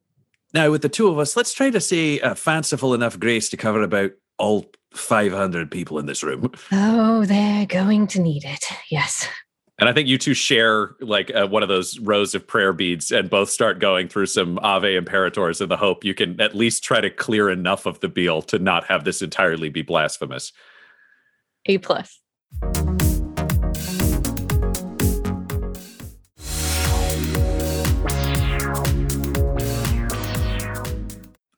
Now, 0.53 0.71
with 0.71 0.81
the 0.81 0.89
two 0.89 1.07
of 1.07 1.19
us, 1.19 1.35
let's 1.35 1.53
try 1.53 1.69
to 1.69 1.81
say 1.81 2.19
a 2.19 2.35
fanciful 2.35 2.93
enough 2.93 3.19
grace 3.19 3.49
to 3.49 3.57
cover 3.57 3.81
about 3.81 4.11
all 4.37 4.65
500 4.93 5.71
people 5.71 5.99
in 5.99 6.05
this 6.05 6.23
room. 6.23 6.51
Oh, 6.71 7.25
they're 7.25 7.65
going 7.65 8.07
to 8.07 8.21
need 8.21 8.45
it. 8.45 8.65
Yes. 8.89 9.27
And 9.79 9.89
I 9.89 9.93
think 9.93 10.07
you 10.07 10.19
two 10.19 10.35
share 10.35 10.95
like 11.01 11.31
uh, 11.33 11.47
one 11.47 11.63
of 11.63 11.69
those 11.69 11.97
rows 11.99 12.35
of 12.35 12.45
prayer 12.45 12.73
beads 12.73 13.11
and 13.11 13.29
both 13.29 13.49
start 13.49 13.79
going 13.79 14.07
through 14.07 14.27
some 14.27 14.59
Ave 14.59 14.95
Imperators 14.95 15.61
in 15.61 15.69
the 15.69 15.77
hope 15.77 16.03
you 16.03 16.13
can 16.13 16.39
at 16.39 16.53
least 16.53 16.83
try 16.83 17.01
to 17.01 17.09
clear 17.09 17.49
enough 17.49 17.87
of 17.87 17.99
the 17.99 18.07
Beal 18.07 18.43
to 18.43 18.59
not 18.59 18.85
have 18.85 19.03
this 19.03 19.23
entirely 19.23 19.69
be 19.69 19.81
blasphemous. 19.81 20.51
A 21.65 21.79
plus. 21.79 22.19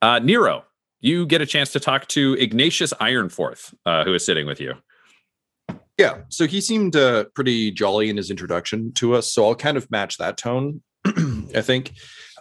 Uh, 0.02 0.20
Nero, 0.20 0.64
you 1.02 1.26
get 1.26 1.42
a 1.42 1.46
chance 1.46 1.72
to 1.74 1.80
talk 1.80 2.08
to 2.10 2.34
Ignatius 2.36 2.94
Ironforth, 3.02 3.74
uh, 3.86 4.06
who 4.06 4.14
is 4.14 4.26
sitting 4.26 4.46
with 4.46 4.62
you. 4.62 4.76
Yeah. 5.98 6.22
So 6.30 6.46
he 6.46 6.60
seemed 6.60 6.96
uh, 6.96 7.26
pretty 7.36 7.72
jolly 7.72 8.10
in 8.10 8.18
his 8.18 8.30
introduction 8.30 8.92
to 8.94 9.16
us. 9.16 9.32
So 9.32 9.46
I'll 9.46 9.56
kind 9.56 9.78
of 9.78 9.90
match 9.90 10.18
that 10.18 10.38
tone, 10.38 10.82
I 11.06 11.62
think. 11.62 11.94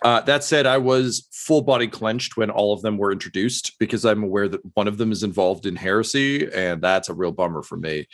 Uh, 0.04 0.20
that 0.22 0.44
said, 0.44 0.66
I 0.66 0.76
was 0.76 1.28
full 1.32 1.62
body 1.62 1.86
clenched 1.86 2.36
when 2.36 2.50
all 2.50 2.74
of 2.74 2.82
them 2.82 2.98
were 2.98 3.10
introduced 3.10 3.78
because 3.78 4.04
I'm 4.04 4.22
aware 4.22 4.48
that 4.48 4.60
one 4.74 4.86
of 4.86 4.98
them 4.98 5.12
is 5.12 5.22
involved 5.22 5.64
in 5.64 5.76
heresy, 5.76 6.46
and 6.52 6.82
that's 6.82 7.08
a 7.08 7.14
real 7.14 7.32
bummer 7.32 7.62
for 7.62 7.78
me. 7.78 8.06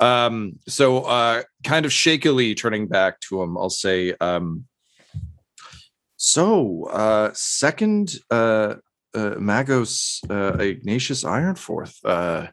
Um, 0.00 0.58
so, 0.66 1.02
uh, 1.02 1.42
kind 1.62 1.86
of 1.86 1.92
shakily 1.92 2.56
turning 2.56 2.88
back 2.88 3.20
to 3.20 3.42
him, 3.42 3.56
I'll 3.56 3.70
say, 3.70 4.14
um, 4.20 4.64
"So, 6.16 6.84
uh, 6.90 7.30
second 7.32 8.16
uh, 8.30 8.76
uh, 9.14 9.34
Magos 9.36 10.20
Ignatius 10.60 11.22
Ironforth, 11.22 12.50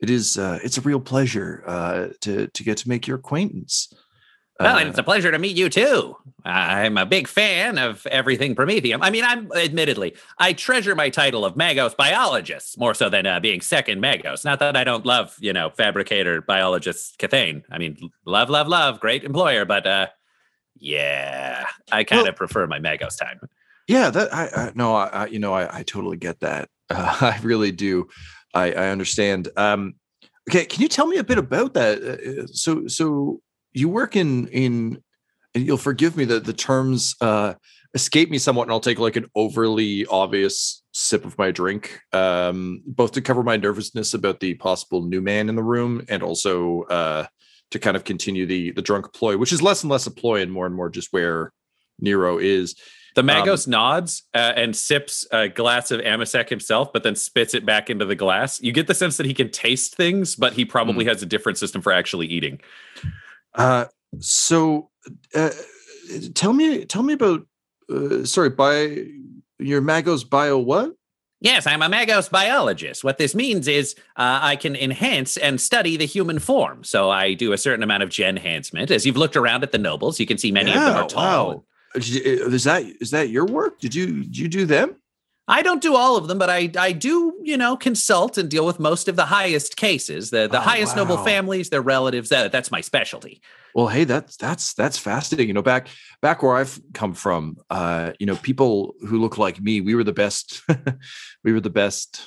it 0.00 0.10
is 0.10 0.38
uh, 0.38 0.58
it's 0.64 0.78
a 0.78 0.80
real 0.82 1.00
pleasure 1.00 1.62
uh, 1.66 2.08
to 2.22 2.46
to 2.48 2.62
get 2.64 2.78
to 2.78 2.88
make 2.88 3.06
your 3.06 3.16
acquaintance." 3.18 3.92
Well, 4.58 4.76
Uh, 4.76 4.80
and 4.80 4.88
it's 4.90 4.98
a 4.98 5.02
pleasure 5.02 5.30
to 5.30 5.38
meet 5.38 5.56
you 5.56 5.70
too. 5.70 6.16
I'm 6.44 6.98
a 6.98 7.06
big 7.06 7.28
fan 7.28 7.78
of 7.78 8.06
everything 8.08 8.54
Promethium. 8.54 8.98
I 9.00 9.08
mean, 9.08 9.24
I'm 9.24 9.50
admittedly, 9.52 10.14
I 10.38 10.52
treasure 10.52 10.94
my 10.94 11.08
title 11.08 11.46
of 11.46 11.54
Magos 11.54 11.96
biologist 11.96 12.78
more 12.78 12.92
so 12.92 13.08
than 13.08 13.24
uh, 13.26 13.40
being 13.40 13.62
second 13.62 14.02
Magos. 14.02 14.44
Not 14.44 14.58
that 14.58 14.76
I 14.76 14.84
don't 14.84 15.06
love, 15.06 15.34
you 15.40 15.54
know, 15.54 15.70
fabricator 15.70 16.42
biologist 16.42 17.18
Cathane. 17.18 17.62
I 17.70 17.78
mean, 17.78 18.10
love, 18.26 18.50
love, 18.50 18.68
love, 18.68 19.00
great 19.00 19.24
employer, 19.24 19.64
but 19.64 19.86
uh, 19.86 20.08
yeah, 20.78 21.64
I 21.90 22.04
kind 22.04 22.20
of 22.20 22.26
Well- 22.26 22.32
prefer 22.34 22.66
my 22.66 22.78
Magos 22.78 23.18
time. 23.18 23.40
Yeah, 23.88 24.10
that 24.10 24.32
I, 24.32 24.44
I 24.54 24.72
no, 24.74 24.94
I, 24.94 25.06
I 25.06 25.26
you 25.26 25.38
know 25.40 25.52
I, 25.52 25.78
I 25.78 25.82
totally 25.82 26.16
get 26.16 26.40
that. 26.40 26.68
Uh, 26.90 27.16
I 27.22 27.40
really 27.42 27.72
do. 27.72 28.08
I, 28.54 28.72
I 28.72 28.88
understand. 28.88 29.48
Um, 29.56 29.94
okay, 30.48 30.64
can 30.64 30.82
you 30.82 30.88
tell 30.88 31.06
me 31.06 31.18
a 31.18 31.24
bit 31.24 31.38
about 31.38 31.74
that? 31.74 32.02
Uh, 32.02 32.46
so 32.46 32.86
so 32.86 33.40
you 33.72 33.88
work 33.88 34.16
in 34.16 34.48
in 34.48 35.02
and 35.54 35.66
you'll 35.66 35.76
forgive 35.76 36.16
me 36.16 36.24
that 36.26 36.44
the 36.44 36.52
terms 36.52 37.14
uh, 37.20 37.54
escape 37.94 38.30
me 38.30 38.38
somewhat, 38.38 38.64
and 38.64 38.72
I'll 38.72 38.80
take 38.80 38.98
like 38.98 39.16
an 39.16 39.26
overly 39.34 40.06
obvious 40.06 40.82
sip 40.92 41.24
of 41.24 41.36
my 41.38 41.50
drink, 41.50 42.00
um, 42.12 42.82
both 42.86 43.12
to 43.12 43.20
cover 43.20 43.42
my 43.42 43.56
nervousness 43.56 44.14
about 44.14 44.40
the 44.40 44.54
possible 44.54 45.02
new 45.02 45.20
man 45.20 45.48
in 45.48 45.56
the 45.56 45.62
room, 45.62 46.04
and 46.08 46.22
also 46.22 46.82
uh, 46.82 47.26
to 47.70 47.78
kind 47.78 47.96
of 47.96 48.04
continue 48.04 48.46
the 48.46 48.70
the 48.72 48.82
drunk 48.82 49.12
ploy, 49.12 49.36
which 49.36 49.52
is 49.52 49.62
less 49.62 49.82
and 49.82 49.90
less 49.90 50.06
a 50.06 50.10
ploy 50.10 50.40
and 50.40 50.52
more 50.52 50.66
and 50.66 50.74
more 50.74 50.88
just 50.88 51.12
where 51.12 51.52
Nero 51.98 52.38
is. 52.38 52.76
The 53.14 53.22
Um, 53.22 53.28
Magos 53.28 53.66
nods 53.66 54.22
uh, 54.34 54.52
and 54.56 54.74
sips 54.74 55.26
a 55.32 55.48
glass 55.48 55.90
of 55.90 56.00
Amasec 56.00 56.48
himself, 56.48 56.92
but 56.92 57.02
then 57.02 57.16
spits 57.16 57.54
it 57.54 57.66
back 57.66 57.90
into 57.90 58.04
the 58.04 58.14
glass. 58.14 58.60
You 58.62 58.72
get 58.72 58.86
the 58.86 58.94
sense 58.94 59.16
that 59.16 59.26
he 59.26 59.34
can 59.34 59.50
taste 59.50 59.96
things, 59.96 60.36
but 60.36 60.52
he 60.52 60.64
probably 60.64 61.04
has 61.06 61.22
a 61.22 61.26
different 61.26 61.58
system 61.58 61.82
for 61.82 61.92
actually 61.92 62.26
eating. 62.26 62.60
Uh, 63.54 63.86
so 64.18 64.90
uh, 65.34 65.50
tell 66.34 66.52
me, 66.52 66.84
tell 66.84 67.02
me 67.02 67.14
about. 67.14 67.46
Uh, 67.92 68.24
sorry, 68.24 68.50
by 68.50 69.04
your 69.58 69.82
Magos 69.82 70.28
bio 70.28 70.58
what? 70.58 70.94
Yes, 71.42 71.66
I'm 71.66 71.80
a 71.80 71.88
Magos 71.88 72.30
biologist. 72.30 73.02
What 73.02 73.16
this 73.16 73.34
means 73.34 73.66
is 73.66 73.94
uh, 74.16 74.40
I 74.42 74.56
can 74.56 74.76
enhance 74.76 75.38
and 75.38 75.58
study 75.58 75.96
the 75.96 76.04
human 76.04 76.38
form. 76.38 76.84
So 76.84 77.08
I 77.08 77.32
do 77.32 77.52
a 77.52 77.58
certain 77.58 77.82
amount 77.82 78.02
of 78.02 78.10
gen 78.10 78.36
enhancement. 78.36 78.90
As 78.90 79.06
you've 79.06 79.16
looked 79.16 79.36
around 79.36 79.62
at 79.62 79.72
the 79.72 79.78
nobles, 79.78 80.20
you 80.20 80.26
can 80.26 80.36
see 80.36 80.52
many 80.52 80.70
of 80.70 80.76
them 80.76 80.96
are 80.96 81.08
tall. 81.08 81.48
Wow. 81.48 81.64
Is 81.94 82.64
that 82.64 82.84
is 83.00 83.10
that 83.10 83.30
your 83.30 83.46
work? 83.46 83.80
Did 83.80 83.94
you 83.94 84.24
did 84.24 84.38
you 84.38 84.48
do 84.48 84.66
them? 84.66 84.96
I 85.48 85.62
don't 85.62 85.82
do 85.82 85.96
all 85.96 86.16
of 86.16 86.28
them, 86.28 86.38
but 86.38 86.48
I 86.48 86.70
I 86.78 86.92
do, 86.92 87.34
you 87.42 87.56
know, 87.56 87.76
consult 87.76 88.38
and 88.38 88.48
deal 88.48 88.64
with 88.64 88.78
most 88.78 89.08
of 89.08 89.16
the 89.16 89.24
highest 89.24 89.76
cases, 89.76 90.30
the 90.30 90.46
the 90.46 90.58
Oh, 90.58 90.60
highest 90.60 90.94
noble 90.94 91.16
families, 91.24 91.70
their 91.70 91.82
relatives. 91.82 92.28
That 92.28 92.52
that's 92.52 92.70
my 92.70 92.80
specialty. 92.80 93.40
Well, 93.74 93.88
hey, 93.88 94.04
that's 94.04 94.36
that's 94.36 94.74
that's 94.74 94.98
fascinating. 94.98 95.48
You 95.48 95.54
know, 95.54 95.62
back 95.62 95.88
back 96.22 96.42
where 96.42 96.56
I've 96.56 96.80
come 96.94 97.14
from, 97.14 97.56
uh, 97.70 98.12
you 98.20 98.26
know, 98.26 98.36
people 98.36 98.94
who 99.06 99.20
look 99.20 99.38
like 99.38 99.60
me, 99.60 99.80
we 99.80 99.96
were 99.96 100.04
the 100.04 100.12
best. 100.12 100.62
we 101.44 101.52
were 101.52 101.60
the 101.60 101.70
best. 101.70 102.22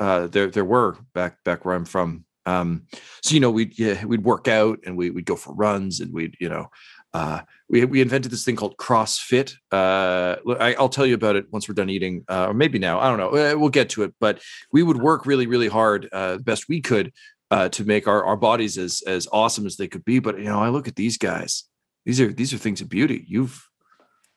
Uh, 0.00 0.26
there 0.26 0.48
there 0.48 0.64
were 0.64 0.96
back 1.14 1.44
back 1.44 1.64
where 1.64 1.76
I'm 1.76 1.84
from. 1.84 2.24
Um, 2.46 2.86
so 3.22 3.34
you 3.34 3.40
know, 3.40 3.50
we'd 3.50 3.78
yeah, 3.78 4.04
we'd 4.04 4.24
work 4.24 4.48
out 4.48 4.80
and 4.84 4.96
we 4.96 5.10
we'd 5.10 5.26
go 5.26 5.36
for 5.36 5.54
runs 5.54 6.00
and 6.00 6.12
we'd 6.12 6.36
you 6.40 6.48
know, 6.48 6.70
uh, 7.14 7.40
we 7.68 7.84
we 7.84 8.00
invented 8.02 8.32
this 8.32 8.44
thing 8.44 8.56
called 8.56 8.76
CrossFit. 8.76 9.54
Uh, 9.70 10.36
I, 10.58 10.74
I'll 10.74 10.88
tell 10.88 11.06
you 11.06 11.14
about 11.14 11.36
it 11.36 11.46
once 11.52 11.68
we're 11.68 11.74
done 11.74 11.88
eating, 11.88 12.24
uh, 12.28 12.48
or 12.48 12.54
maybe 12.54 12.80
now. 12.80 12.98
I 12.98 13.08
don't 13.08 13.18
know. 13.18 13.28
Uh, 13.28 13.56
We'll 13.56 13.70
get 13.70 13.88
to 13.90 14.02
it. 14.02 14.14
But 14.18 14.42
we 14.72 14.82
would 14.82 14.96
work 14.96 15.24
really 15.24 15.46
really 15.46 15.68
hard, 15.68 16.08
uh, 16.12 16.38
best 16.38 16.68
we 16.68 16.80
could, 16.80 17.12
uh, 17.52 17.68
to 17.70 17.84
make 17.84 18.08
our, 18.08 18.24
our 18.24 18.36
bodies 18.36 18.76
as 18.76 19.02
as 19.06 19.28
awesome 19.32 19.64
as 19.64 19.76
they 19.76 19.86
could 19.86 20.04
be. 20.04 20.18
But 20.18 20.38
you 20.38 20.44
know, 20.44 20.58
I 20.58 20.70
look 20.70 20.88
at 20.88 20.96
these 20.96 21.16
guys; 21.16 21.64
these 22.04 22.20
are 22.20 22.32
these 22.32 22.52
are 22.52 22.58
things 22.58 22.80
of 22.80 22.88
beauty. 22.88 23.24
You've 23.28 23.64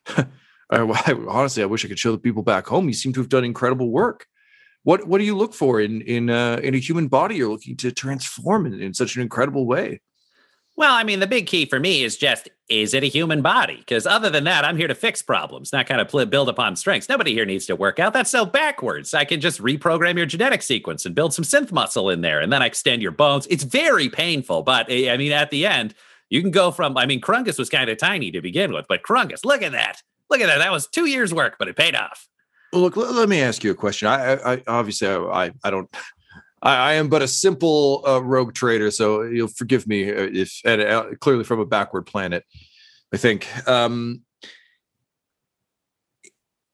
I, 0.09 0.27
honestly, 1.27 1.63
I 1.63 1.67
wish 1.67 1.83
I 1.83 1.87
could 1.87 1.99
show 1.99 2.11
the 2.11 2.19
people 2.19 2.43
back 2.43 2.67
home. 2.67 2.87
You 2.87 2.93
seem 2.93 3.11
to 3.13 3.21
have 3.21 3.29
done 3.29 3.43
incredible 3.43 3.89
work. 3.89 4.27
What 4.83 5.07
what 5.07 5.17
do 5.17 5.23
you 5.23 5.35
look 5.35 5.55
for 5.55 5.81
in 5.81 6.01
in 6.01 6.29
in 6.29 6.75
a 6.75 6.79
human 6.79 7.07
body 7.07 7.37
you're 7.37 7.49
looking 7.49 7.75
to 7.77 7.91
transform 7.91 8.67
in, 8.67 8.79
in 8.79 8.93
such 8.93 9.15
an 9.15 9.23
incredible 9.23 9.65
way? 9.65 9.99
Well, 10.77 10.93
I 10.93 11.03
mean, 11.03 11.19
the 11.19 11.27
big 11.27 11.47
key 11.47 11.65
for 11.65 11.79
me 11.79 12.03
is 12.03 12.17
just 12.17 12.49
is 12.69 12.93
it 12.93 13.03
a 13.03 13.07
human 13.07 13.41
body? 13.41 13.77
Because 13.77 14.05
other 14.05 14.29
than 14.29 14.43
that, 14.43 14.63
I'm 14.63 14.77
here 14.77 14.87
to 14.87 14.93
fix 14.93 15.23
problems, 15.23 15.73
not 15.73 15.87
kind 15.87 15.99
of 15.99 16.29
build 16.29 16.49
upon 16.49 16.75
strengths. 16.75 17.09
Nobody 17.09 17.33
here 17.33 17.45
needs 17.45 17.65
to 17.65 17.75
work 17.75 17.97
out. 17.97 18.13
That's 18.13 18.29
so 18.29 18.45
backwards. 18.45 19.15
I 19.15 19.25
can 19.25 19.41
just 19.41 19.59
reprogram 19.59 20.17
your 20.17 20.27
genetic 20.27 20.61
sequence 20.61 21.05
and 21.05 21.15
build 21.15 21.33
some 21.33 21.45
synth 21.45 21.71
muscle 21.71 22.11
in 22.11 22.21
there, 22.21 22.41
and 22.41 22.53
then 22.53 22.61
I 22.61 22.67
extend 22.67 23.01
your 23.01 23.11
bones. 23.11 23.47
It's 23.49 23.63
very 23.63 24.07
painful, 24.07 24.61
but 24.61 24.87
eh, 24.89 25.11
I 25.11 25.17
mean, 25.17 25.31
at 25.31 25.49
the 25.49 25.65
end, 25.65 25.95
you 26.29 26.41
can 26.41 26.51
go 26.51 26.69
from. 26.69 26.95
I 26.95 27.07
mean, 27.07 27.21
Krungus 27.21 27.57
was 27.57 27.69
kind 27.69 27.89
of 27.89 27.97
tiny 27.97 28.29
to 28.31 28.41
begin 28.41 28.71
with, 28.71 28.85
but 28.87 29.01
Krungus, 29.01 29.43
look 29.43 29.63
at 29.63 29.71
that, 29.71 30.03
look 30.29 30.41
at 30.41 30.47
that. 30.47 30.59
That 30.59 30.71
was 30.71 30.85
two 30.85 31.07
years' 31.07 31.33
work, 31.33 31.55
but 31.57 31.67
it 31.67 31.75
paid 31.75 31.95
off. 31.95 32.27
Well, 32.71 32.83
look, 32.83 32.97
let, 32.97 33.29
me 33.29 33.41
ask 33.41 33.63
you 33.63 33.71
a 33.71 33.75
question. 33.75 34.09
I, 34.09 34.33
I, 34.33 34.63
obviously 34.67 35.07
I, 35.07 35.51
I 35.63 35.71
don't. 35.71 35.89
I, 36.61 36.75
I 36.75 36.93
am 36.93 37.09
but 37.09 37.21
a 37.21 37.27
simple 37.27 38.03
uh, 38.07 38.21
rogue 38.23 38.53
trader, 38.53 38.91
so 38.91 39.23
you'll 39.23 39.47
forgive 39.47 39.87
me 39.87 40.09
uh, 40.09 40.29
if 40.31 40.61
and 40.65 40.81
uh, 40.81 41.05
clearly 41.19 41.43
from 41.43 41.59
a 41.59 41.65
backward 41.65 42.05
planet. 42.05 42.43
I 43.13 43.17
think 43.17 43.47
um, 43.67 44.21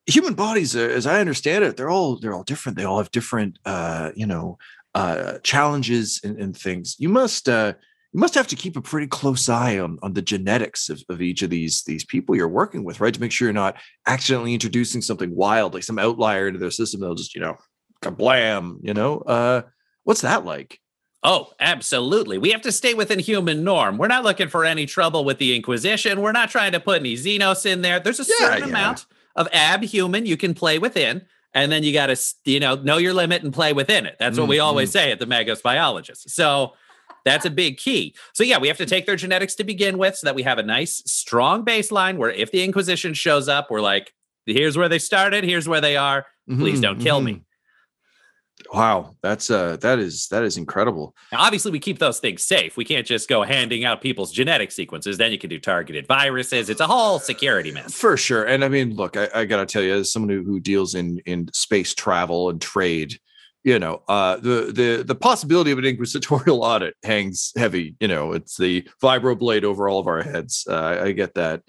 human 0.05 0.33
bodies, 0.33 0.75
uh, 0.75 0.79
as 0.79 1.05
I 1.05 1.19
understand 1.19 1.63
it, 1.63 1.77
they're 1.77 1.89
all 1.89 2.19
they're 2.19 2.33
all 2.33 2.43
different. 2.43 2.77
They 2.77 2.85
all 2.85 2.97
have 2.97 3.11
different, 3.11 3.59
uh, 3.65 4.11
you 4.15 4.25
know, 4.25 4.57
uh, 4.95 5.39
challenges 5.43 6.21
and, 6.23 6.37
and 6.39 6.57
things. 6.57 6.95
You 6.99 7.09
must 7.09 7.49
uh, 7.49 7.73
you 8.13 8.19
must 8.19 8.35
have 8.35 8.47
to 8.47 8.55
keep 8.55 8.77
a 8.77 8.81
pretty 8.81 9.07
close 9.07 9.49
eye 9.49 9.79
on 9.79 9.97
on 10.01 10.13
the 10.13 10.21
genetics 10.21 10.89
of, 10.89 11.03
of 11.09 11.21
each 11.21 11.41
of 11.41 11.49
these 11.49 11.83
these 11.83 12.05
people 12.05 12.35
you're 12.35 12.47
working 12.47 12.83
with, 12.83 12.99
right? 12.99 13.13
To 13.13 13.21
make 13.21 13.31
sure 13.31 13.47
you're 13.47 13.53
not 13.53 13.77
accidentally 14.07 14.53
introducing 14.53 15.01
something 15.01 15.35
wild, 15.35 15.73
like 15.73 15.83
some 15.83 15.99
outlier 15.99 16.47
into 16.47 16.59
their 16.59 16.71
system. 16.71 17.01
They'll 17.01 17.15
just, 17.15 17.35
you 17.35 17.41
know, 17.41 17.57
kablam, 18.03 18.77
you 18.81 18.93
know. 18.93 19.19
Uh, 19.19 19.61
what's 20.03 20.21
that 20.21 20.45
like? 20.45 20.79
Oh, 21.23 21.51
absolutely. 21.59 22.37
We 22.37 22.51
have 22.51 22.61
to 22.63 22.71
stay 22.71 22.93
within 22.93 23.17
human 23.19 23.63
norm. 23.63 23.97
We're 23.97 24.07
not 24.07 24.23
looking 24.25 24.49
for 24.49 24.65
any 24.65 24.85
trouble 24.85 25.23
with 25.23 25.37
the 25.37 25.55
Inquisition. 25.55 26.21
We're 26.21 26.33
not 26.33 26.49
trying 26.49 26.73
to 26.73 26.81
put 26.81 26.99
any 26.99 27.15
Xenos 27.15 27.65
in 27.65 27.81
there. 27.81 27.99
There's 27.99 28.19
a 28.19 28.25
Yeah, 28.27 28.35
certain 28.49 28.63
yeah. 28.63 28.69
amount 28.69 29.05
of 29.37 29.49
abhuman 29.51 30.25
you 30.25 30.35
can 30.35 30.53
play 30.53 30.79
within, 30.79 31.21
and 31.53 31.71
then 31.71 31.83
you 31.83 31.93
got 31.93 32.07
to, 32.07 32.17
you 32.43 32.59
know, 32.59 32.75
know 32.75 32.97
your 32.97 33.13
limit 33.13 33.41
and 33.41 33.53
play 33.53 33.71
within 33.71 34.05
it. 34.05 34.17
That's 34.19 34.37
what 34.37 34.49
we 34.49 34.59
always 34.59 34.89
Mm-hmm. 34.89 34.99
say 34.99 35.11
at 35.13 35.19
the 35.19 35.25
Magos 35.25 35.61
Biologists. 35.63 36.33
So 36.35 36.73
that's 37.23 37.45
a 37.45 37.49
big 37.49 37.77
key. 37.77 38.15
So 38.33 38.43
yeah, 38.43 38.57
we 38.57 38.67
have 38.67 38.77
to 38.77 38.85
take 38.85 39.05
their 39.05 39.15
genetics 39.15 39.55
to 39.55 39.63
begin 39.63 39.97
with, 39.97 40.17
so 40.17 40.27
that 40.27 40.35
we 40.35 40.43
have 40.43 40.57
a 40.57 40.63
nice, 40.63 41.01
strong 41.05 41.63
baseline 41.63 42.17
where 42.17 42.31
if 42.31 42.51
the 42.51 42.63
Inquisition 42.63 43.13
shows 43.13 43.47
up, 43.47 43.71
we're 43.71 43.79
like, 43.79 44.13
here's 44.45 44.75
where 44.75 44.89
they 44.89 44.99
started, 44.99 45.45
here's 45.45 45.69
where 45.69 45.79
they 45.79 45.95
are. 45.95 46.25
Please 46.49 46.79
Mhm, 46.79 46.81
don't 46.81 46.99
kill 46.99 47.21
mhm. 47.21 47.25
me. 47.25 47.41
Wow, 48.71 49.15
that's 49.21 49.49
uh, 49.49 49.77
that 49.77 49.99
is 49.99 50.27
that 50.27 50.43
is 50.43 50.57
incredible. 50.57 51.15
Now, 51.31 51.41
obviously, 51.41 51.71
we 51.71 51.79
keep 51.79 51.99
those 51.99 52.19
things 52.19 52.43
safe. 52.43 52.77
We 52.77 52.85
can't 52.85 53.05
just 53.05 53.27
go 53.27 53.43
handing 53.43 53.85
out 53.85 54.01
people's 54.01 54.31
genetic 54.31 54.71
sequences. 54.71 55.17
Then 55.17 55.31
you 55.31 55.37
can 55.37 55.49
do 55.49 55.59
targeted 55.59 56.07
viruses. 56.07 56.69
It's 56.69 56.81
a 56.81 56.87
whole 56.87 57.19
security 57.19 57.71
mess. 57.71 57.93
For 57.93 58.17
sure. 58.17 58.43
And 58.45 58.63
I 58.63 58.69
mean, 58.69 58.95
look, 58.95 59.17
I, 59.17 59.29
I 59.33 59.45
gotta 59.45 59.65
tell 59.65 59.81
you, 59.81 59.93
as 59.93 60.11
someone 60.11 60.29
who, 60.29 60.43
who 60.43 60.59
deals 60.59 60.95
in 60.95 61.19
in 61.25 61.49
space 61.53 61.93
travel 61.93 62.49
and 62.49 62.61
trade, 62.61 63.17
you 63.63 63.79
know, 63.79 64.01
uh 64.07 64.37
the 64.37 64.71
the 64.73 65.03
the 65.05 65.15
possibility 65.15 65.71
of 65.71 65.79
an 65.79 65.85
inquisitorial 65.85 66.63
audit 66.63 66.95
hangs 67.03 67.51
heavy. 67.57 67.95
You 67.99 68.07
know, 68.07 68.33
it's 68.33 68.57
the 68.57 68.87
vibroblade 69.01 69.63
over 69.63 69.89
all 69.89 69.99
of 69.99 70.07
our 70.07 70.21
heads. 70.21 70.65
Uh, 70.69 70.75
I, 70.75 71.03
I 71.05 71.11
get 71.11 71.33
that. 71.35 71.61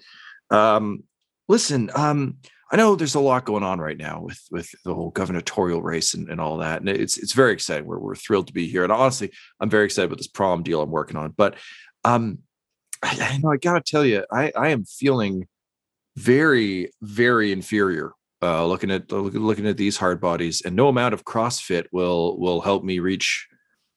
Um 0.51 1.03
listen, 1.47 1.89
um, 1.95 2.37
I 2.71 2.77
know 2.77 2.95
there's 2.95 3.15
a 3.15 3.19
lot 3.19 3.45
going 3.45 3.63
on 3.63 3.79
right 3.79 3.97
now 3.97 4.21
with 4.21 4.41
with 4.49 4.69
the 4.83 4.93
whole 4.93 5.11
gubernatorial 5.11 5.81
race 5.81 6.13
and, 6.13 6.29
and 6.29 6.41
all 6.41 6.57
that. 6.57 6.79
And 6.79 6.89
it's 6.89 7.17
it's 7.17 7.33
very 7.33 7.53
exciting. 7.53 7.85
We're 7.85 7.99
we're 7.99 8.15
thrilled 8.15 8.47
to 8.47 8.53
be 8.53 8.67
here. 8.67 8.83
And 8.83 8.91
honestly, 8.91 9.31
I'm 9.59 9.69
very 9.69 9.85
excited 9.85 10.07
about 10.07 10.17
this 10.17 10.27
prom 10.27 10.63
deal 10.63 10.81
I'm 10.81 10.91
working 10.91 11.17
on. 11.17 11.31
But 11.31 11.55
um 12.03 12.39
I, 13.03 13.17
I 13.33 13.37
know 13.37 13.51
I 13.51 13.57
gotta 13.57 13.81
tell 13.81 14.05
you, 14.05 14.25
I, 14.31 14.51
I 14.55 14.69
am 14.69 14.85
feeling 14.85 15.47
very, 16.15 16.91
very 17.01 17.51
inferior 17.51 18.13
uh, 18.41 18.65
looking 18.65 18.91
at 18.91 19.11
looking 19.11 19.67
at 19.67 19.77
these 19.77 19.97
hard 19.97 20.21
bodies, 20.21 20.61
and 20.61 20.75
no 20.75 20.87
amount 20.87 21.13
of 21.13 21.25
CrossFit 21.25 21.85
will 21.91 22.37
will 22.37 22.61
help 22.61 22.83
me 22.83 22.99
reach 22.99 23.47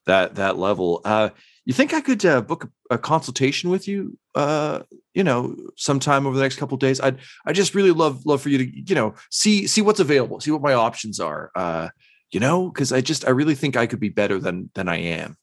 that 0.07 0.37
that 0.37 0.57
level. 0.57 1.01
Uh, 1.05 1.31
you 1.65 1.75
think 1.75 1.93
I 1.93 2.01
could 2.01 2.25
uh, 2.25 2.41
book 2.41 2.71
a, 2.91 2.99
consultation 2.99 3.71
with 3.71 3.89
you? 3.89 4.19
Uh, 4.35 4.81
you 5.15 5.25
know, 5.25 5.57
sometime 5.77 6.27
over 6.27 6.37
the 6.37 6.43
next 6.43 6.57
couple 6.57 6.77
days. 6.77 7.01
I'd 7.01 7.19
I 7.47 7.53
just 7.53 7.75
really 7.75 7.91
love 7.91 8.25
love 8.27 8.41
for 8.43 8.49
you 8.49 8.59
to 8.59 8.89
you 8.89 8.95
know 8.95 9.15
see 9.31 9.67
see 9.67 9.83
what's 9.83 10.01
available, 10.01 10.41
see 10.41 10.51
what 10.51 10.63
my 10.63 10.75
options 10.75 11.21
are. 11.21 11.51
Uh, 11.55 11.89
you 12.31 12.41
know, 12.41 12.69
because 12.69 12.93
I 12.93 13.01
just 13.01 13.27
I 13.27 13.31
really 13.31 13.55
think 13.55 13.77
I 13.77 13.87
could 13.87 14.01
be 14.01 14.11
better 14.11 14.39
than 14.39 14.71
than 14.75 14.89
I 14.89 14.97
am. 14.97 15.37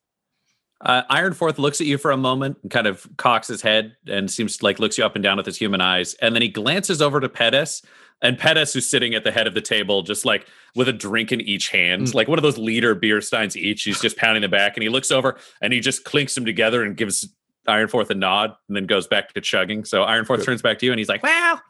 Uh, 0.85 1.01
Ironforth 1.09 1.57
looks 1.57 1.81
at 1.81 1.87
you 1.87 1.97
for 1.97 2.11
a 2.11 2.17
moment 2.17 2.57
and 2.61 2.71
kind 2.71 2.85
of 2.85 3.07
cocks 3.17 3.47
his 3.47 3.61
head 3.61 3.95
and 4.07 4.29
seems 4.29 4.61
like 4.61 4.77
looks 4.79 4.97
you 4.97 5.03
up 5.05 5.15
and 5.15 5.23
down 5.23 5.37
with 5.37 5.45
his 5.47 5.57
human 5.57 5.81
eyes. 5.81 6.13
And 6.21 6.35
then 6.35 6.43
he 6.43 6.47
glances 6.49 7.01
over 7.01 7.19
to 7.19 7.27
Pettis. 7.27 7.81
And 8.21 8.37
Pettis, 8.37 8.73
who's 8.73 8.87
sitting 8.89 9.13
at 9.15 9.23
the 9.23 9.31
head 9.31 9.45
of 9.47 9.53
the 9.55 9.61
table, 9.61 10.03
just 10.03 10.25
like 10.25 10.47
with 10.75 10.87
a 10.87 10.93
drink 10.93 11.31
in 11.31 11.41
each 11.41 11.69
hand, 11.69 12.03
Mm. 12.07 12.13
like 12.13 12.27
one 12.27 12.37
of 12.39 12.43
those 12.43 12.57
liter 12.57 12.93
beer 12.95 13.19
steins 13.19 13.57
each. 13.57 13.83
He's 13.83 13.99
just 13.99 14.15
pounding 14.15 14.41
the 14.41 14.47
back 14.47 14.77
and 14.77 14.83
he 14.83 14.89
looks 14.89 15.11
over 15.11 15.37
and 15.61 15.73
he 15.73 15.79
just 15.79 16.05
clinks 16.05 16.33
them 16.35 16.45
together 16.45 16.83
and 16.83 16.95
gives 16.95 17.27
Ironforth 17.67 18.11
a 18.11 18.15
nod 18.15 18.53
and 18.69 18.77
then 18.77 18.85
goes 18.85 19.07
back 19.07 19.33
to 19.33 19.41
chugging. 19.41 19.85
So 19.85 20.03
Ironforth 20.05 20.45
turns 20.45 20.61
back 20.61 20.77
to 20.79 20.85
you 20.85 20.91
and 20.91 20.99
he's 20.99 21.09
like, 21.09 21.23
Well, 21.23 21.61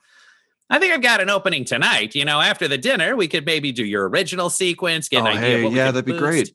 I 0.70 0.78
think 0.78 0.94
I've 0.94 1.02
got 1.02 1.22
an 1.22 1.30
opening 1.30 1.64
tonight. 1.64 2.16
You 2.16 2.26
know, 2.26 2.42
after 2.42 2.68
the 2.68 2.78
dinner, 2.78 3.16
we 3.16 3.28
could 3.30 3.46
maybe 3.46 3.72
do 3.72 3.86
your 3.86 4.08
original 4.10 4.50
sequence, 4.50 5.08
get 5.10 5.24
Oh, 5.24 5.28
an 5.28 5.38
idea. 5.38 5.58
hey, 5.58 5.68
yeah, 5.70 5.92
that'd 5.92 6.06
be 6.06 6.18
great. 6.18 6.54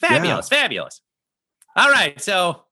Fabulous, 0.00 0.48
fabulous. 0.48 1.00
All 1.76 1.90
right, 1.90 2.18
so 2.18 2.62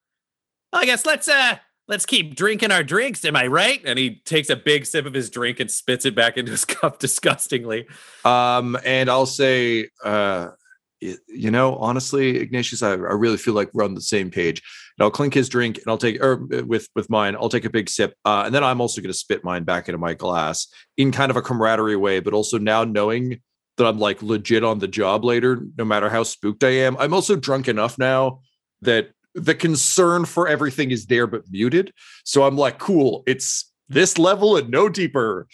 I 0.73 0.87
guess 0.87 1.05
let's 1.05 1.29
uh 1.29 1.59
let's 1.89 2.07
keep 2.07 2.35
drinking 2.35 2.73
our 2.73 2.83
drinks. 2.83 3.23
Am 3.27 3.37
I 3.37 3.47
right? 3.49 3.83
And 3.85 3.99
he 3.99 4.17
takes 4.25 4.49
a 4.49 4.57
big 4.57 4.87
sip 4.87 5.05
of 5.05 5.13
his 5.13 5.29
drink 5.29 5.61
and 5.61 5.71
spits 5.71 6.07
it 6.07 6.15
back 6.15 6.39
into 6.39 6.53
his 6.53 6.65
cup 6.65 7.01
disgustingly. 7.01 7.87
Um, 8.25 8.79
and 8.83 9.11
I'll 9.11 9.27
say, 9.27 9.91
uh, 10.03 10.53
you 11.01 11.51
know, 11.51 11.77
honestly, 11.77 12.39
Ignatius, 12.39 12.83
I, 12.83 12.93
I 12.93 12.95
really 12.95 13.37
feel 13.37 13.53
like 13.53 13.69
we're 13.75 13.85
on 13.85 13.95
the 13.95 14.01
same 14.01 14.31
page. 14.31 14.63
And 14.97 15.05
I'll 15.05 15.11
clink 15.11 15.35
his 15.35 15.51
drink, 15.51 15.77
and 15.77 15.87
I'll 15.89 15.99
take, 15.99 16.23
or 16.23 16.49
uh, 16.55 16.65
with 16.65 16.89
with 16.95 17.11
mine, 17.11 17.37
I'll 17.37 17.51
take 17.51 17.67
a 17.67 17.71
big 17.71 17.91
sip, 17.91 18.15
uh, 18.25 18.45
and 18.47 18.55
then 18.55 18.65
I'm 18.65 18.81
also 18.81 19.03
going 19.03 19.13
to 19.13 19.19
spit 19.19 19.45
mine 19.45 19.65
back 19.65 19.87
into 19.87 19.99
my 19.99 20.15
glass 20.15 20.69
in 20.97 21.13
kind 21.13 21.31
of 21.31 21.37
a 21.37 21.43
camaraderie 21.43 21.97
way, 21.97 22.21
but 22.21 22.33
also 22.33 22.57
now 22.57 22.85
knowing 22.85 23.43
that 23.77 23.87
I'm 23.87 23.99
like 23.99 24.23
legit 24.23 24.65
on 24.65 24.79
the 24.79 24.89
job 24.89 25.27
later, 25.27 25.61
no 25.77 25.85
matter 25.85 26.09
how 26.09 26.23
spooked 26.23 26.65
I 26.65 26.71
am. 26.71 26.97
I'm 26.97 27.13
also 27.13 27.37
drunk 27.37 27.69
enough 27.69 27.99
now 27.99 28.41
that 28.85 29.11
the 29.35 29.55
concern 29.55 30.25
for 30.25 30.47
everything 30.47 30.91
is 30.91 31.07
there 31.07 31.27
but 31.27 31.43
muted. 31.51 31.93
So 32.25 32.45
I'm 32.45 32.57
like, 32.57 32.79
cool, 32.79 33.23
it's 33.27 33.73
this 33.89 34.17
level 34.19 34.57
and 34.57 34.71
no 34.71 34.89
deeper 34.89 35.47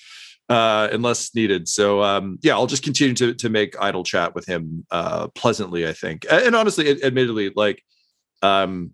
uh, 0.49 0.89
unless 0.93 1.35
needed. 1.35 1.69
So 1.69 2.03
um, 2.03 2.39
yeah, 2.43 2.55
I'll 2.55 2.67
just 2.67 2.83
continue 2.83 3.15
to 3.15 3.35
to 3.35 3.49
make 3.49 3.75
idle 3.81 4.05
chat 4.05 4.35
with 4.35 4.47
him 4.47 4.85
uh, 4.91 5.29
pleasantly. 5.29 5.87
I 5.87 5.93
think, 5.93 6.27
and, 6.31 6.55
honestly, 6.55 7.03
admittedly, 7.03 7.53
like 7.55 7.83
um, 8.43 8.91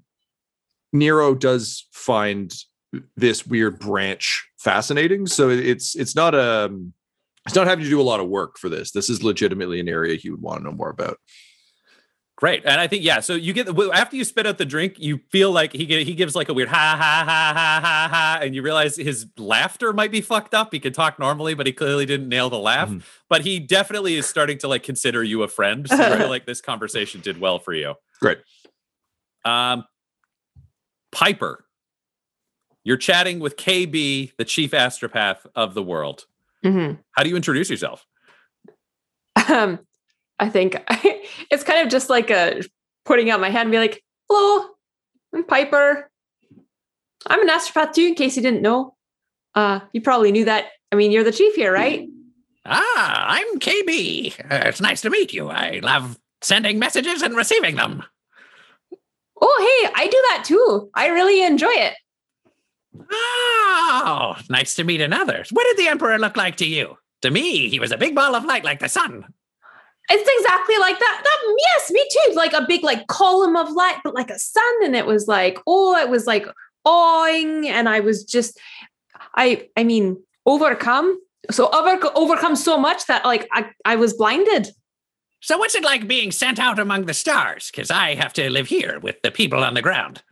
Nero 0.92 1.34
does 1.34 1.88
find 1.92 2.52
this 3.16 3.46
weird 3.46 3.78
branch 3.80 4.46
fascinating. 4.58 5.26
So 5.26 5.48
it's 5.48 5.96
it's 5.96 6.14
not 6.14 6.34
a 6.34 6.70
it's 7.46 7.54
not 7.54 7.66
having 7.66 7.84
to 7.84 7.90
do 7.90 8.00
a 8.00 8.02
lot 8.02 8.20
of 8.20 8.28
work 8.28 8.58
for 8.58 8.68
this. 8.68 8.92
This 8.92 9.08
is 9.08 9.22
legitimately 9.22 9.80
an 9.80 9.88
area 9.88 10.16
he 10.16 10.30
would 10.30 10.42
want 10.42 10.60
to 10.60 10.64
know 10.64 10.76
more 10.76 10.90
about. 10.90 11.18
Great, 12.36 12.66
and 12.66 12.78
I 12.78 12.86
think 12.86 13.02
yeah. 13.02 13.20
So 13.20 13.32
you 13.34 13.54
get 13.54 13.66
after 13.94 14.14
you 14.14 14.22
spit 14.22 14.46
out 14.46 14.58
the 14.58 14.66
drink, 14.66 14.96
you 14.98 15.20
feel 15.30 15.50
like 15.52 15.72
he 15.72 15.86
he 16.04 16.14
gives 16.14 16.36
like 16.36 16.50
a 16.50 16.54
weird 16.54 16.68
ha 16.68 16.94
ha 16.98 17.24
ha 17.26 17.52
ha 17.54 17.80
ha 17.82 18.08
ha, 18.12 18.38
and 18.42 18.54
you 18.54 18.60
realize 18.60 18.96
his 18.96 19.26
laughter 19.38 19.94
might 19.94 20.10
be 20.10 20.20
fucked 20.20 20.52
up. 20.52 20.68
He 20.70 20.78
could 20.78 20.92
talk 20.92 21.18
normally, 21.18 21.54
but 21.54 21.66
he 21.66 21.72
clearly 21.72 22.04
didn't 22.04 22.28
nail 22.28 22.50
the 22.50 22.58
laugh. 22.58 22.92
But 23.30 23.40
he 23.40 23.58
definitely 23.58 24.16
is 24.16 24.26
starting 24.26 24.58
to 24.58 24.68
like 24.68 24.82
consider 24.82 25.24
you 25.24 25.44
a 25.44 25.48
friend. 25.48 25.88
So 25.88 25.96
I 25.96 26.18
feel 26.18 26.28
like 26.36 26.44
this 26.44 26.60
conversation 26.60 27.22
did 27.22 27.40
well 27.40 27.58
for 27.58 27.72
you. 27.72 27.94
Great. 28.20 28.38
Um, 29.46 29.84
Piper, 31.12 31.64
you're 32.84 32.98
chatting 32.98 33.40
with 33.40 33.56
KB, 33.56 34.32
the 34.36 34.44
chief 34.44 34.72
astropath 34.72 35.38
of 35.54 35.72
the 35.72 35.82
world. 35.82 36.26
Mhm. 36.62 36.98
How 37.12 37.22
do 37.22 37.30
you 37.30 37.36
introduce 37.36 37.70
yourself? 37.70 38.04
Um, 39.48 39.85
I 40.38 40.48
think 40.48 40.76
it's 41.50 41.64
kind 41.64 41.80
of 41.82 41.88
just 41.88 42.10
like 42.10 42.30
a 42.30 42.62
putting 43.04 43.30
out 43.30 43.40
my 43.40 43.50
hand 43.50 43.66
and 43.66 43.72
be 43.72 43.78
like, 43.78 44.02
"Hello, 44.28 44.68
I'm 45.34 45.44
Piper. 45.44 46.10
I'm 47.26 47.42
an 47.42 47.48
astropath 47.48 47.94
too." 47.94 48.06
In 48.06 48.14
case 48.14 48.36
you 48.36 48.42
didn't 48.42 48.62
know, 48.62 48.94
uh, 49.54 49.80
you 49.92 50.00
probably 50.00 50.32
knew 50.32 50.44
that. 50.44 50.66
I 50.92 50.96
mean, 50.96 51.10
you're 51.10 51.24
the 51.24 51.32
chief 51.32 51.54
here, 51.54 51.72
right? 51.72 52.08
Ah, 52.64 53.26
I'm 53.28 53.58
KB. 53.58 54.38
Uh, 54.40 54.68
it's 54.68 54.80
nice 54.80 55.00
to 55.02 55.10
meet 55.10 55.32
you. 55.32 55.48
I 55.48 55.80
love 55.82 56.18
sending 56.42 56.78
messages 56.78 57.22
and 57.22 57.36
receiving 57.36 57.76
them. 57.76 58.02
Oh, 59.40 59.82
hey, 59.82 59.92
I 59.94 60.06
do 60.06 60.24
that 60.30 60.44
too. 60.44 60.90
I 60.94 61.08
really 61.08 61.44
enjoy 61.44 61.72
it. 61.72 61.94
Oh, 63.10 64.36
nice 64.48 64.74
to 64.76 64.84
meet 64.84 65.00
another. 65.00 65.44
What 65.50 65.64
did 65.64 65.76
the 65.76 65.88
Emperor 65.88 66.18
look 66.18 66.36
like 66.36 66.56
to 66.56 66.66
you? 66.66 66.96
To 67.22 67.30
me, 67.30 67.68
he 67.68 67.78
was 67.78 67.92
a 67.92 67.98
big 67.98 68.14
ball 68.14 68.34
of 68.34 68.44
light 68.44 68.64
like 68.64 68.80
the 68.80 68.88
sun. 68.88 69.26
It's 70.08 70.30
exactly 70.40 70.78
like 70.78 70.98
that. 70.98 71.20
That 71.24 71.56
yes, 71.58 71.90
me 71.90 72.06
too. 72.10 72.34
Like 72.34 72.52
a 72.52 72.64
big 72.66 72.84
like 72.84 73.06
column 73.08 73.56
of 73.56 73.70
light, 73.72 73.98
but 74.04 74.14
like 74.14 74.30
a 74.30 74.38
sun, 74.38 74.84
and 74.84 74.94
it 74.94 75.06
was 75.06 75.26
like 75.26 75.58
oh, 75.66 75.96
it 75.96 76.08
was 76.08 76.26
like 76.26 76.46
awing, 76.84 77.68
and 77.68 77.88
I 77.88 78.00
was 78.00 78.24
just, 78.24 78.58
I 79.36 79.68
I 79.76 79.84
mean, 79.84 80.22
overcome. 80.44 81.20
So 81.50 81.68
over, 81.68 81.98
overcome 82.14 82.56
so 82.56 82.78
much 82.78 83.06
that 83.06 83.24
like 83.24 83.48
I 83.52 83.70
I 83.84 83.96
was 83.96 84.14
blinded. 84.14 84.68
So, 85.40 85.58
what's 85.58 85.74
it 85.74 85.84
like 85.84 86.08
being 86.08 86.32
sent 86.32 86.58
out 86.58 86.78
among 86.78 87.06
the 87.06 87.14
stars? 87.14 87.70
Because 87.70 87.90
I 87.90 88.14
have 88.14 88.32
to 88.34 88.50
live 88.50 88.68
here 88.68 88.98
with 89.00 89.20
the 89.22 89.30
people 89.30 89.62
on 89.62 89.74
the 89.74 89.82
ground. 89.82 90.22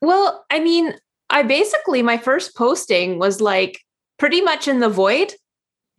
Well, 0.00 0.44
I 0.50 0.60
mean, 0.60 0.94
I 1.28 1.42
basically 1.42 2.02
my 2.02 2.16
first 2.16 2.56
posting 2.56 3.18
was 3.18 3.40
like 3.40 3.80
pretty 4.18 4.40
much 4.40 4.66
in 4.66 4.80
the 4.80 4.88
void 4.88 5.34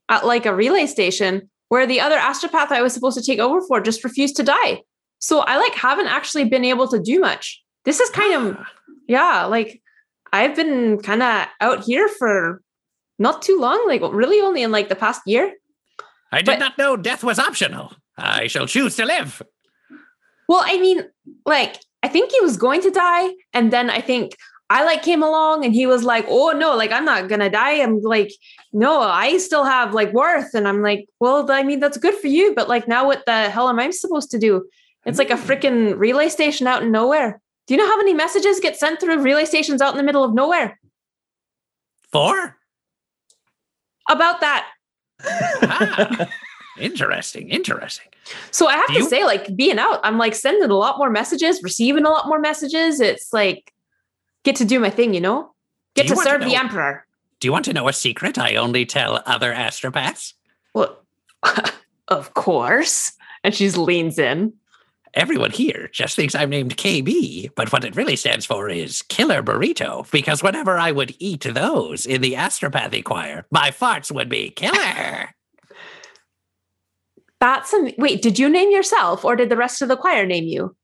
at 0.09 0.26
like 0.26 0.45
a 0.45 0.55
relay 0.55 0.88
station 0.88 1.49
where 1.72 1.88
the 1.88 2.02
other 2.02 2.18
astropath 2.18 2.70
I 2.70 2.82
was 2.82 2.94
supposed 2.94 3.18
to 3.18 3.24
take 3.24 3.40
over 3.40 3.62
for 3.62 3.80
just 3.80 4.04
refused 4.04 4.36
to 4.36 4.44
die. 4.44 4.82
So 5.20 5.40
I 5.40 5.56
like 5.56 5.74
haven't 5.74 6.08
actually 6.08 6.44
been 6.44 6.66
able 6.66 6.86
to 6.90 7.00
do 7.00 7.22
much. 7.22 7.64
This 7.86 8.02
is 8.02 8.10
kind 8.10 8.34
of 8.34 8.58
ah. 8.60 8.66
yeah, 9.08 9.46
like 9.46 9.82
I've 10.34 10.54
been 10.54 11.00
kind 11.00 11.24
of 11.24 11.48
out 11.62 11.86
here 11.86 12.10
for 12.10 12.62
not 13.20 13.42
too 13.42 13.58
long, 13.58 13.88
like 13.88 14.02
really 14.02 14.42
only 14.42 14.64
in 14.64 14.72
like 14.74 14.90
the 14.90 14.98
past 14.98 15.22
year. 15.26 15.54
I 16.34 16.42
did 16.42 16.60
not 16.60 16.78
know 16.78 16.98
death 16.98 17.24
was 17.24 17.40
optional. 17.40 17.94
I 18.18 18.48
shall 18.48 18.68
choose 18.68 18.98
to 18.98 19.06
live. 19.06 19.42
Well, 20.50 20.64
I 20.66 20.78
mean, 20.78 21.06
like, 21.46 21.78
I 22.04 22.10
think 22.10 22.34
he 22.34 22.42
was 22.42 22.58
going 22.58 22.82
to 22.82 22.92
die. 22.92 23.30
And 23.54 23.72
then 23.72 23.90
I 23.90 24.02
think 24.02 24.36
I 24.72 24.86
like 24.86 25.04
came 25.04 25.22
along 25.22 25.66
and 25.66 25.74
he 25.74 25.86
was 25.86 26.04
like, 26.04 26.26
oh 26.30 26.52
no, 26.52 26.78
like 26.78 26.92
I'm 26.94 27.04
not 27.04 27.28
gonna 27.28 27.50
die. 27.50 27.82
I'm 27.82 28.02
like, 28.02 28.32
no, 28.72 29.02
I 29.02 29.38
still 29.38 29.66
have 29.66 29.94
like 29.94 30.14
worth. 30.14 30.54
And 30.54 30.66
I'm 30.66 30.82
like, 30.82 31.08
well, 31.20 31.52
I 31.52 31.64
mean, 31.64 31.82
that's 31.82 31.98
good 31.98 32.16
for 32.16 32.28
you. 32.28 32.54
But 32.56 32.70
like 32.70 32.88
now 32.88 33.06
what 33.06 33.26
the 33.26 33.50
hell 33.50 33.68
am 33.68 33.80
I 33.80 33.90
supposed 33.90 34.32
to 34.32 34.40
do? 34.40 34.66
It's 35.06 35.20
like 35.20 35.30
a 35.30 35.36
freaking 35.36 35.98
relay 36.00 36.30
station 36.30 36.68
out 36.68 36.84
in 36.84 36.92
nowhere. 36.92 37.42
Do 37.68 37.74
you 37.74 37.78
know 37.80 37.88
how 37.88 37.98
many 37.98 38.14
messages 38.14 38.62
get 38.62 38.78
sent 38.78 39.00
through 39.02 39.20
relay 39.22 39.44
stations 39.46 39.82
out 39.82 39.92
in 39.92 39.98
the 39.98 40.04
middle 40.04 40.24
of 40.24 40.34
nowhere? 40.34 40.80
Four? 42.12 42.56
About 44.10 44.40
that. 44.42 44.68
Ah, 45.24 46.30
interesting, 46.80 47.50
interesting. 47.50 48.08
So 48.52 48.68
I 48.68 48.78
have 48.78 48.88
Do 48.88 48.94
to 48.94 49.00
you- 49.00 49.10
say, 49.10 49.26
like 49.26 49.56
being 49.56 49.80
out, 49.80 50.00
I'm 50.04 50.18
like 50.18 50.36
sending 50.36 50.70
a 50.70 50.74
lot 50.76 50.98
more 50.98 51.10
messages, 51.10 51.62
receiving 51.62 52.06
a 52.06 52.10
lot 52.10 52.28
more 52.28 52.40
messages. 52.40 53.00
It's 53.00 53.34
like 53.34 53.72
get 54.44 54.56
to 54.58 54.66
do 54.66 54.80
my 54.80 54.89
thing, 54.89 55.14
you 55.14 55.22
know? 55.22 55.54
Get 55.96 56.04
Do 56.04 56.10
to 56.10 56.14
you 56.14 56.16
want 56.18 56.28
to 56.28 56.34
serve 56.34 56.46
the 56.46 56.56
emperor. 56.56 57.06
Do 57.39 57.48
you 57.48 57.52
want 57.52 57.66
to 57.66 57.74
know 57.74 57.88
a 57.88 57.94
secret 57.94 58.38
I 58.38 58.56
only 58.56 58.86
tell 58.86 59.22
other 59.26 59.54
astropaths? 59.54 60.34
Well, 60.74 61.02
of 62.08 62.34
course. 62.34 63.14
And 63.44 63.54
she 63.56 63.70
leans 63.72 64.20
in. 64.20 64.54
Everyone 65.14 65.52
here 65.52 65.89
just 65.92 66.16
thinks 66.16 66.36
I'm 66.36 66.50
named 66.50 66.78
KB, 66.78 67.50
but 67.56 67.74
what 67.74 67.84
it 67.84 67.98
really 67.98 68.16
stands 68.16 68.46
for 68.46 68.70
is 68.70 69.02
Killer 69.02 69.44
Burrito, 69.44 70.10
because 70.10 70.42
whenever 70.42 70.78
I 70.78 70.92
would 70.92 71.14
eat 71.20 71.42
those 71.42 72.06
in 72.06 72.22
the 72.22 72.34
astropathy 72.34 73.04
choir, 73.04 73.46
my 73.52 73.72
farts 73.72 74.10
would 74.10 74.30
be 74.30 74.52
killer. 74.52 75.30
That's 77.42 77.74
a 77.74 77.94
wait. 77.98 78.22
Did 78.22 78.39
you 78.39 78.48
name 78.48 78.72
yourself, 78.72 79.26
or 79.26 79.36
did 79.36 79.50
the 79.50 79.58
rest 79.58 79.82
of 79.82 79.89
the 79.89 79.98
choir 79.98 80.26
name 80.26 80.46
you? 80.46 80.76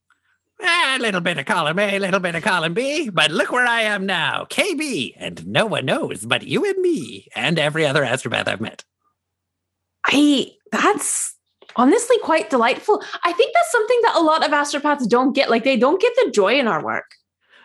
A 0.59 0.97
little 0.99 1.21
bit 1.21 1.37
of 1.37 1.45
column 1.45 1.79
A, 1.79 1.97
a 1.97 1.99
little 1.99 2.19
bit 2.19 2.35
of 2.35 2.43
column 2.43 2.73
B, 2.73 3.09
but 3.09 3.31
look 3.31 3.51
where 3.51 3.65
I 3.65 3.81
am 3.81 4.05
now, 4.05 4.45
KB, 4.49 5.13
and 5.17 5.45
no 5.45 5.65
one 5.65 5.85
knows 5.85 6.25
but 6.25 6.43
you 6.47 6.65
and 6.65 6.79
me 6.81 7.27
and 7.35 7.59
every 7.59 7.85
other 7.85 8.03
astropath 8.03 8.47
I've 8.47 8.61
met. 8.61 8.83
I 10.05 10.51
that's 10.71 11.35
honestly 11.75 12.17
quite 12.23 12.49
delightful. 12.49 13.03
I 13.23 13.33
think 13.33 13.53
that's 13.53 13.71
something 13.71 13.99
that 14.03 14.15
a 14.15 14.23
lot 14.23 14.45
of 14.45 14.51
astropaths 14.51 15.07
don't 15.07 15.33
get. 15.33 15.49
Like 15.49 15.63
they 15.63 15.77
don't 15.77 16.01
get 16.01 16.13
the 16.15 16.31
joy 16.31 16.59
in 16.59 16.67
our 16.67 16.83
work. 16.83 17.11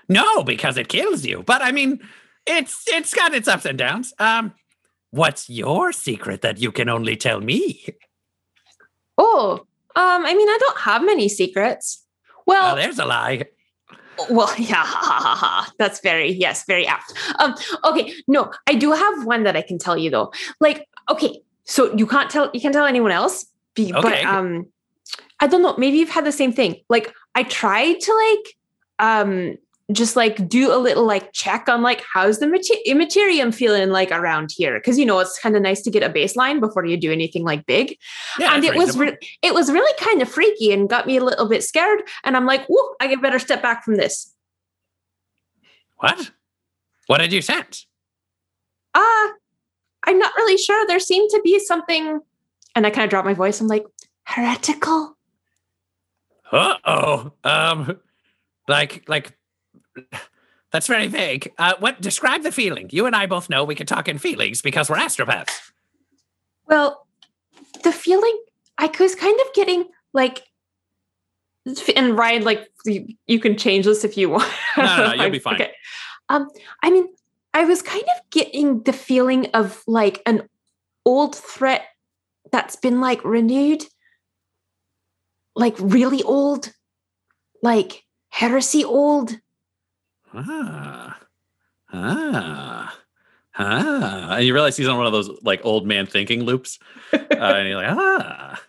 No, 0.09 0.43
because 0.43 0.77
it 0.77 0.89
kills 0.89 1.25
you. 1.25 1.43
But 1.47 1.63
I 1.63 1.73
mean, 1.73 2.01
it's 2.47 2.85
it's 2.89 3.15
got 3.15 3.35
its 3.35 3.49
ups 3.49 3.65
and 3.65 3.79
downs. 3.79 4.13
Um, 4.19 4.53
what's 5.11 5.49
your 5.49 5.93
secret 5.93 6.43
that 6.43 6.61
you 6.61 6.73
can 6.73 6.89
only 6.89 7.17
tell 7.17 7.41
me? 7.41 7.87
Oh, 9.19 9.67
um, 9.95 10.25
I 10.25 10.35
mean, 10.35 10.49
I 10.49 10.59
don't 10.59 10.81
have 10.81 11.05
many 11.05 11.29
secrets. 11.29 12.02
Well, 12.53 12.73
Oh, 12.73 12.77
there's 12.77 12.99
a 12.99 13.05
lie. 13.07 13.47
well, 14.31 14.53
yeah, 14.59 14.85
ha, 14.85 15.01
ha, 15.03 15.21
ha, 15.21 15.35
ha. 15.35 15.73
that's 15.79 16.01
very 16.01 16.31
yes, 16.31 16.65
very 16.67 16.87
apt. 16.87 17.13
Um, 17.39 17.55
okay, 17.85 18.13
no, 18.29 18.53
I 18.69 18.75
do 18.75 18.93
have 18.93 19.25
one 19.27 19.43
that 19.45 19.57
I 19.57 19.63
can 19.63 19.79
tell 19.79 19.97
you 19.97 20.11
though. 20.11 20.33
Like, 20.61 20.87
okay, 21.09 21.41
so 21.65 21.93
you 21.97 22.07
can't 22.07 22.31
tell 22.31 22.51
you 22.53 22.61
can't 22.61 22.75
tell 22.75 22.85
anyone 22.87 23.11
else, 23.11 23.47
be, 23.75 23.91
but 23.93 24.05
Okay. 24.05 24.23
um, 24.23 24.67
I 25.41 25.47
don't 25.47 25.63
know. 25.63 25.75
Maybe 25.79 25.97
you've 25.99 26.11
had 26.11 26.25
the 26.27 26.33
same 26.33 26.53
thing. 26.53 26.77
Like, 26.89 27.13
I 27.35 27.43
tried 27.45 28.01
to 28.01 28.13
like 28.27 28.47
um 29.09 29.57
just 29.93 30.17
like 30.17 30.49
do 30.49 30.73
a 30.73 30.77
little 30.77 31.05
like 31.05 31.33
check 31.33 31.69
on 31.69 31.83
like 31.83 32.03
how's 32.13 32.39
the 32.39 32.47
mater- 32.47 32.75
immaterium 32.87 33.53
feeling 33.53 33.91
like 33.91 34.11
around 34.11 34.53
here? 34.57 34.79
Because 34.79 34.99
you 34.99 35.07
know 35.07 35.19
it's 35.19 35.39
kind 35.39 35.57
of 35.57 35.63
nice 35.63 35.83
to 35.83 35.91
get 35.91 36.03
a 36.03 36.11
baseline 36.11 36.61
before 36.61 36.85
you 36.85 36.97
do 36.97 37.13
anything 37.13 37.45
like 37.45 37.67
big. 37.67 37.97
Yeah, 38.39 38.55
and 38.55 38.65
it 38.65 38.75
was 38.75 38.97
re- 38.97 39.17
it 39.43 39.55
was 39.55 39.71
really 39.71 39.93
kind 39.99 40.23
of 40.23 40.29
freaky 40.29 40.73
and 40.73 40.89
got 40.89 41.07
me 41.07 41.17
a 41.17 41.25
little 41.25 41.49
bit 41.49 41.63
scared 41.63 42.03
and 42.25 42.37
i'm 42.37 42.47
like 42.47 42.65
whoa 42.67 42.95
i 43.01 43.15
better 43.17 43.39
step 43.39 43.63
back 43.63 43.85
from 43.85 43.97
this. 43.97 44.35
What? 45.99 46.33
What 47.07 47.19
did 47.19 47.33
you 47.33 47.43
sense? 47.43 47.87
uh 48.95 49.29
i'm 50.05 50.19
not 50.19 50.35
really 50.37 50.59
sure. 50.59 50.87
There 50.87 51.01
seemed 51.01 51.31
to 51.31 51.41
be 51.43 51.59
something 51.59 52.21
and 52.75 52.87
i 52.87 52.91
kind 52.91 53.05
of 53.05 53.11
dropped 53.11 53.27
my 53.27 53.35
voice. 53.35 53.61
I'm 53.61 53.69
like 53.69 53.85
heretical. 54.25 55.17
Uh 56.53 56.77
oh. 56.85 57.33
Um, 57.45 57.99
like, 58.69 59.09
like, 59.09 59.37
that's 60.71 60.87
very 60.87 61.07
vague. 61.09 61.53
Uh, 61.59 61.75
what? 61.79 62.01
Describe 62.01 62.43
the 62.43 62.53
feeling. 62.53 62.89
You 62.93 63.07
and 63.07 63.15
I 63.17 63.27
both 63.27 63.49
know 63.51 63.65
we 63.65 63.75
can 63.75 63.87
talk 63.87 64.09
in 64.09 64.19
feelings 64.19 64.63
because 64.63 64.89
we're 64.91 64.97
astropaths. 64.97 65.73
well 66.67 67.07
the 67.83 67.93
feeling 67.93 68.39
i 68.79 68.89
was 69.01 69.15
kind 69.15 69.39
of 69.41 69.53
getting 69.55 69.85
like 70.13 70.43
and 71.97 72.17
ryan 72.17 72.45
like 72.45 72.69
you, 72.85 73.07
you 73.27 73.41
can 73.41 73.57
change 73.57 73.85
this 73.85 74.05
if 74.05 74.17
you 74.17 74.31
want 74.31 74.49
No, 74.77 74.85
no, 74.85 75.07
no, 75.09 75.13
you'll 75.23 75.31
be 75.31 75.39
fine. 75.41 75.55
okay 75.57 75.73
um 76.29 76.49
i 76.83 76.91
mean 76.91 77.09
i 77.55 77.65
was 77.65 77.83
kind 77.83 78.05
of 78.05 78.31
getting 78.31 78.83
the 78.85 78.93
feeling 78.93 79.47
of 79.55 79.83
like 79.87 80.23
an 80.27 80.49
old 81.05 81.35
threat 81.35 81.83
that's 82.53 82.77
been 82.77 83.01
like 83.01 83.25
renewed 83.25 83.85
like 85.57 85.75
really 85.79 86.23
old 86.23 86.73
like 87.63 88.05
heresy 88.31 88.85
old 88.85 89.37
Ah. 90.35 91.19
Ah. 91.93 92.99
Ah. 93.59 94.37
And 94.37 94.47
you 94.47 94.55
realize 94.55 94.77
he's 94.77 94.89
on 94.89 94.97
one 94.97 95.07
of 95.07 95.13
those 95.13 95.31
like 95.43 95.61
old 95.65 95.87
man 95.87 96.07
thinking 96.07 96.45
loops. 96.45 96.79
Uh, 97.13 97.19
and 97.31 97.69
you're 97.69 97.77
like, 97.77 97.91
ah. 97.91 98.63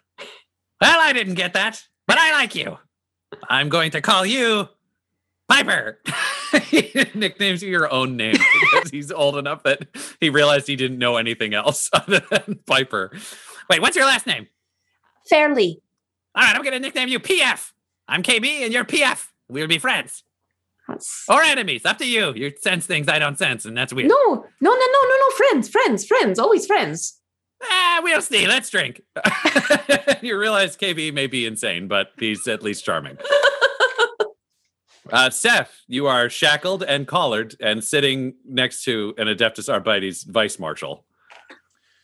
Well, 0.82 0.99
I 0.99 1.14
didn't 1.14 1.36
get 1.36 1.53
that, 1.53 1.82
but 2.07 2.18
I 2.18 2.34
like 2.34 2.55
you. 2.55 2.78
I'm 3.49 3.70
going 3.70 3.91
to 3.91 4.01
call 4.01 4.26
you 4.26 4.68
Piper. 5.47 5.99
he 6.64 6.91
nicknames 7.14 7.64
you 7.64 7.70
your 7.70 7.91
own 7.91 8.18
name 8.18 8.36
because 8.72 8.89
he's 8.89 9.11
old 9.11 9.38
enough 9.38 9.64
that 9.64 9.88
he 10.20 10.30
realized 10.30 10.68
he 10.68 10.76
didn't 10.76 10.97
know 10.97 11.18
anything 11.18 11.53
else 11.53 11.89
other 11.93 12.22
than 12.30 12.59
Piper. 12.66 13.11
Wait, 13.70 13.82
what's 13.82 13.95
your 13.95 14.05
last 14.05 14.28
name? 14.28 14.47
Fairley 15.30 15.82
All 16.36 16.43
right, 16.43 16.55
I'm 16.55 16.61
going 16.61 16.74
to 16.74 16.80
nickname 16.80 17.07
you 17.07 17.20
PF. 17.20 17.72
I'm 18.07 18.24
KB 18.24 18.45
and 18.64 18.74
you're 18.74 18.84
PF. 18.84 19.28
We'll 19.47 19.68
be 19.68 19.78
friends 19.78 20.24
That's- 20.88 21.23
or 21.29 21.41
enemies. 21.41 21.86
Up 21.86 21.97
to 21.99 22.05
you. 22.05 22.34
You 22.36 22.51
sense 22.61 22.86
things 22.86 23.07
I 23.07 23.19
don't 23.19 23.38
sense, 23.38 23.65
and 23.65 23.75
that's 23.77 23.93
weird. 23.93 24.09
no 24.09 24.15
no 24.15 24.43
no 24.61 24.69
no 24.71 25.01
no 25.07 25.17
no 25.19 25.29
friends 25.38 25.69
friends 25.69 26.05
friends 26.05 26.39
always 26.39 26.65
friends 26.65 27.19
Ah, 27.65 28.01
we'll 28.03 28.21
see. 28.21 28.45
Let's 28.45 28.69
drink. 28.69 29.01
you 30.21 30.38
realize 30.38 30.75
KB 30.75 31.13
may 31.13 31.27
be 31.27 31.45
insane, 31.45 31.88
but 31.88 32.09
he's 32.19 32.45
at 32.47 32.61
least 32.63 32.84
charming. 32.86 33.17
Uh, 35.11 35.29
Seth, 35.29 35.81
you 35.88 36.07
are 36.07 36.29
shackled 36.29 36.81
and 36.81 37.05
collared 37.07 37.55
and 37.59 37.84
sitting 37.84 38.34
next 38.45 38.84
to 38.86 39.13
an 39.17 39.27
Adeptus 39.27 39.71
Arbites 39.71 40.23
vice 40.23 40.57
marshal. 40.57 41.05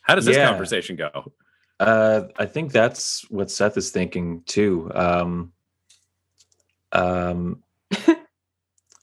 How 0.03 0.15
does 0.15 0.25
this 0.25 0.35
Yeah. 0.35 0.49
conversation 0.49 0.97
go? 0.97 1.31
Uh, 1.79 2.23
I 2.37 2.45
think 2.45 2.73
that's 2.73 3.25
what 3.31 3.49
Seth 3.49 3.77
is 3.77 3.89
thinking 3.91 4.43
too. 4.45 4.91
Um, 4.93 5.53
um, 6.91 7.63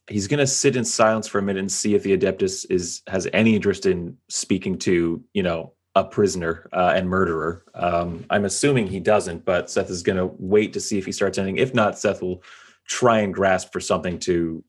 he's 0.09 0.29
gonna 0.29 0.47
sit 0.47 0.77
in 0.77 0.85
silence 0.85 1.27
for 1.27 1.39
a 1.39 1.43
minute 1.43 1.61
and 1.61 1.73
see 1.73 1.95
if 1.95 2.03
the 2.03 2.17
Adeptus 2.17 2.67
is 2.71 3.03
has 3.07 3.29
any 3.33 3.55
interest 3.55 3.87
in 3.87 4.17
speaking 4.29 4.79
to 4.79 5.23
you 5.35 5.43
know 5.43 5.73
a 5.95 6.05
prisoner 6.05 6.69
uh, 6.73 6.93
and 6.95 7.09
murderer. 7.09 7.65
Um, 7.75 8.27
I'm 8.29 8.45
assuming 8.45 8.87
he 8.87 9.01
doesn't, 9.01 9.45
but 9.45 9.71
Seth 9.71 9.91
is 9.91 10.03
gonna 10.03 10.27
wait 10.27 10.73
to 10.75 10.81
see 10.81 10.99
if 10.99 11.07
he 11.07 11.13
starts 11.13 11.39
anything. 11.39 11.59
If 11.59 11.75
not, 11.75 11.99
Seth 11.99 12.23
will 12.23 12.43
try 12.87 13.21
and 13.21 13.33
grasp 13.35 13.73
for 13.73 13.81
something 13.81 14.19
to 14.21 14.63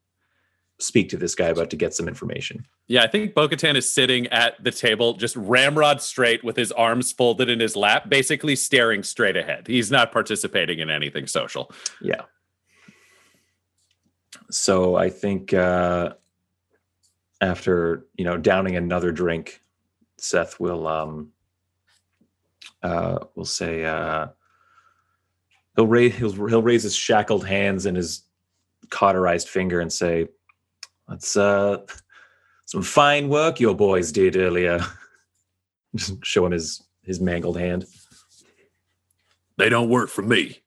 speak 0.80 1.10
to 1.10 1.18
this 1.18 1.36
guy 1.36 1.48
about 1.48 1.70
to 1.72 1.76
get 1.76 1.94
some 1.94 2.08
information. 2.08 2.66
Yeah, 2.88 3.04
I 3.04 3.08
think 3.08 3.34
Bo 3.34 3.48
Katan 3.48 3.76
is 3.76 3.92
sitting 3.92 4.28
at 4.28 4.64
the 4.64 4.72
table, 4.72 5.14
just 5.14 5.36
ramrod 5.36 6.02
straight 6.02 6.44
with 6.44 6.56
his 6.56 6.72
arms 6.72 7.12
folded 7.12 7.50
in 7.50 7.60
his 7.60 7.76
lap, 7.76 8.10
basically 8.10 8.56
staring 8.56 9.04
straight 9.04 9.36
ahead. 9.36 9.68
He's 9.68 9.92
not 9.92 10.12
participating 10.12 10.80
in 10.80 10.90
anything 10.90 11.28
social. 11.28 11.72
Yeah. 12.02 12.22
So 14.50 14.96
I 14.96 15.10
think 15.10 15.54
uh, 15.54 16.14
after 17.42 18.06
you 18.16 18.26
know 18.26 18.38
downing 18.38 18.76
another 18.76 19.12
drink, 19.12 19.62
Seth 20.18 20.60
will 20.60 20.88
um, 20.88 21.32
uh, 22.84 23.20
will 23.36 23.46
say 23.46 23.86
uh, 23.86 24.28
he'll 25.76 25.88
raise 25.88 26.16
he'll, 26.16 26.48
he'll 26.48 26.62
raise 26.62 26.84
his 26.84 26.96
shackled 26.96 27.46
hands 27.46 27.86
and 27.86 27.98
his 27.98 28.24
cauterized 28.90 29.50
finger 29.50 29.82
and 29.82 29.92
say, 29.92 30.28
"That's 31.08 31.36
uh, 31.36 31.86
some 32.66 32.84
fine 32.84 33.30
work 33.30 33.60
your 33.60 33.76
boys 33.76 34.12
did 34.12 34.38
earlier." 34.38 34.80
Just 35.96 36.26
show 36.26 36.46
him 36.46 36.52
his 36.54 36.84
his 37.04 37.20
mangled 37.20 37.58
hand. 37.58 37.86
They 39.58 39.70
don't 39.70 39.90
work 39.90 40.10
for 40.10 40.22
me. 40.22 40.60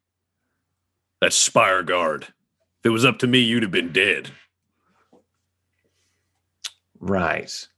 That's 1.20 1.37
Spire 1.37 1.83
Guard. 1.83 2.26
If 2.81 2.87
it 2.87 2.91
was 2.91 3.05
up 3.05 3.18
to 3.18 3.26
me, 3.26 3.41
you'd 3.41 3.62
have 3.62 3.72
been 3.72 3.93
dead. 3.93 4.31
Right. 6.99 7.68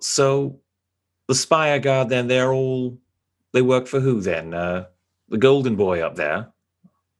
So 0.00 0.60
the 1.28 1.34
Spire 1.34 1.78
Guard 1.78 2.08
then 2.08 2.26
they're 2.26 2.52
all 2.52 2.98
they 3.52 3.62
work 3.62 3.86
for 3.86 4.00
who 4.00 4.20
then? 4.20 4.54
Uh 4.54 4.86
the 5.28 5.38
golden 5.38 5.76
boy 5.76 6.00
up 6.00 6.16
there. 6.16 6.48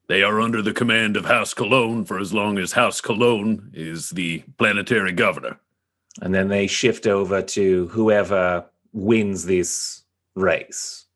They 0.09 0.23
are 0.23 0.41
under 0.41 0.61
the 0.61 0.75
command 0.75 1.17
of 1.17 1.25
House 1.25 1.55
Cologne 1.55 2.05
for 2.05 2.19
as 2.19 2.35
long 2.35 2.59
as 2.59 2.73
House 2.73 3.01
Cologne 3.01 3.71
is 3.73 4.11
the 4.11 4.43
planetary 4.59 5.13
governor. 5.13 5.59
And 6.21 6.35
then 6.35 6.49
they 6.49 6.67
shift 6.67 7.07
over 7.07 7.41
to 7.41 7.87
whoever 7.89 8.67
wins 8.93 9.47
this 9.47 10.03
race. 10.35 11.07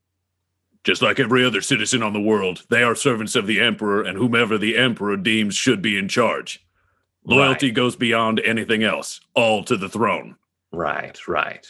Just 0.87 1.01
like 1.01 1.19
every 1.19 1.43
other 1.43 1.59
citizen 1.59 2.01
on 2.01 2.13
the 2.13 2.21
world, 2.21 2.63
they 2.69 2.81
are 2.81 2.95
servants 2.95 3.35
of 3.35 3.45
the 3.45 3.59
Emperor 3.59 4.03
and 4.03 4.17
whomever 4.17 4.57
the 4.57 4.77
Emperor 4.77 5.17
deems 5.17 5.53
should 5.53 5.81
be 5.81 5.97
in 5.97 6.07
charge. 6.07 6.65
Loyalty 7.25 7.71
goes 7.71 7.97
beyond 7.97 8.39
anything 8.39 8.85
else, 8.85 9.19
all 9.33 9.65
to 9.65 9.75
the 9.75 9.89
throne. 9.89 10.37
Right, 10.71 11.27
right. 11.27 11.67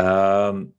Um 0.00 0.72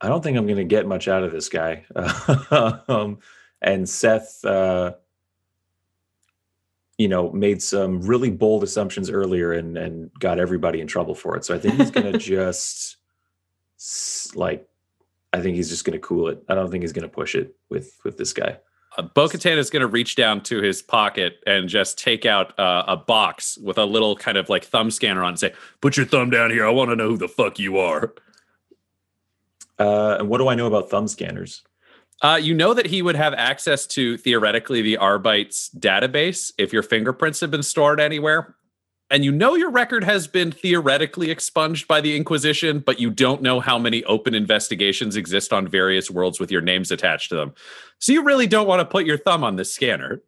I 0.00 0.08
don't 0.08 0.24
think 0.24 0.38
I'm 0.38 0.46
going 0.46 0.56
to 0.56 0.64
get 0.64 0.86
much 0.86 1.06
out 1.06 1.22
of 1.22 1.30
this 1.30 1.50
guy. 1.50 1.84
um, 2.88 3.18
and 3.60 3.86
Seth, 3.86 4.42
uh, 4.44 4.94
you 6.96 7.08
know, 7.08 7.30
made 7.30 7.62
some 7.62 8.00
really 8.00 8.30
bold 8.30 8.64
assumptions 8.64 9.10
earlier 9.10 9.52
and 9.52 9.76
and 9.76 10.10
got 10.18 10.38
everybody 10.38 10.80
in 10.80 10.86
trouble 10.86 11.14
for 11.14 11.36
it. 11.36 11.44
So 11.44 11.54
I 11.54 11.58
think 11.58 11.74
he's 11.74 11.90
going 11.90 12.10
to 12.12 12.18
just 12.18 12.96
like, 14.34 14.68
I 15.32 15.40
think 15.40 15.56
he's 15.56 15.68
just 15.68 15.84
going 15.84 15.98
to 15.98 16.06
cool 16.06 16.28
it. 16.28 16.42
I 16.48 16.54
don't 16.54 16.70
think 16.70 16.82
he's 16.82 16.92
going 16.92 17.08
to 17.08 17.14
push 17.14 17.34
it 17.34 17.56
with 17.70 17.98
with 18.04 18.18
this 18.18 18.32
guy. 18.32 18.58
Uh, 18.96 19.02
Bo 19.02 19.26
Katan 19.26 19.56
is 19.56 19.70
going 19.70 19.80
to 19.80 19.86
reach 19.86 20.16
down 20.16 20.42
to 20.42 20.60
his 20.60 20.82
pocket 20.82 21.42
and 21.46 21.68
just 21.68 21.98
take 21.98 22.26
out 22.26 22.58
uh, 22.58 22.84
a 22.86 22.96
box 22.96 23.56
with 23.58 23.78
a 23.78 23.86
little 23.86 24.14
kind 24.16 24.36
of 24.36 24.50
like 24.50 24.64
thumb 24.64 24.90
scanner 24.90 25.22
on 25.22 25.30
and 25.30 25.38
say, 25.38 25.54
Put 25.80 25.96
your 25.96 26.06
thumb 26.06 26.30
down 26.30 26.50
here. 26.50 26.66
I 26.66 26.70
want 26.70 26.90
to 26.90 26.96
know 26.96 27.08
who 27.08 27.16
the 27.16 27.28
fuck 27.28 27.58
you 27.58 27.78
are. 27.78 28.12
Uh, 29.78 30.16
and 30.18 30.28
what 30.28 30.38
do 30.38 30.48
I 30.48 30.54
know 30.54 30.66
about 30.66 30.90
thumb 30.90 31.08
scanners? 31.08 31.62
Uh, 32.20 32.38
you 32.40 32.54
know 32.54 32.72
that 32.72 32.86
he 32.86 33.02
would 33.02 33.16
have 33.16 33.34
access 33.34 33.84
to 33.84 34.16
theoretically 34.16 34.80
the 34.80 34.96
Arbites 34.96 35.70
database 35.76 36.52
if 36.56 36.72
your 36.72 36.82
fingerprints 36.82 37.40
have 37.40 37.50
been 37.50 37.64
stored 37.64 37.98
anywhere. 37.98 38.54
And 39.12 39.26
you 39.26 39.30
know 39.30 39.54
your 39.54 39.70
record 39.70 40.04
has 40.04 40.26
been 40.26 40.50
theoretically 40.50 41.30
expunged 41.30 41.86
by 41.86 42.00
the 42.00 42.16
Inquisition, 42.16 42.78
but 42.78 42.98
you 42.98 43.10
don't 43.10 43.42
know 43.42 43.60
how 43.60 43.78
many 43.78 44.02
open 44.04 44.34
investigations 44.34 45.16
exist 45.16 45.52
on 45.52 45.68
various 45.68 46.10
worlds 46.10 46.40
with 46.40 46.50
your 46.50 46.62
names 46.62 46.90
attached 46.90 47.28
to 47.28 47.36
them. 47.36 47.52
So 47.98 48.12
you 48.12 48.24
really 48.24 48.46
don't 48.46 48.66
want 48.66 48.80
to 48.80 48.86
put 48.86 49.04
your 49.04 49.18
thumb 49.18 49.44
on 49.44 49.56
this 49.56 49.70
scanner. 49.70 50.22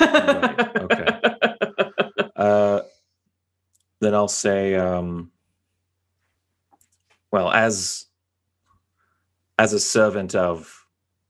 Right, 0.00 0.76
okay. 0.78 1.06
Uh, 2.36 2.82
then 4.00 4.12
I'll 4.12 4.28
say, 4.28 4.74
um, 4.74 5.30
well, 7.30 7.50
as 7.52 8.06
as 9.58 9.72
a 9.72 9.78
servant 9.78 10.34
of 10.34 10.84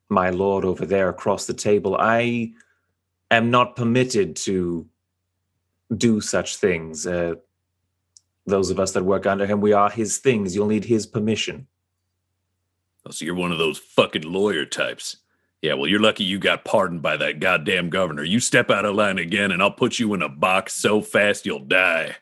my 0.09 0.31
lord 0.31 0.65
over 0.65 0.87
there 0.87 1.11
across 1.11 1.47
the 1.47 1.53
table, 1.55 1.95
I 2.01 2.53
am 3.31 3.51
not 3.51 3.77
permitted 3.77 4.35
to 4.37 4.89
do 5.95 6.21
such 6.21 6.57
things. 6.57 7.07
Uh, 7.07 7.35
those 8.47 8.71
of 8.71 8.79
us 8.79 8.93
that 8.93 9.05
work 9.05 9.27
under 9.27 9.47
him, 9.47 9.61
we 9.61 9.73
are 9.73 9.91
his 9.91 10.19
things. 10.19 10.55
You'll 10.55 10.67
need 10.67 10.85
his 10.85 11.07
permission. 11.07 11.67
Oh, 13.07 13.11
so 13.11 13.25
you're 13.25 13.35
one 13.35 13.53
of 13.53 13.59
those 13.59 13.79
fucking 13.79 14.23
lawyer 14.23 14.65
types. 14.65 15.19
Yeah, 15.63 15.75
well, 15.75 15.89
you're 15.89 16.01
lucky 16.01 16.25
you 16.25 16.39
got 16.39 16.65
pardoned 16.65 17.01
by 17.01 17.17
that 17.17 17.41
goddamn 17.41 17.89
governor. 17.89 18.23
You 18.23 18.39
step 18.41 18.71
out 18.71 18.85
of 18.85 18.95
line 18.95 19.19
again, 19.19 19.51
and 19.51 19.63
I'll 19.63 19.71
put 19.71 19.99
you 19.99 20.13
in 20.13 20.21
a 20.21 20.29
box 20.29 20.75
so 20.75 21.01
fast 21.01 21.47
you'll 21.47 21.61
die. 21.61 22.17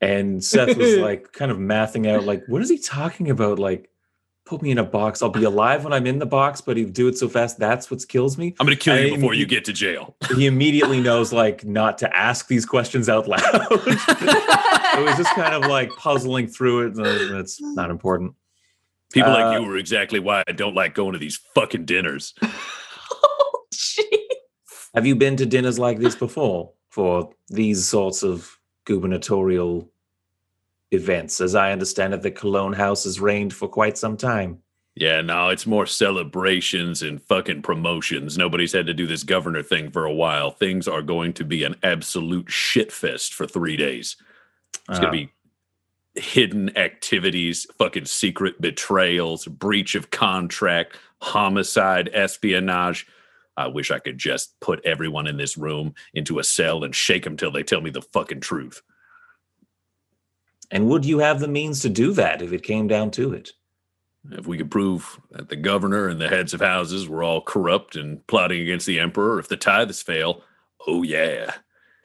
And 0.00 0.42
Seth 0.42 0.76
was 0.76 0.96
like 0.98 1.32
kind 1.32 1.50
of 1.50 1.58
mathing 1.58 2.10
out, 2.10 2.24
like, 2.24 2.44
what 2.46 2.62
is 2.62 2.70
he 2.70 2.78
talking 2.78 3.30
about? 3.30 3.58
Like, 3.58 3.90
put 4.46 4.60
me 4.62 4.70
in 4.70 4.78
a 4.78 4.84
box. 4.84 5.22
I'll 5.22 5.30
be 5.30 5.44
alive 5.44 5.84
when 5.84 5.92
I'm 5.92 6.06
in 6.06 6.18
the 6.18 6.26
box, 6.26 6.60
but 6.60 6.76
he'd 6.76 6.92
do 6.92 7.08
it 7.08 7.16
so 7.16 7.28
fast. 7.28 7.58
That's 7.58 7.90
what 7.90 8.06
kills 8.06 8.36
me. 8.36 8.54
I'm 8.60 8.66
going 8.66 8.76
to 8.76 8.82
kill 8.82 8.98
you 8.98 9.06
And 9.06 9.16
before 9.16 9.32
he- 9.32 9.40
you 9.40 9.46
get 9.46 9.64
to 9.66 9.72
jail. 9.72 10.16
He 10.36 10.46
immediately 10.46 11.00
knows, 11.00 11.32
like, 11.32 11.64
not 11.64 11.96
to 11.98 12.14
ask 12.16 12.46
these 12.46 12.66
questions 12.66 13.08
out 13.08 13.26
loud. 13.26 13.40
it 13.70 15.04
was 15.04 15.16
just 15.16 15.34
kind 15.34 15.54
of 15.54 15.70
like 15.70 15.90
puzzling 15.96 16.46
through 16.46 16.86
it. 16.88 16.96
and 16.96 17.36
It's 17.38 17.60
not 17.60 17.90
important. 17.90 18.34
People 19.12 19.32
Uh, 19.32 19.34
like 19.52 19.60
you 19.60 19.70
are 19.70 19.76
exactly 19.78 20.18
why 20.18 20.42
I 20.46 20.52
don't 20.52 20.74
like 20.74 20.94
going 20.94 21.12
to 21.14 21.18
these 21.18 21.38
fucking 21.54 21.84
dinners. 21.86 22.34
Have 24.94 25.06
you 25.06 25.16
been 25.16 25.36
to 25.36 25.46
dinners 25.46 25.78
like 25.78 25.98
this 25.98 26.14
before 26.14 26.72
for 26.90 27.30
these 27.48 27.84
sorts 27.86 28.22
of 28.22 28.58
gubernatorial 28.84 29.90
events? 30.94 31.40
As 31.40 31.54
I 31.54 31.72
understand 31.72 32.14
it, 32.14 32.22
the 32.22 32.30
Cologne 32.30 32.72
House 32.72 33.04
has 33.04 33.20
reigned 33.20 33.52
for 33.52 33.68
quite 33.68 33.98
some 33.98 34.16
time. 34.16 34.58
Yeah, 34.96 35.20
no, 35.22 35.48
it's 35.48 35.66
more 35.66 35.86
celebrations 35.86 37.02
and 37.02 37.20
fucking 37.20 37.62
promotions. 37.62 38.38
Nobody's 38.38 38.72
had 38.72 38.86
to 38.86 38.94
do 38.94 39.06
this 39.08 39.24
governor 39.24 39.62
thing 39.62 39.90
for 39.90 40.04
a 40.04 40.12
while. 40.12 40.52
Things 40.52 40.86
are 40.86 41.02
going 41.02 41.32
to 41.34 41.44
be 41.44 41.64
an 41.64 41.74
absolute 41.82 42.46
shitfest 42.46 43.32
for 43.32 43.46
three 43.46 43.76
days. 43.76 44.16
It's 44.88 44.98
Ah. 44.98 45.02
going 45.02 45.12
to 45.12 45.26
be 45.26 45.32
hidden 46.20 46.76
activities, 46.78 47.66
fucking 47.76 48.04
secret 48.04 48.60
betrayals, 48.60 49.46
breach 49.46 49.96
of 49.96 50.10
contract, 50.10 50.96
homicide, 51.20 52.08
espionage. 52.12 53.04
I 53.56 53.66
wish 53.66 53.90
I 53.90 53.98
could 53.98 54.18
just 54.18 54.58
put 54.60 54.84
everyone 54.84 55.26
in 55.26 55.36
this 55.36 55.56
room 55.56 55.94
into 56.12 56.38
a 56.38 56.44
cell 56.44 56.84
and 56.84 56.94
shake 56.94 57.24
them 57.24 57.36
till 57.36 57.50
they 57.50 57.64
tell 57.64 57.80
me 57.80 57.90
the 57.90 58.02
fucking 58.02 58.40
truth. 58.40 58.80
And 60.74 60.88
would 60.88 61.04
you 61.04 61.20
have 61.20 61.38
the 61.38 61.46
means 61.46 61.80
to 61.82 61.88
do 61.88 62.12
that 62.14 62.42
if 62.42 62.52
it 62.52 62.64
came 62.64 62.88
down 62.88 63.12
to 63.12 63.32
it? 63.32 63.52
If 64.32 64.48
we 64.48 64.58
could 64.58 64.72
prove 64.72 65.20
that 65.30 65.48
the 65.48 65.54
governor 65.56 66.08
and 66.08 66.20
the 66.20 66.28
heads 66.28 66.52
of 66.52 66.60
houses 66.60 67.08
were 67.08 67.22
all 67.22 67.40
corrupt 67.40 67.94
and 67.94 68.26
plotting 68.26 68.60
against 68.60 68.84
the 68.84 68.98
emperor, 68.98 69.38
if 69.38 69.46
the 69.46 69.56
tithes 69.56 70.02
fail, 70.02 70.42
oh 70.88 71.04
yeah, 71.04 71.52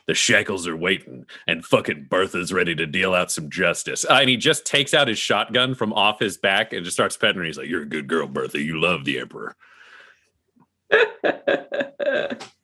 the 0.05 0.13
shackles 0.13 0.67
are 0.67 0.77
waiting, 0.77 1.25
and 1.47 1.65
fucking 1.65 2.07
Bertha's 2.11 2.53
ready 2.53 2.75
to 2.75 2.85
deal 2.85 3.15
out 3.15 3.31
some 3.31 3.49
justice. 3.49 4.05
Uh, 4.07 4.19
and 4.21 4.29
he 4.29 4.37
just 4.37 4.67
takes 4.67 4.93
out 4.93 5.07
his 5.07 5.17
shotgun 5.17 5.73
from 5.73 5.91
off 5.93 6.19
his 6.19 6.37
back 6.37 6.71
and 6.71 6.85
just 6.85 6.95
starts 6.95 7.17
petting 7.17 7.37
her. 7.37 7.45
He's 7.45 7.57
like, 7.57 7.69
"You're 7.69 7.81
a 7.81 7.87
good 7.87 8.07
girl, 8.07 8.27
Bertha. 8.27 8.61
You 8.61 8.79
love 8.79 9.03
the 9.03 9.19
emperor." 9.19 9.55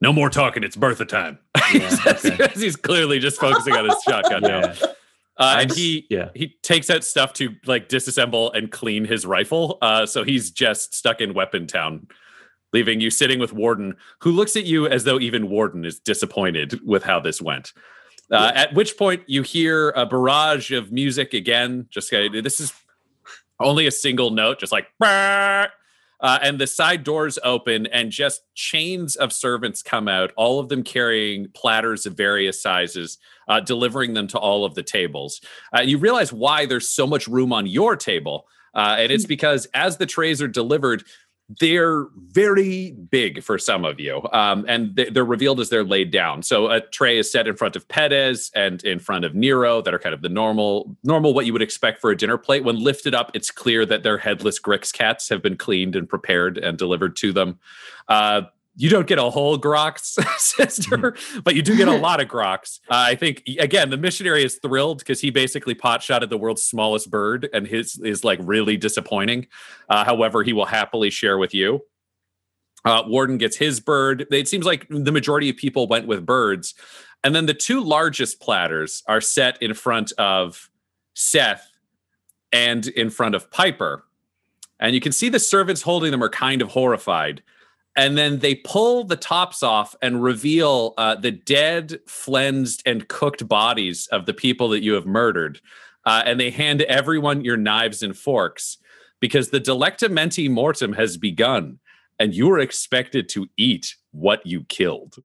No 0.00 0.12
more 0.12 0.30
talking. 0.30 0.62
It's 0.62 0.76
Bertha 0.76 1.04
time. 1.04 1.38
As 1.54 2.60
he's 2.60 2.76
clearly 2.76 3.18
just 3.18 3.40
focusing 3.40 3.74
on 3.74 3.84
his 3.84 3.96
shotgun 4.02 4.42
now. 4.42 4.72
Uh, 5.36 5.58
and 5.60 5.72
he 5.72 6.06
yeah. 6.10 6.30
he 6.34 6.56
takes 6.62 6.90
out 6.90 7.04
stuff 7.04 7.32
to 7.32 7.54
like 7.66 7.88
disassemble 7.88 8.54
and 8.54 8.72
clean 8.72 9.04
his 9.04 9.24
rifle. 9.24 9.78
Uh, 9.82 10.04
so 10.04 10.24
he's 10.24 10.50
just 10.50 10.94
stuck 10.94 11.20
in 11.20 11.32
Weapon 11.32 11.66
Town, 11.66 12.08
leaving 12.72 13.00
you 13.00 13.10
sitting 13.10 13.38
with 13.38 13.52
Warden, 13.52 13.96
who 14.20 14.32
looks 14.32 14.56
at 14.56 14.64
you 14.64 14.88
as 14.88 15.04
though 15.04 15.20
even 15.20 15.48
Warden 15.48 15.84
is 15.84 16.00
disappointed 16.00 16.80
with 16.84 17.04
how 17.04 17.20
this 17.20 17.40
went. 17.40 17.72
Uh, 18.30 18.52
At 18.54 18.74
which 18.74 18.98
point 18.98 19.22
you 19.26 19.42
hear 19.42 19.90
a 19.90 20.04
barrage 20.04 20.70
of 20.70 20.92
music 20.92 21.34
again. 21.34 21.86
Just 21.88 22.12
uh, 22.12 22.28
this 22.30 22.60
is 22.60 22.72
only 23.60 23.86
a 23.86 23.90
single 23.90 24.30
note, 24.30 24.60
just 24.60 24.72
like. 24.72 24.88
Uh, 26.20 26.38
and 26.42 26.58
the 26.58 26.66
side 26.66 27.04
doors 27.04 27.38
open, 27.44 27.86
and 27.86 28.10
just 28.10 28.42
chains 28.54 29.14
of 29.16 29.32
servants 29.32 29.82
come 29.82 30.08
out, 30.08 30.32
all 30.36 30.58
of 30.58 30.68
them 30.68 30.82
carrying 30.82 31.48
platters 31.54 32.06
of 32.06 32.16
various 32.16 32.60
sizes, 32.60 33.18
uh, 33.48 33.60
delivering 33.60 34.14
them 34.14 34.26
to 34.26 34.38
all 34.38 34.64
of 34.64 34.74
the 34.74 34.82
tables. 34.82 35.40
Uh, 35.76 35.80
you 35.80 35.98
realize 35.98 36.32
why 36.32 36.66
there's 36.66 36.88
so 36.88 37.06
much 37.06 37.28
room 37.28 37.52
on 37.52 37.66
your 37.66 37.96
table. 37.96 38.46
Uh, 38.74 38.96
and 38.98 39.10
it's 39.12 39.26
because 39.26 39.66
as 39.74 39.96
the 39.96 40.06
trays 40.06 40.42
are 40.42 40.48
delivered, 40.48 41.04
they're 41.60 42.06
very 42.32 42.92
big 42.92 43.42
for 43.42 43.58
some 43.58 43.84
of 43.84 43.98
you, 43.98 44.20
um, 44.32 44.66
and 44.68 44.94
they- 44.94 45.08
they're 45.08 45.24
revealed 45.24 45.60
as 45.60 45.70
they're 45.70 45.82
laid 45.82 46.10
down. 46.10 46.42
So 46.42 46.68
a 46.68 46.80
tray 46.80 47.16
is 47.16 47.32
set 47.32 47.48
in 47.48 47.56
front 47.56 47.74
of 47.74 47.88
Perez 47.88 48.50
and 48.54 48.84
in 48.84 48.98
front 48.98 49.24
of 49.24 49.34
Nero, 49.34 49.80
that 49.80 49.94
are 49.94 49.98
kind 49.98 50.14
of 50.14 50.20
the 50.20 50.28
normal, 50.28 50.96
normal 51.04 51.32
what 51.32 51.46
you 51.46 51.54
would 51.54 51.62
expect 51.62 52.02
for 52.02 52.10
a 52.10 52.16
dinner 52.16 52.36
plate. 52.36 52.64
When 52.64 52.76
lifted 52.76 53.14
up, 53.14 53.30
it's 53.32 53.50
clear 53.50 53.86
that 53.86 54.02
their 54.02 54.18
headless 54.18 54.60
Grox 54.60 54.92
cats 54.92 55.30
have 55.30 55.40
been 55.40 55.56
cleaned 55.56 55.96
and 55.96 56.06
prepared 56.06 56.58
and 56.58 56.76
delivered 56.76 57.16
to 57.16 57.32
them. 57.32 57.58
Uh, 58.08 58.42
you 58.78 58.88
don't 58.88 59.08
get 59.08 59.18
a 59.18 59.28
whole 59.28 59.58
Grox 59.58 60.24
sister, 60.38 61.16
but 61.42 61.56
you 61.56 61.62
do 61.62 61.76
get 61.76 61.88
a 61.88 61.96
lot 61.96 62.20
of 62.20 62.28
Grox. 62.28 62.78
Uh, 62.88 63.06
I 63.08 63.16
think 63.16 63.42
again, 63.58 63.90
the 63.90 63.96
missionary 63.96 64.44
is 64.44 64.60
thrilled 64.62 64.98
because 65.00 65.20
he 65.20 65.30
basically 65.30 65.74
pot 65.74 66.00
shotted 66.00 66.30
the 66.30 66.38
world's 66.38 66.62
smallest 66.62 67.10
bird, 67.10 67.48
and 67.52 67.66
his 67.66 67.98
is 67.98 68.22
like 68.22 68.38
really 68.40 68.76
disappointing. 68.76 69.48
Uh, 69.88 70.04
however, 70.04 70.44
he 70.44 70.52
will 70.52 70.64
happily 70.64 71.10
share 71.10 71.38
with 71.38 71.54
you. 71.54 71.80
Uh, 72.84 73.02
Warden 73.04 73.36
gets 73.36 73.56
his 73.56 73.80
bird. 73.80 74.28
It 74.30 74.46
seems 74.46 74.64
like 74.64 74.86
the 74.88 75.10
majority 75.10 75.50
of 75.50 75.56
people 75.56 75.88
went 75.88 76.06
with 76.06 76.24
birds, 76.24 76.74
and 77.24 77.34
then 77.34 77.46
the 77.46 77.54
two 77.54 77.82
largest 77.82 78.40
platters 78.40 79.02
are 79.08 79.20
set 79.20 79.60
in 79.60 79.74
front 79.74 80.12
of 80.18 80.70
Seth 81.14 81.68
and 82.52 82.86
in 82.86 83.10
front 83.10 83.34
of 83.34 83.50
Piper, 83.50 84.04
and 84.78 84.94
you 84.94 85.00
can 85.00 85.10
see 85.10 85.28
the 85.28 85.40
servants 85.40 85.82
holding 85.82 86.12
them 86.12 86.22
are 86.22 86.28
kind 86.28 86.62
of 86.62 86.68
horrified 86.68 87.42
and 87.98 88.16
then 88.16 88.38
they 88.38 88.54
pull 88.54 89.02
the 89.02 89.16
tops 89.16 89.60
off 89.60 89.96
and 90.00 90.22
reveal 90.22 90.94
uh, 90.96 91.16
the 91.16 91.32
dead, 91.32 91.98
flensed, 92.06 92.80
and 92.86 93.08
cooked 93.08 93.48
bodies 93.48 94.06
of 94.12 94.24
the 94.24 94.32
people 94.32 94.68
that 94.68 94.84
you 94.84 94.92
have 94.92 95.04
murdered. 95.04 95.60
Uh, 96.06 96.22
and 96.24 96.38
they 96.38 96.50
hand 96.50 96.82
everyone 96.82 97.44
your 97.44 97.56
knives 97.56 98.04
and 98.04 98.16
forks 98.16 98.78
because 99.18 99.50
the 99.50 99.60
Delectamenti 99.60 100.48
Mortem 100.48 100.92
has 100.92 101.16
begun, 101.16 101.80
and 102.20 102.32
you 102.32 102.48
are 102.52 102.60
expected 102.60 103.28
to 103.30 103.48
eat 103.56 103.96
what 104.12 104.46
you 104.46 104.62
killed. 104.68 105.16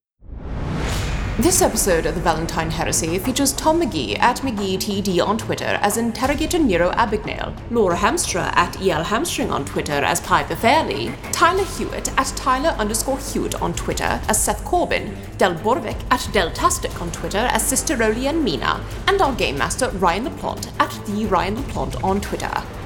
This 1.39 1.63
episode 1.63 2.05
of 2.05 2.13
the 2.13 2.21
Valentine 2.21 2.69
Heresy 2.69 3.17
features 3.17 3.53
Tom 3.53 3.81
McGee 3.81 4.19
at 4.19 4.41
McGeeTD 4.41 5.19
on 5.25 5.35
Twitter 5.35 5.79
as 5.81 5.97
Interrogator 5.97 6.59
Nero 6.59 6.91
Abignale, 6.91 7.59
Laura 7.71 7.97
Hamstra 7.97 8.55
at 8.55 8.79
EL 8.79 9.03
Hamstring 9.03 9.49
on 9.49 9.65
Twitter 9.65 9.93
as 9.93 10.21
Piper 10.21 10.55
Fairley, 10.55 11.11
Tyler 11.31 11.63
Hewitt 11.63 12.15
at 12.19 12.27
Tyler 12.35 12.75
underscore 12.77 13.17
Hewitt 13.17 13.59
on 13.63 13.73
Twitter 13.73 14.21
as 14.27 14.43
Seth 14.43 14.63
Corbin, 14.63 15.17
Del 15.39 15.55
Borovic 15.55 15.99
at 16.11 16.19
Deltastic 16.19 17.01
on 17.01 17.11
Twitter 17.11 17.49
as 17.49 17.67
Sister 17.67 17.99
and 17.99 18.43
Mina, 18.43 18.85
and 19.07 19.19
our 19.19 19.33
Game 19.33 19.57
Master 19.57 19.89
Ryan 19.89 20.27
LaPlante 20.27 20.71
at 20.79 20.91
the 21.07 21.25
Ryan 21.25 21.55
LaPlante 21.55 22.03
on 22.03 22.21
Twitter. 22.21 22.63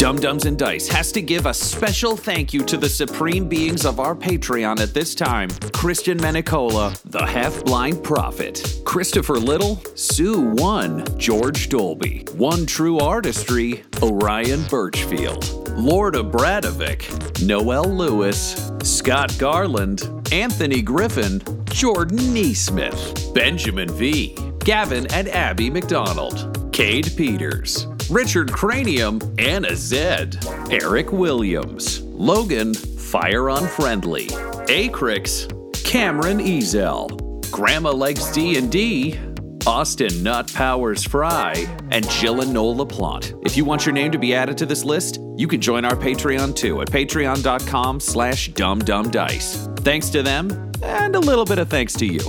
Dumb 0.00 0.16
Dumbs 0.16 0.46
and 0.46 0.58
Dice 0.58 0.88
has 0.88 1.12
to 1.12 1.20
give 1.20 1.44
a 1.44 1.52
special 1.52 2.16
thank 2.16 2.54
you 2.54 2.64
to 2.64 2.78
the 2.78 2.88
supreme 2.88 3.46
beings 3.46 3.84
of 3.84 4.00
our 4.00 4.14
Patreon 4.14 4.80
at 4.80 4.94
this 4.94 5.14
time. 5.14 5.50
Christian 5.74 6.16
Menicola, 6.16 6.98
the 7.02 7.26
half 7.26 7.62
blind 7.66 8.02
prophet, 8.02 8.80
Christopher 8.86 9.34
Little, 9.34 9.76
Sue 9.96 10.40
One, 10.40 11.04
George 11.18 11.68
Dolby, 11.68 12.24
One 12.32 12.64
True 12.64 12.98
Artistry, 12.98 13.84
Orion 14.02 14.64
Birchfield, 14.70 15.68
Lord 15.76 16.16
of 16.16 16.32
Bradovic, 16.32 17.42
Noel 17.42 17.84
Lewis, 17.84 18.70
Scott 18.82 19.36
Garland, 19.38 20.08
Anthony 20.32 20.80
Griffin, 20.80 21.42
Jordan 21.66 22.16
Neesmith, 22.16 23.34
Benjamin 23.34 23.90
V, 23.90 24.34
Gavin 24.60 25.12
and 25.12 25.28
Abby 25.28 25.68
McDonald, 25.68 26.72
Cade 26.72 27.12
Peters, 27.18 27.86
Richard 28.10 28.52
Cranium, 28.52 29.20
Anna 29.38 29.76
Zed, 29.76 30.44
Eric 30.68 31.12
Williams, 31.12 32.00
Logan, 32.02 32.74
Fire 32.74 33.50
Unfriendly, 33.50 34.26
Acrix, 34.66 35.46
Cameron 35.84 36.38
Ezel, 36.38 37.48
Grandma 37.52 37.92
Likes 37.92 38.32
D&D, 38.32 39.16
Austin 39.64 40.24
Nut 40.24 40.52
Powers 40.52 41.04
Fry, 41.04 41.54
and 41.92 42.08
Jill 42.10 42.40
and 42.40 42.52
Noel 42.52 42.84
LaPlante. 42.84 43.40
If 43.46 43.56
you 43.56 43.64
want 43.64 43.86
your 43.86 43.92
name 43.92 44.10
to 44.10 44.18
be 44.18 44.34
added 44.34 44.58
to 44.58 44.66
this 44.66 44.84
list, 44.84 45.20
you 45.36 45.46
can 45.46 45.60
join 45.60 45.84
our 45.84 45.94
Patreon 45.94 46.56
too 46.56 46.80
at 46.80 46.90
patreon.com 46.90 48.00
slash 48.00 48.50
dumbdumbdice. 48.50 49.78
Thanks 49.80 50.10
to 50.10 50.24
them, 50.24 50.72
and 50.82 51.14
a 51.14 51.20
little 51.20 51.44
bit 51.44 51.60
of 51.60 51.68
thanks 51.68 51.92
to 51.94 52.06
you. 52.06 52.20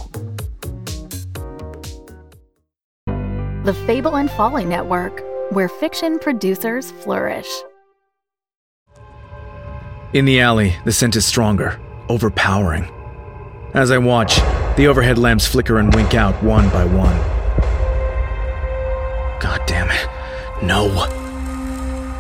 The 3.64 3.74
Fable 3.88 4.18
and 4.18 4.30
Folly 4.32 4.66
Network, 4.66 5.24
where 5.52 5.68
fiction 5.68 6.18
producers 6.18 6.92
flourish. 6.92 7.50
In 10.14 10.24
the 10.26 10.40
alley, 10.40 10.76
the 10.86 10.92
scent 10.94 11.16
is 11.18 11.26
stronger, 11.26 11.80
overpowering. 12.08 12.90
As 13.74 13.92
I 13.92 13.98
watch, 13.98 14.38
the 14.78 14.88
overhead 14.88 15.18
lamps 15.18 15.46
flicker 15.48 15.78
and 15.78 15.94
wink 15.94 16.14
out 16.14 16.42
one 16.42 16.70
by 16.70 16.86
one. 16.86 17.18
God 19.42 19.62
damn 19.66 19.90
it. 19.90 20.66
No. 20.66 20.88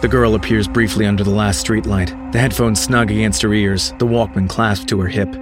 The 0.02 0.08
girl 0.10 0.36
appears 0.36 0.68
briefly 0.68 1.06
under 1.06 1.24
the 1.24 1.30
last 1.30 1.66
streetlight, 1.66 2.32
the 2.34 2.40
headphones 2.40 2.82
snug 2.82 3.12
against 3.12 3.42
her 3.44 3.54
ears, 3.54 3.92
the 4.00 4.08
Walkman 4.08 4.50
clasped 4.50 4.90
to 4.90 5.00
her 5.00 5.08
hip. 5.08 5.34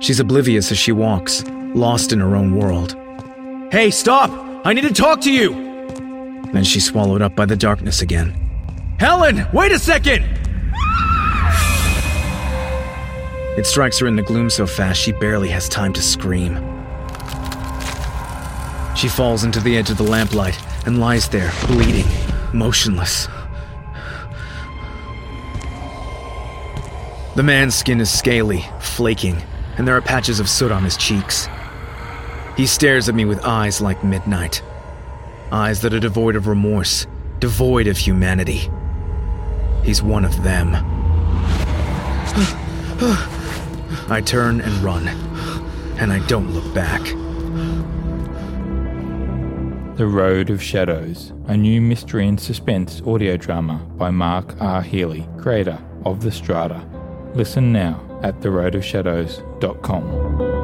She's 0.00 0.20
oblivious 0.20 0.72
as 0.72 0.78
she 0.78 0.92
walks, 0.92 1.44
lost 1.74 2.12
in 2.12 2.18
her 2.18 2.34
own 2.34 2.56
world. 2.56 2.96
Hey, 3.70 3.90
stop! 3.90 4.30
I 4.66 4.72
need 4.72 4.82
to 4.82 4.92
talk 4.92 5.20
to 5.22 5.32
you! 5.32 5.73
Then 6.54 6.62
she's 6.62 6.86
swallowed 6.86 7.20
up 7.20 7.34
by 7.34 7.46
the 7.46 7.56
darkness 7.56 8.00
again. 8.00 8.30
Helen, 9.00 9.44
wait 9.52 9.72
a 9.72 9.78
second! 9.78 10.22
It 13.58 13.66
strikes 13.66 13.98
her 13.98 14.06
in 14.06 14.14
the 14.14 14.22
gloom 14.22 14.48
so 14.48 14.64
fast 14.64 15.00
she 15.00 15.10
barely 15.10 15.48
has 15.48 15.68
time 15.68 15.92
to 15.94 16.00
scream. 16.00 16.54
She 18.94 19.08
falls 19.08 19.42
into 19.42 19.58
the 19.58 19.76
edge 19.76 19.90
of 19.90 19.96
the 19.96 20.04
lamplight 20.04 20.56
and 20.86 21.00
lies 21.00 21.28
there, 21.28 21.50
bleeding, 21.66 22.06
motionless. 22.52 23.26
The 27.34 27.42
man's 27.42 27.74
skin 27.74 28.00
is 28.00 28.16
scaly, 28.16 28.64
flaking, 28.78 29.42
and 29.76 29.88
there 29.88 29.96
are 29.96 30.00
patches 30.00 30.38
of 30.38 30.48
soot 30.48 30.70
on 30.70 30.84
his 30.84 30.96
cheeks. 30.96 31.48
He 32.56 32.66
stares 32.66 33.08
at 33.08 33.16
me 33.16 33.24
with 33.24 33.44
eyes 33.44 33.80
like 33.80 34.04
midnight. 34.04 34.62
Eyes 35.52 35.80
that 35.82 35.92
are 35.94 36.00
devoid 36.00 36.36
of 36.36 36.46
remorse, 36.46 37.06
devoid 37.38 37.86
of 37.86 37.98
humanity. 37.98 38.70
He's 39.84 40.02
one 40.02 40.24
of 40.24 40.42
them. 40.42 40.74
I 44.08 44.22
turn 44.24 44.60
and 44.60 44.72
run, 44.82 45.08
and 45.98 46.12
I 46.12 46.24
don't 46.26 46.52
look 46.52 46.74
back. 46.74 47.02
The 49.96 50.06
Road 50.06 50.50
of 50.50 50.62
Shadows, 50.62 51.32
a 51.46 51.56
new 51.56 51.80
mystery 51.80 52.26
and 52.26 52.40
suspense 52.40 53.00
audio 53.06 53.36
drama 53.36 53.76
by 53.96 54.10
Mark 54.10 54.60
R. 54.60 54.82
Healy, 54.82 55.28
creator 55.38 55.78
of 56.04 56.22
The 56.22 56.32
Strata. 56.32 56.84
Listen 57.34 57.72
now 57.72 58.00
at 58.22 58.40
theroadofshadows.com. 58.40 60.63